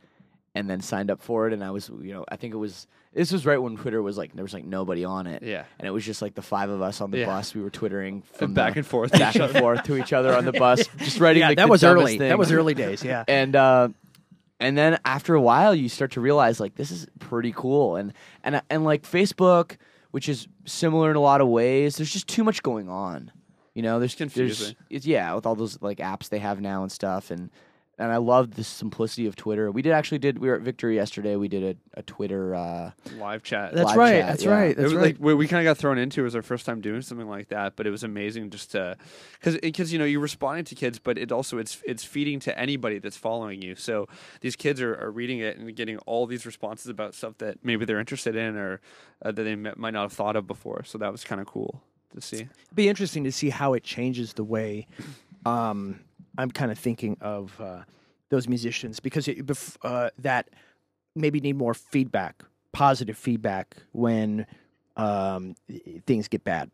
[0.54, 1.52] and then signed up for it.
[1.52, 4.16] And I was, you know, I think it was this was right when Twitter was
[4.16, 5.42] like there was like nobody on it.
[5.42, 5.64] Yeah.
[5.78, 7.26] and it was just like the five of us on the Yeah.
[7.26, 7.54] bus.
[7.54, 9.12] We were twittering from back the- and forth.
[9.18, 11.40] back and forth to each other on the bus, just writing.
[11.40, 12.18] yeah, like, that was early.
[12.18, 13.02] That was early days.
[13.04, 13.24] Yeah.
[13.28, 13.88] and uh,
[14.58, 18.12] and then after a while, you start to realize like this is pretty cool, and
[18.44, 19.76] and and like Facebook,
[20.10, 21.96] which is similar in a lot of ways.
[21.96, 23.32] There's just too much going on,
[23.74, 23.98] you know.
[23.98, 24.76] There's confusing.
[24.90, 27.50] There's, yeah, with all those like apps they have now and stuff, and
[28.00, 29.70] and I love the simplicity of Twitter.
[29.70, 31.36] We did actually did we were at Victory yesterday.
[31.36, 32.54] We did a, a Twitter.
[32.54, 33.74] Uh, live chat.
[33.74, 34.20] That's live right.
[34.20, 34.50] chat, that's yeah.
[34.50, 34.78] right.
[34.78, 35.02] It was right.
[35.02, 36.22] like we, we kind of got thrown into.
[36.22, 38.96] It was our first time doing something like that, but it was amazing just to
[39.34, 42.58] because because you know you're responding to kids, but it also it's it's feeding to
[42.58, 43.74] anybody that's following you.
[43.74, 44.08] So
[44.40, 47.84] these kids are, are reading it and getting all these responses about stuff that maybe
[47.84, 48.80] they're interested in or
[49.22, 50.84] uh, that they m- might not have thought of before.
[50.84, 51.82] So that was kind of cool
[52.14, 52.36] to see.
[52.36, 54.86] It'd be interesting to see how it changes the way
[55.44, 56.00] um,
[56.38, 57.82] I'm kind of thinking of uh,
[58.28, 59.38] those musicians because it,
[59.82, 60.50] uh, that
[61.14, 62.42] maybe need more feedback,
[62.72, 64.46] positive feedback when
[64.96, 65.54] um,
[66.06, 66.70] things get bad.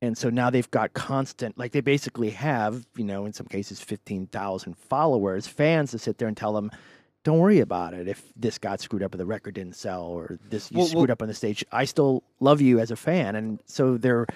[0.00, 3.80] And so now they've got constant, like they basically have, you know, in some cases,
[3.80, 6.70] 15,000 followers, fans to sit there and tell them,
[7.24, 8.06] don't worry about it.
[8.06, 11.08] If this got screwed up or the record didn't sell or this you Well, screwed
[11.08, 13.34] well- up on the stage, I still love you as a fan.
[13.34, 14.26] And so their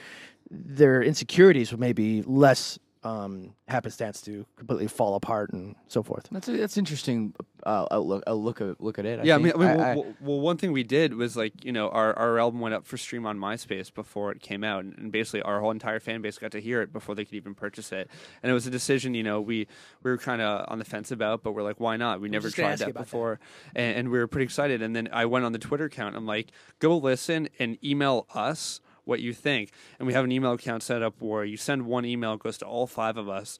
[0.50, 6.28] their insecurities will maybe less um, happenstance to completely fall apart and so forth.
[6.30, 7.34] that's a, that's interesting.
[7.64, 9.24] Uh, outlook, a look at look at it.
[9.24, 9.56] yeah, I mean, think.
[9.56, 11.88] I mean I- well, I- well, well, one thing we did was like, you know,
[11.90, 15.12] our, our album went up for stream on MySpace before it came out, and, and
[15.12, 17.92] basically our whole entire fan base got to hear it before they could even purchase
[17.92, 18.10] it.
[18.42, 19.68] And it was a decision, you know, we
[20.02, 22.20] we were kind of on the fence about, but we're like, why not?
[22.20, 23.04] We never tried that about that.
[23.04, 23.40] before,
[23.76, 24.82] And, and we were pretty excited.
[24.82, 26.16] And then I went on the Twitter account.
[26.16, 26.50] I'm like,
[26.80, 29.70] go listen and email us what you think.
[29.98, 32.58] And we have an email account set up where you send one email, it goes
[32.58, 33.58] to all five of us.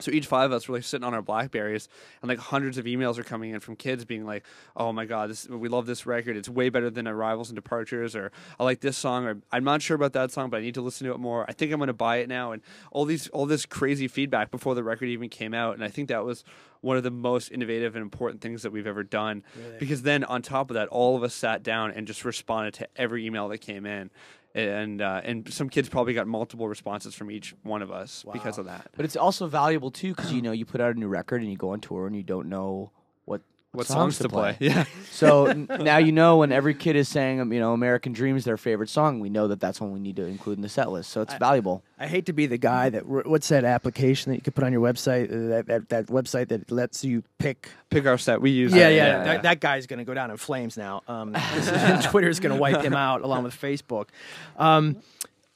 [0.00, 1.88] So each five of us were like sitting on our Blackberries,
[2.20, 4.44] and like hundreds of emails are coming in from kids being like,
[4.74, 6.36] "Oh my god, this, we love this record.
[6.36, 9.82] It's way better than Arrivals and Departures," or "I like this song," or "I'm not
[9.82, 11.44] sure about that song, but I need to listen to it more.
[11.48, 12.60] I think I'm going to buy it now." And
[12.90, 16.08] all these, all this crazy feedback before the record even came out, and I think
[16.08, 16.42] that was
[16.80, 19.44] one of the most innovative and important things that we've ever done.
[19.78, 22.88] Because then on top of that, all of us sat down and just responded to
[22.96, 24.10] every email that came in.
[24.54, 28.58] And uh, and some kids probably got multiple responses from each one of us because
[28.58, 28.90] of that.
[28.96, 31.50] But it's also valuable too because you know you put out a new record and
[31.50, 32.92] you go on tour and you don't know
[33.24, 33.42] what
[33.74, 34.56] What songs to play?
[34.60, 34.84] Yeah.
[35.14, 38.36] So n- now you know when every kid is saying um, you know American Dream
[38.36, 40.68] is their favorite song, we know that that's one we need to include in the
[40.68, 41.10] set list.
[41.10, 41.84] So it's valuable.
[42.00, 44.72] I hate to be the guy that what's that application that you could put on
[44.72, 48.40] your website uh, that that, that website that lets you pick Pick our set.
[48.40, 48.74] We use.
[48.74, 51.02] yeah, that, yeah, That, that guy's going to go down in flames now.
[51.06, 51.32] Um,
[52.02, 54.08] Twitter's going to wipe him out along with Facebook.
[54.56, 54.96] Um,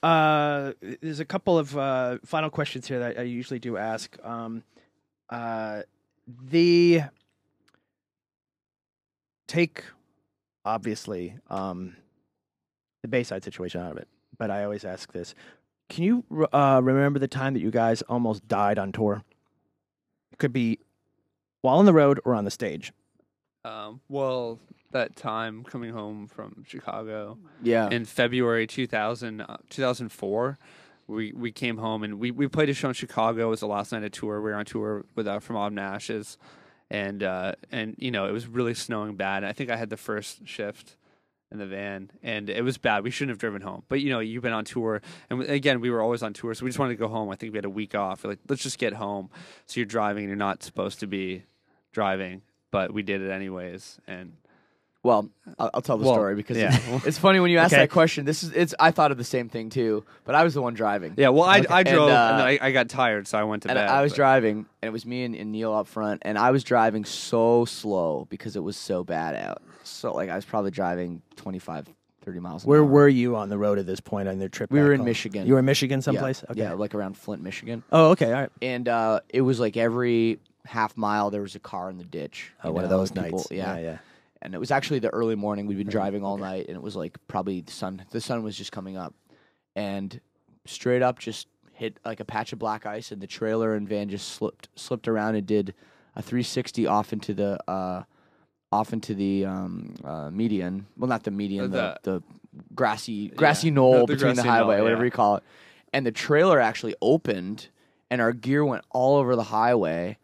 [0.04, 4.16] uh, there's a couple of uh, final questions here that I usually do ask.
[4.24, 4.62] Um,
[5.30, 5.82] uh,
[6.44, 7.02] the
[9.48, 9.82] take,
[10.64, 11.96] obviously, um,
[13.02, 14.06] the Bayside situation out of it,
[14.38, 15.34] but I always ask this:
[15.88, 19.24] Can you uh, remember the time that you guys almost died on tour?
[20.32, 20.78] It could be
[21.62, 22.92] while on the road or on the stage.
[23.64, 24.60] Um, well,
[24.92, 27.88] that time coming home from Chicago Yeah.
[27.90, 30.58] in February 2000, uh, 2004,
[31.08, 33.48] we, we came home and we, we played a show in Chicago.
[33.48, 34.40] It was the last night of tour.
[34.40, 36.38] We were on tour with uh, From to Ashes.
[36.90, 39.44] And, uh, and, you know, it was really snowing bad.
[39.44, 40.96] I think I had the first shift
[41.50, 43.04] in the van and it was bad.
[43.04, 43.82] We shouldn't have driven home.
[43.88, 45.02] But, you know, you've been on tour.
[45.30, 46.54] And again, we were always on tour.
[46.54, 47.30] So we just wanted to go home.
[47.30, 48.24] I think we had a week off.
[48.24, 49.30] We're like, let's just get home.
[49.66, 51.44] So you're driving and you're not supposed to be
[51.92, 53.98] driving, but we did it anyways.
[54.06, 54.32] And,
[55.08, 56.78] Well, I'll, I'll tell the Well, story because yeah.
[56.96, 57.80] it's, it's funny when you ask Okay.
[57.82, 58.26] that question.
[58.26, 58.74] This is it's.
[58.78, 61.14] I thought of the same thing too, but I was the one driving.
[61.16, 63.62] Yeah, well, I, I drove and, uh, then I, I got tired, so I went
[63.62, 63.88] to and bed.
[63.88, 66.50] I was but- driving, and it was me and, and Neil up front, and I
[66.50, 69.62] was driving so slow because it was so bad out.
[69.82, 71.86] So like I was probably driving 25,
[72.26, 72.64] 30 miles.
[72.64, 72.86] An Where hour.
[72.86, 74.70] were you on the road at this point on their trip?
[74.70, 75.06] We were in home?
[75.06, 75.46] Michigan.
[75.46, 76.44] You were in Michigan Yeah, someplace?
[76.50, 76.60] Okay.
[76.60, 78.26] Yeah, like around Flint, Michigan, Oh, okay.
[78.26, 78.50] All right.
[78.60, 82.52] and uh, it was like every half mile there was a car in the ditch.
[82.62, 83.46] Oh, you one of those people- nights.
[83.50, 83.98] Yeah, yeah, yeah.
[84.42, 85.66] And it was actually the early morning.
[85.66, 88.04] We'd been driving all night, and it was like probably the sun.
[88.10, 89.14] The sun was just coming up,
[89.76, 90.20] and
[90.66, 94.08] straight up just hit like a patch of black ice, and the trailer and van
[94.08, 95.74] just slipped slipped around and did
[96.16, 98.02] a 360 off into the uh,
[98.72, 100.86] off into the um, uh, median.
[100.96, 102.22] Well, not the median, the, the
[102.74, 105.06] grassy grassy Yeah, knoll the- the between the grassy knoll, highway, whatever yeah.
[105.06, 105.42] you call it.
[105.92, 107.68] And the trailer actually opened,
[108.10, 110.18] and our gear went all over the highway.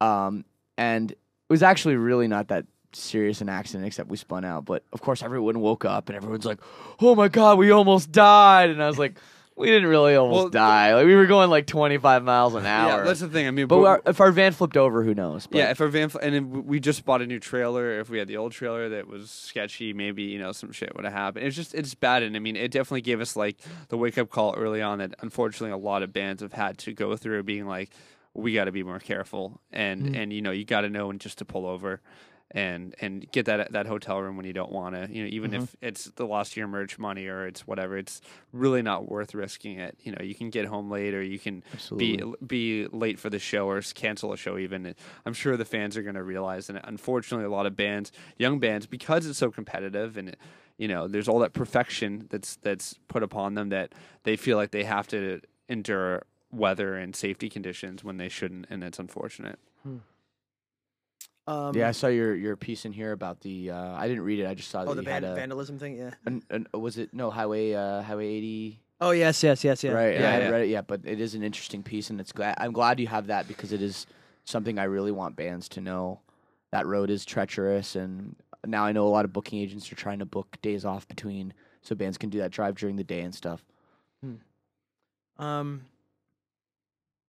[0.00, 0.44] Um,
[0.76, 1.18] and it
[1.48, 2.66] was actually really not that
[2.96, 4.64] serious an accident, except we spun out.
[4.64, 6.60] But of course, everyone woke up, and everyone's like,
[7.00, 9.18] "Oh my god, we almost died!" And I was like,
[9.56, 10.94] "We didn't really almost Well, die.
[10.94, 13.46] Like we were going like 25 miles an hour." Yeah, that's the thing.
[13.46, 15.46] I mean, but but- our, if our van flipped over, who knows?
[15.46, 18.00] But yeah, if our van fl- and we just bought a new trailer.
[18.00, 21.04] If we had the old trailer that was sketchy, maybe you know some shit would
[21.04, 21.46] have happened.
[21.46, 23.56] It's just it's bad, and I mean, it definitely gave us like
[23.88, 26.92] the wake up call early on that unfortunately a lot of bands have had to
[26.92, 27.90] go through, being like,
[28.36, 30.16] we got to be more careful, and mm.
[30.16, 32.00] and you know you got to know when just to pull over.
[32.52, 35.50] And and get that that hotel room when you don't want to, you know, even
[35.50, 35.64] mm-hmm.
[35.64, 38.20] if it's the lost of your merch money or it's whatever, it's
[38.52, 39.98] really not worth risking it.
[40.00, 41.64] You know, you can get home late or you can
[41.96, 44.94] be be late for the show or cancel a show even.
[45.26, 48.58] I'm sure the fans are going to realize and unfortunately a lot of bands young
[48.58, 50.36] bands because it's so competitive and
[50.76, 53.92] you know there's all that perfection that's that's put upon them that
[54.24, 58.82] they feel like they have to endure weather and safety conditions when they shouldn't and
[58.84, 59.98] it's unfortunate hmm.
[61.48, 63.70] Um, yeah, I saw your your piece in here about the.
[63.70, 64.46] Uh, I didn't read it.
[64.46, 65.34] I just saw that Oh, the you had a.
[65.34, 65.96] vandalism thing.
[65.96, 66.10] Yeah.
[66.24, 69.92] An, an, was it no highway uh, highway 80 Oh yes, yes, yes, yeah.
[69.92, 70.52] right Yeah, I haven't yeah.
[70.54, 73.06] read it yet but it is an interesting piece and it's glad i'm glad you
[73.08, 74.06] have that because it is
[74.44, 76.20] something i really want bands to know
[76.72, 78.34] that road is treacherous and
[78.66, 81.52] now i know a lot of booking agents are trying to book days off between
[81.82, 83.62] so bands can do that drive during the day and stuff
[85.38, 85.82] Um.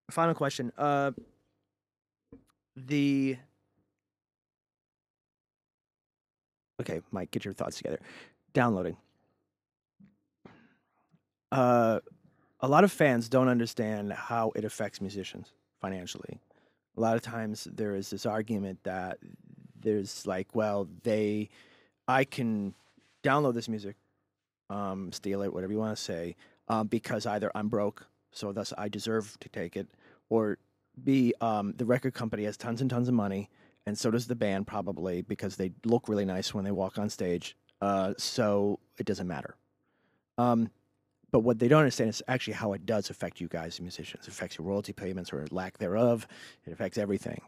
[0.10, 0.72] Final question.
[0.77, 1.11] Uh.
[2.77, 3.35] The.
[6.80, 7.99] Okay, Mike, get your thoughts together.
[8.54, 8.98] Downloading.
[11.52, 11.99] Uh,
[12.60, 16.40] a lot of fans don't understand how it affects musicians financially.
[16.98, 19.20] A lot of times there is this argument that
[19.80, 21.49] there's like, well, they,
[22.08, 22.74] I can
[23.24, 23.95] download this music,
[24.70, 26.36] um, steal it, whatever you want to say,
[26.68, 29.88] um, because either I'm broke, so thus I deserve to take it,
[30.30, 30.58] or
[31.04, 33.49] B, um, the record company has tons and tons of money,
[33.88, 37.09] and so does the band probably because they look really nice when they walk on
[37.09, 37.55] stage.
[37.80, 39.55] Uh, so it doesn't matter.
[40.38, 40.69] Um,
[41.31, 44.27] but what they don't understand is actually how it does affect you guys, musicians.
[44.27, 46.27] It affects your royalty payments or lack thereof.
[46.65, 47.41] It affects everything.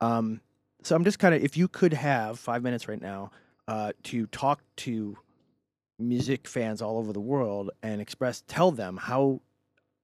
[0.00, 0.40] Um,
[0.82, 3.30] so I'm just kind of, if you could have five minutes right now
[3.68, 5.16] uh, to talk to
[6.00, 9.40] music fans all over the world and express, tell them how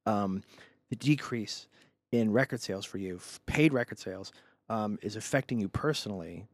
[0.06, 0.44] um,
[0.88, 1.66] the decrease
[2.12, 4.32] in record sales for you, paid record sales,
[4.70, 6.48] um, is affecting you personally.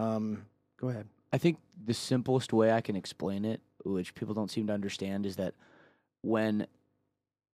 [0.00, 0.46] Um,
[0.80, 1.06] go ahead.
[1.30, 5.26] i think the simplest way i can explain it which people don't seem to understand,
[5.26, 5.54] is that
[6.22, 6.66] when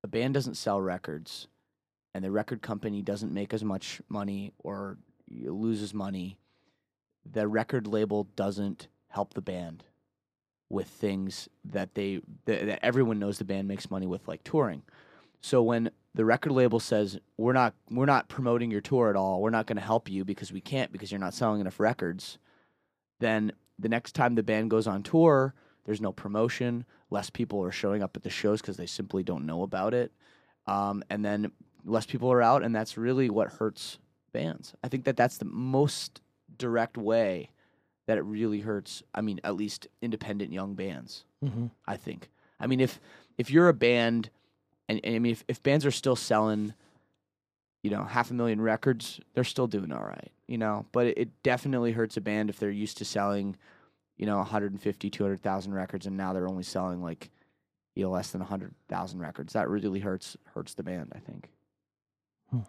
[0.03, 1.49] a band doesn't sell records
[2.15, 6.39] and the record company doesn't make as much money or loses money,
[7.31, 9.85] the record label doesn't help the band
[10.69, 14.83] with things that they that, that everyone knows the band makes money with, like touring.
[15.41, 19.41] So when the record label says we're not we're not promoting your tour at all,
[19.41, 22.39] we're not going to help you because we can't because you're not selling enough records,
[23.21, 26.87] then the next time the band goes on tour, there's no promotion.
[27.11, 30.11] Less people are showing up at the shows because they simply don't know about it,
[30.67, 31.53] um, and then
[31.85, 33.99] less people are out, and that's really what hurts
[34.33, 34.75] bands.
[34.83, 36.23] I think that that's the most
[36.59, 37.51] direct way
[38.07, 39.03] that it really hurts.
[39.15, 41.25] I mean, at least independent young bands.
[41.45, 41.67] Mm-hmm.
[41.87, 42.31] I think.
[42.59, 43.01] I mean, if
[43.37, 44.31] if you're a band,
[44.89, 46.75] and, and I mean, if, if bands are still selling,
[47.83, 50.87] you know, half a million records, they're still doing all right, you know.
[50.93, 53.57] But it, it definitely hurts a band if they're used to selling,
[54.17, 57.31] you know, 150, 200,000 records, and now they're only selling like,
[57.95, 59.53] you know, less than 100,000 records.
[59.53, 61.13] That really hurts hurts the band.
[61.15, 61.49] I think.
[62.51, 62.61] Hmm.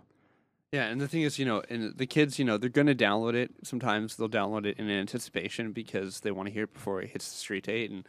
[0.72, 2.96] Yeah, and the thing is, you know, and the kids, you know, they're going to
[2.96, 3.52] download it.
[3.64, 7.32] Sometimes they'll download it in anticipation because they want to hear it before it hits
[7.32, 8.06] the street date, and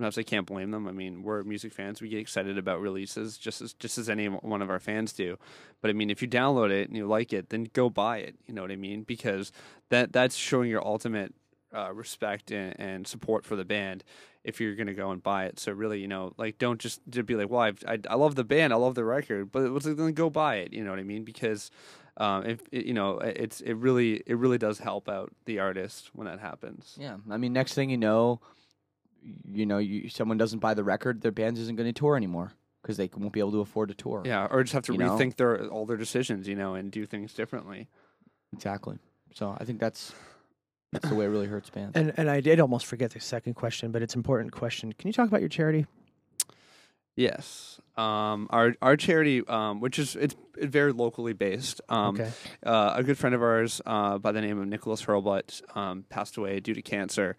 [0.00, 0.88] sometimes I can't blame them.
[0.88, 4.28] I mean, we're music fans; we get excited about releases just as just as any
[4.28, 5.36] one of our fans do.
[5.82, 8.34] But I mean, if you download it and you like it, then go buy it.
[8.46, 9.02] You know what I mean?
[9.02, 9.52] Because
[9.90, 11.34] that that's showing your ultimate
[11.74, 14.02] uh, respect and, and support for the band
[14.42, 15.60] if you're going to go and buy it.
[15.60, 18.44] So really, you know, like don't just be like, well, I've, I I love the
[18.44, 20.72] band, I love the record, but like, then go buy it.
[20.72, 21.24] You know what I mean?
[21.24, 21.70] Because
[22.16, 26.10] um, if it, you know, it's it really it really does help out the artist
[26.14, 26.96] when that happens.
[26.98, 28.40] Yeah, I mean, next thing you know,
[29.44, 32.52] you know, you, someone doesn't buy the record, their band isn't going to tour anymore
[32.82, 34.22] because they won't be able to afford to tour.
[34.24, 35.16] Yeah, or just have to You know?
[35.16, 37.88] rethink their all their decisions, you know, and do things differently.
[38.52, 38.98] exactly.
[39.34, 40.12] So I think that's
[40.92, 41.96] that's the way it really hurts bands.
[41.96, 44.92] And and I did almost forget the second question, but it's an important question.
[44.92, 45.86] Can you talk about your charity?
[47.20, 47.80] Yes.
[47.96, 51.82] Um, our our charity, um, which is it's very locally based.
[51.90, 52.30] Um, Okay.
[52.64, 56.38] uh, a good friend of ours uh, by the name of Nicholas Hurlbut um, passed
[56.38, 57.36] away due to cancer,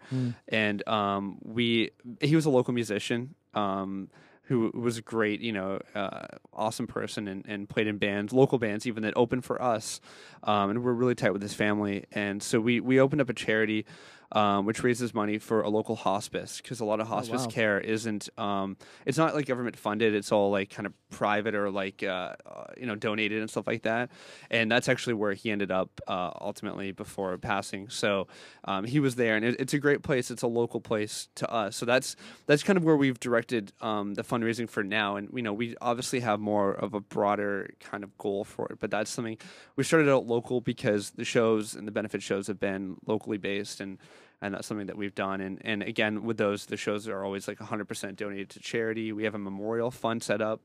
[0.48, 1.90] and um, we
[2.20, 3.34] he was a local musician.
[3.54, 4.08] Um,
[4.46, 8.58] who was a great, you know, uh, awesome person and, and played in bands, local
[8.58, 10.00] bands, even that opened for us.
[10.42, 12.04] Um, and we're really tight with his family.
[12.12, 13.86] And so we, we opened up a charity
[14.32, 17.48] um, which raises money for a local hospice because a lot of hospice wow.
[17.48, 20.14] care isn't, um, it's not like government funded.
[20.14, 23.66] It's all like kind of private or like, uh, uh, you know, donated and stuff
[23.66, 24.10] like that.
[24.50, 27.90] And that's actually where he ended up uh, ultimately before passing.
[27.90, 28.26] So
[28.64, 30.30] um, he was there and it, it's a great place.
[30.30, 31.76] It's a local place to us.
[31.76, 35.16] So that's, that's kind of where we've directed um, the fundraising for now.
[35.16, 38.78] And, you know, we obviously have more of a broader kind of goal for it,
[38.80, 39.36] but that's something
[39.76, 43.80] we started out local because the shows and the benefit shows have been locally based
[43.80, 43.98] and,
[44.40, 45.40] and that's something that we've done.
[45.40, 49.12] And, and again, with those, the shows are always like 100% donated to charity.
[49.12, 50.60] We have a memorial fund set up.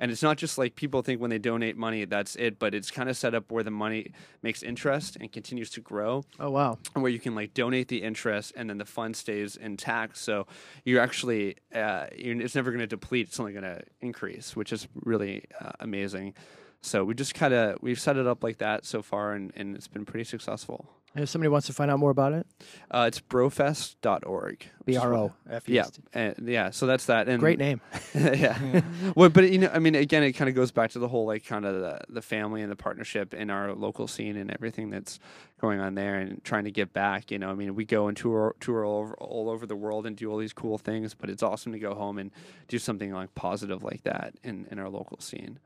[0.00, 2.88] And it's not just like people think when they donate money, that's it, but it's
[2.88, 4.12] kind of set up where the money
[4.42, 6.78] makes interest and continues to grow Oh wow.
[6.94, 10.16] and where you can like donate the interest and then the fund stays intact.
[10.16, 10.46] So
[10.84, 13.26] you're actually, uh, you're, it's never going to deplete.
[13.26, 16.34] It's only going to increase, which is really uh, amazing.
[16.80, 19.74] So we just kind of, we've set it up like that so far and, and
[19.74, 20.88] it's been pretty successful.
[21.14, 22.46] And if somebody wants to find out more about it,
[22.90, 24.58] Uh, it's brofest.org.
[24.58, 26.70] which B is R what- O F E Yeah, and, yeah.
[26.70, 27.28] So that's that.
[27.28, 27.80] And Great name.
[28.14, 28.82] yeah.
[29.16, 31.26] well, but you know, I mean, again, it kind of goes back to the whole
[31.26, 34.90] like kind of the, the family and the partnership in our local scene and everything
[34.90, 35.18] that's
[35.60, 37.30] going on there and trying to give back.
[37.30, 40.06] You know, I mean, we go and tour tour all over, all over the world
[40.06, 42.30] and do all these cool things, but it's awesome to go home and
[42.68, 45.58] do something like positive like that in in our local scene.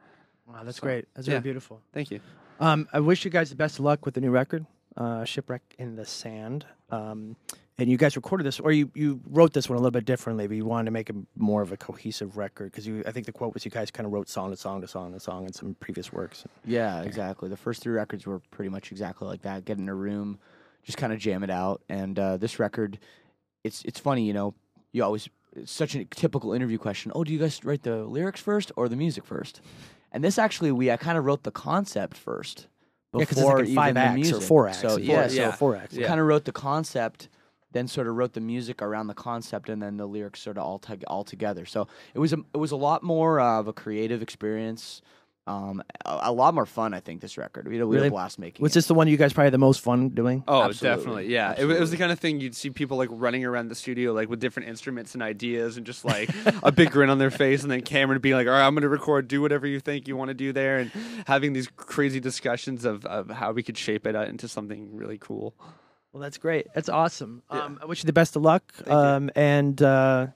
[0.46, 1.06] Wow, that's So, great.
[1.14, 1.34] That's yeah.
[1.34, 1.80] really beautiful.
[1.92, 2.20] Thank you.
[2.60, 4.66] Um, I wish you guys the best of luck with the new record,
[4.96, 7.36] uh, "Shipwreck in the Sand." Um,
[7.78, 10.46] and you guys recorded this, or you, you wrote this one a little bit differently,
[10.46, 13.26] but you wanted to make it more of a cohesive record because you, I think
[13.26, 15.46] the quote was you guys kind of wrote song to song to song to song
[15.46, 16.44] in some previous works.
[16.64, 17.48] Yeah, exactly.
[17.48, 19.64] The first three records were pretty much exactly like that.
[19.64, 20.38] Get in a room,
[20.84, 21.82] just kind of jam it out.
[21.88, 22.98] And uh, this record,
[23.64, 24.54] it's it's funny, you know.
[24.92, 27.10] You always it's such a typical interview question.
[27.14, 29.60] Oh, do you guys write the lyrics first or the music first?
[30.12, 32.68] And this actually, we I kind of wrote the concept first
[33.14, 34.42] Yeah, 'cause it's before like in even the acts or music.
[34.42, 34.80] four acts.
[34.80, 35.52] So Four- yeah, so yeah.
[35.52, 35.94] four acts.
[35.94, 36.06] Yeah.
[36.06, 37.28] kind of wrote the concept,
[37.72, 40.64] then sort of wrote the music around the concept, and then the lyrics sort of
[40.64, 41.64] all tog all together.
[41.66, 45.02] So it was a it was a lot more of a creative experience,
[45.46, 46.94] um, a, a lot more fun.
[46.94, 47.66] I think this record.
[47.66, 48.62] We had, a- we had a blast making.
[48.62, 48.74] Was it.
[48.74, 50.44] this the one you guys probably had the most fun doing?
[50.46, 50.96] Oh, Absolutely.
[50.98, 51.26] definitely.
[51.32, 51.52] Yeah.
[51.58, 54.12] It, it was the kind of thing you'd see people like running around the studio
[54.12, 56.30] like with different instruments and ideas and just like
[56.62, 58.82] a big grin on their face and then Cameron being like, all right, I'm going
[58.82, 60.90] to record, do whatever you think you want to do there and
[61.26, 65.18] having these crazy discussions of, of how we could shape it out into something really
[65.18, 65.54] cool.
[66.12, 66.66] Well, that's great.
[66.74, 67.42] That's awesome.
[67.50, 67.62] Yeah.
[67.64, 68.70] Um, I wish you the best of luck.
[68.86, 68.92] you.
[68.92, 70.26] Um, and uh,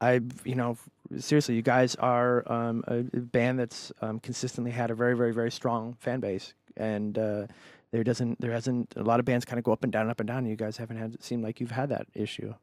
[0.00, 0.76] I, you know,
[1.18, 5.32] seriously, you guys are um, a a band that's um, consistently had a very, very,
[5.32, 7.46] very strong fan base, and uh,
[7.92, 10.20] there doesn't, there hasn't a lot of bands kind of go up and down, up
[10.20, 10.38] and down.
[10.38, 12.54] And you guys haven't had it seem like you've had that issue,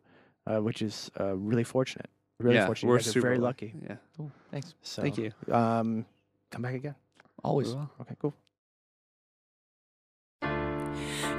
[0.47, 2.09] uh, which is uh, really fortunate.
[2.39, 2.89] Really yeah, fortunate.
[2.89, 3.73] we're you guys super are very lucky.
[3.83, 3.95] Yeah.
[4.15, 4.31] Cool.
[4.49, 4.73] Thanks.
[4.81, 5.31] So, Thank you.
[5.51, 6.05] Um,
[6.51, 6.95] come back again.
[7.43, 7.75] Always.
[8.01, 8.33] Okay, cool.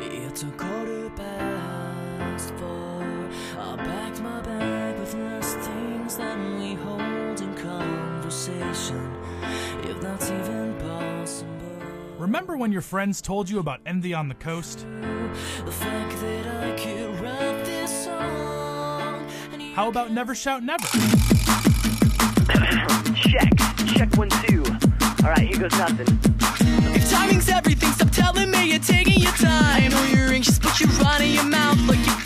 [0.02, 3.28] It's a quarter past four.
[3.58, 6.49] I packed my bag with less things than
[12.18, 14.86] Remember when your friends told you about Envy on the Coast?
[15.64, 19.26] The fact that I could write this song.
[19.74, 20.86] How about Never Shout Never?
[23.14, 23.48] Check.
[23.94, 24.62] Check one, two.
[25.22, 26.06] Alright, here goes nothing.
[26.94, 29.84] If timing's everything, stop telling me you're taking your time.
[29.84, 32.19] I know you're anxious, but you're running your mouth like you're five years old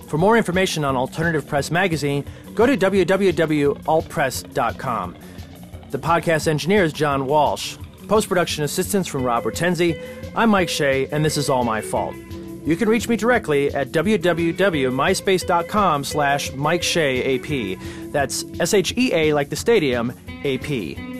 [0.05, 2.23] For more information on Alternative Press Magazine,
[2.53, 5.15] go to www.altpress.com.
[5.89, 7.77] The podcast engineer is John Walsh.
[8.07, 9.99] Post production assistance from Rob Hortensi.
[10.35, 12.13] I'm Mike Shea, and this is all my fault.
[12.65, 17.79] You can reach me directly at www.myspace.com slash Mike Shea AP.
[18.11, 20.11] That's S H E A like the stadium,
[20.45, 21.12] AP.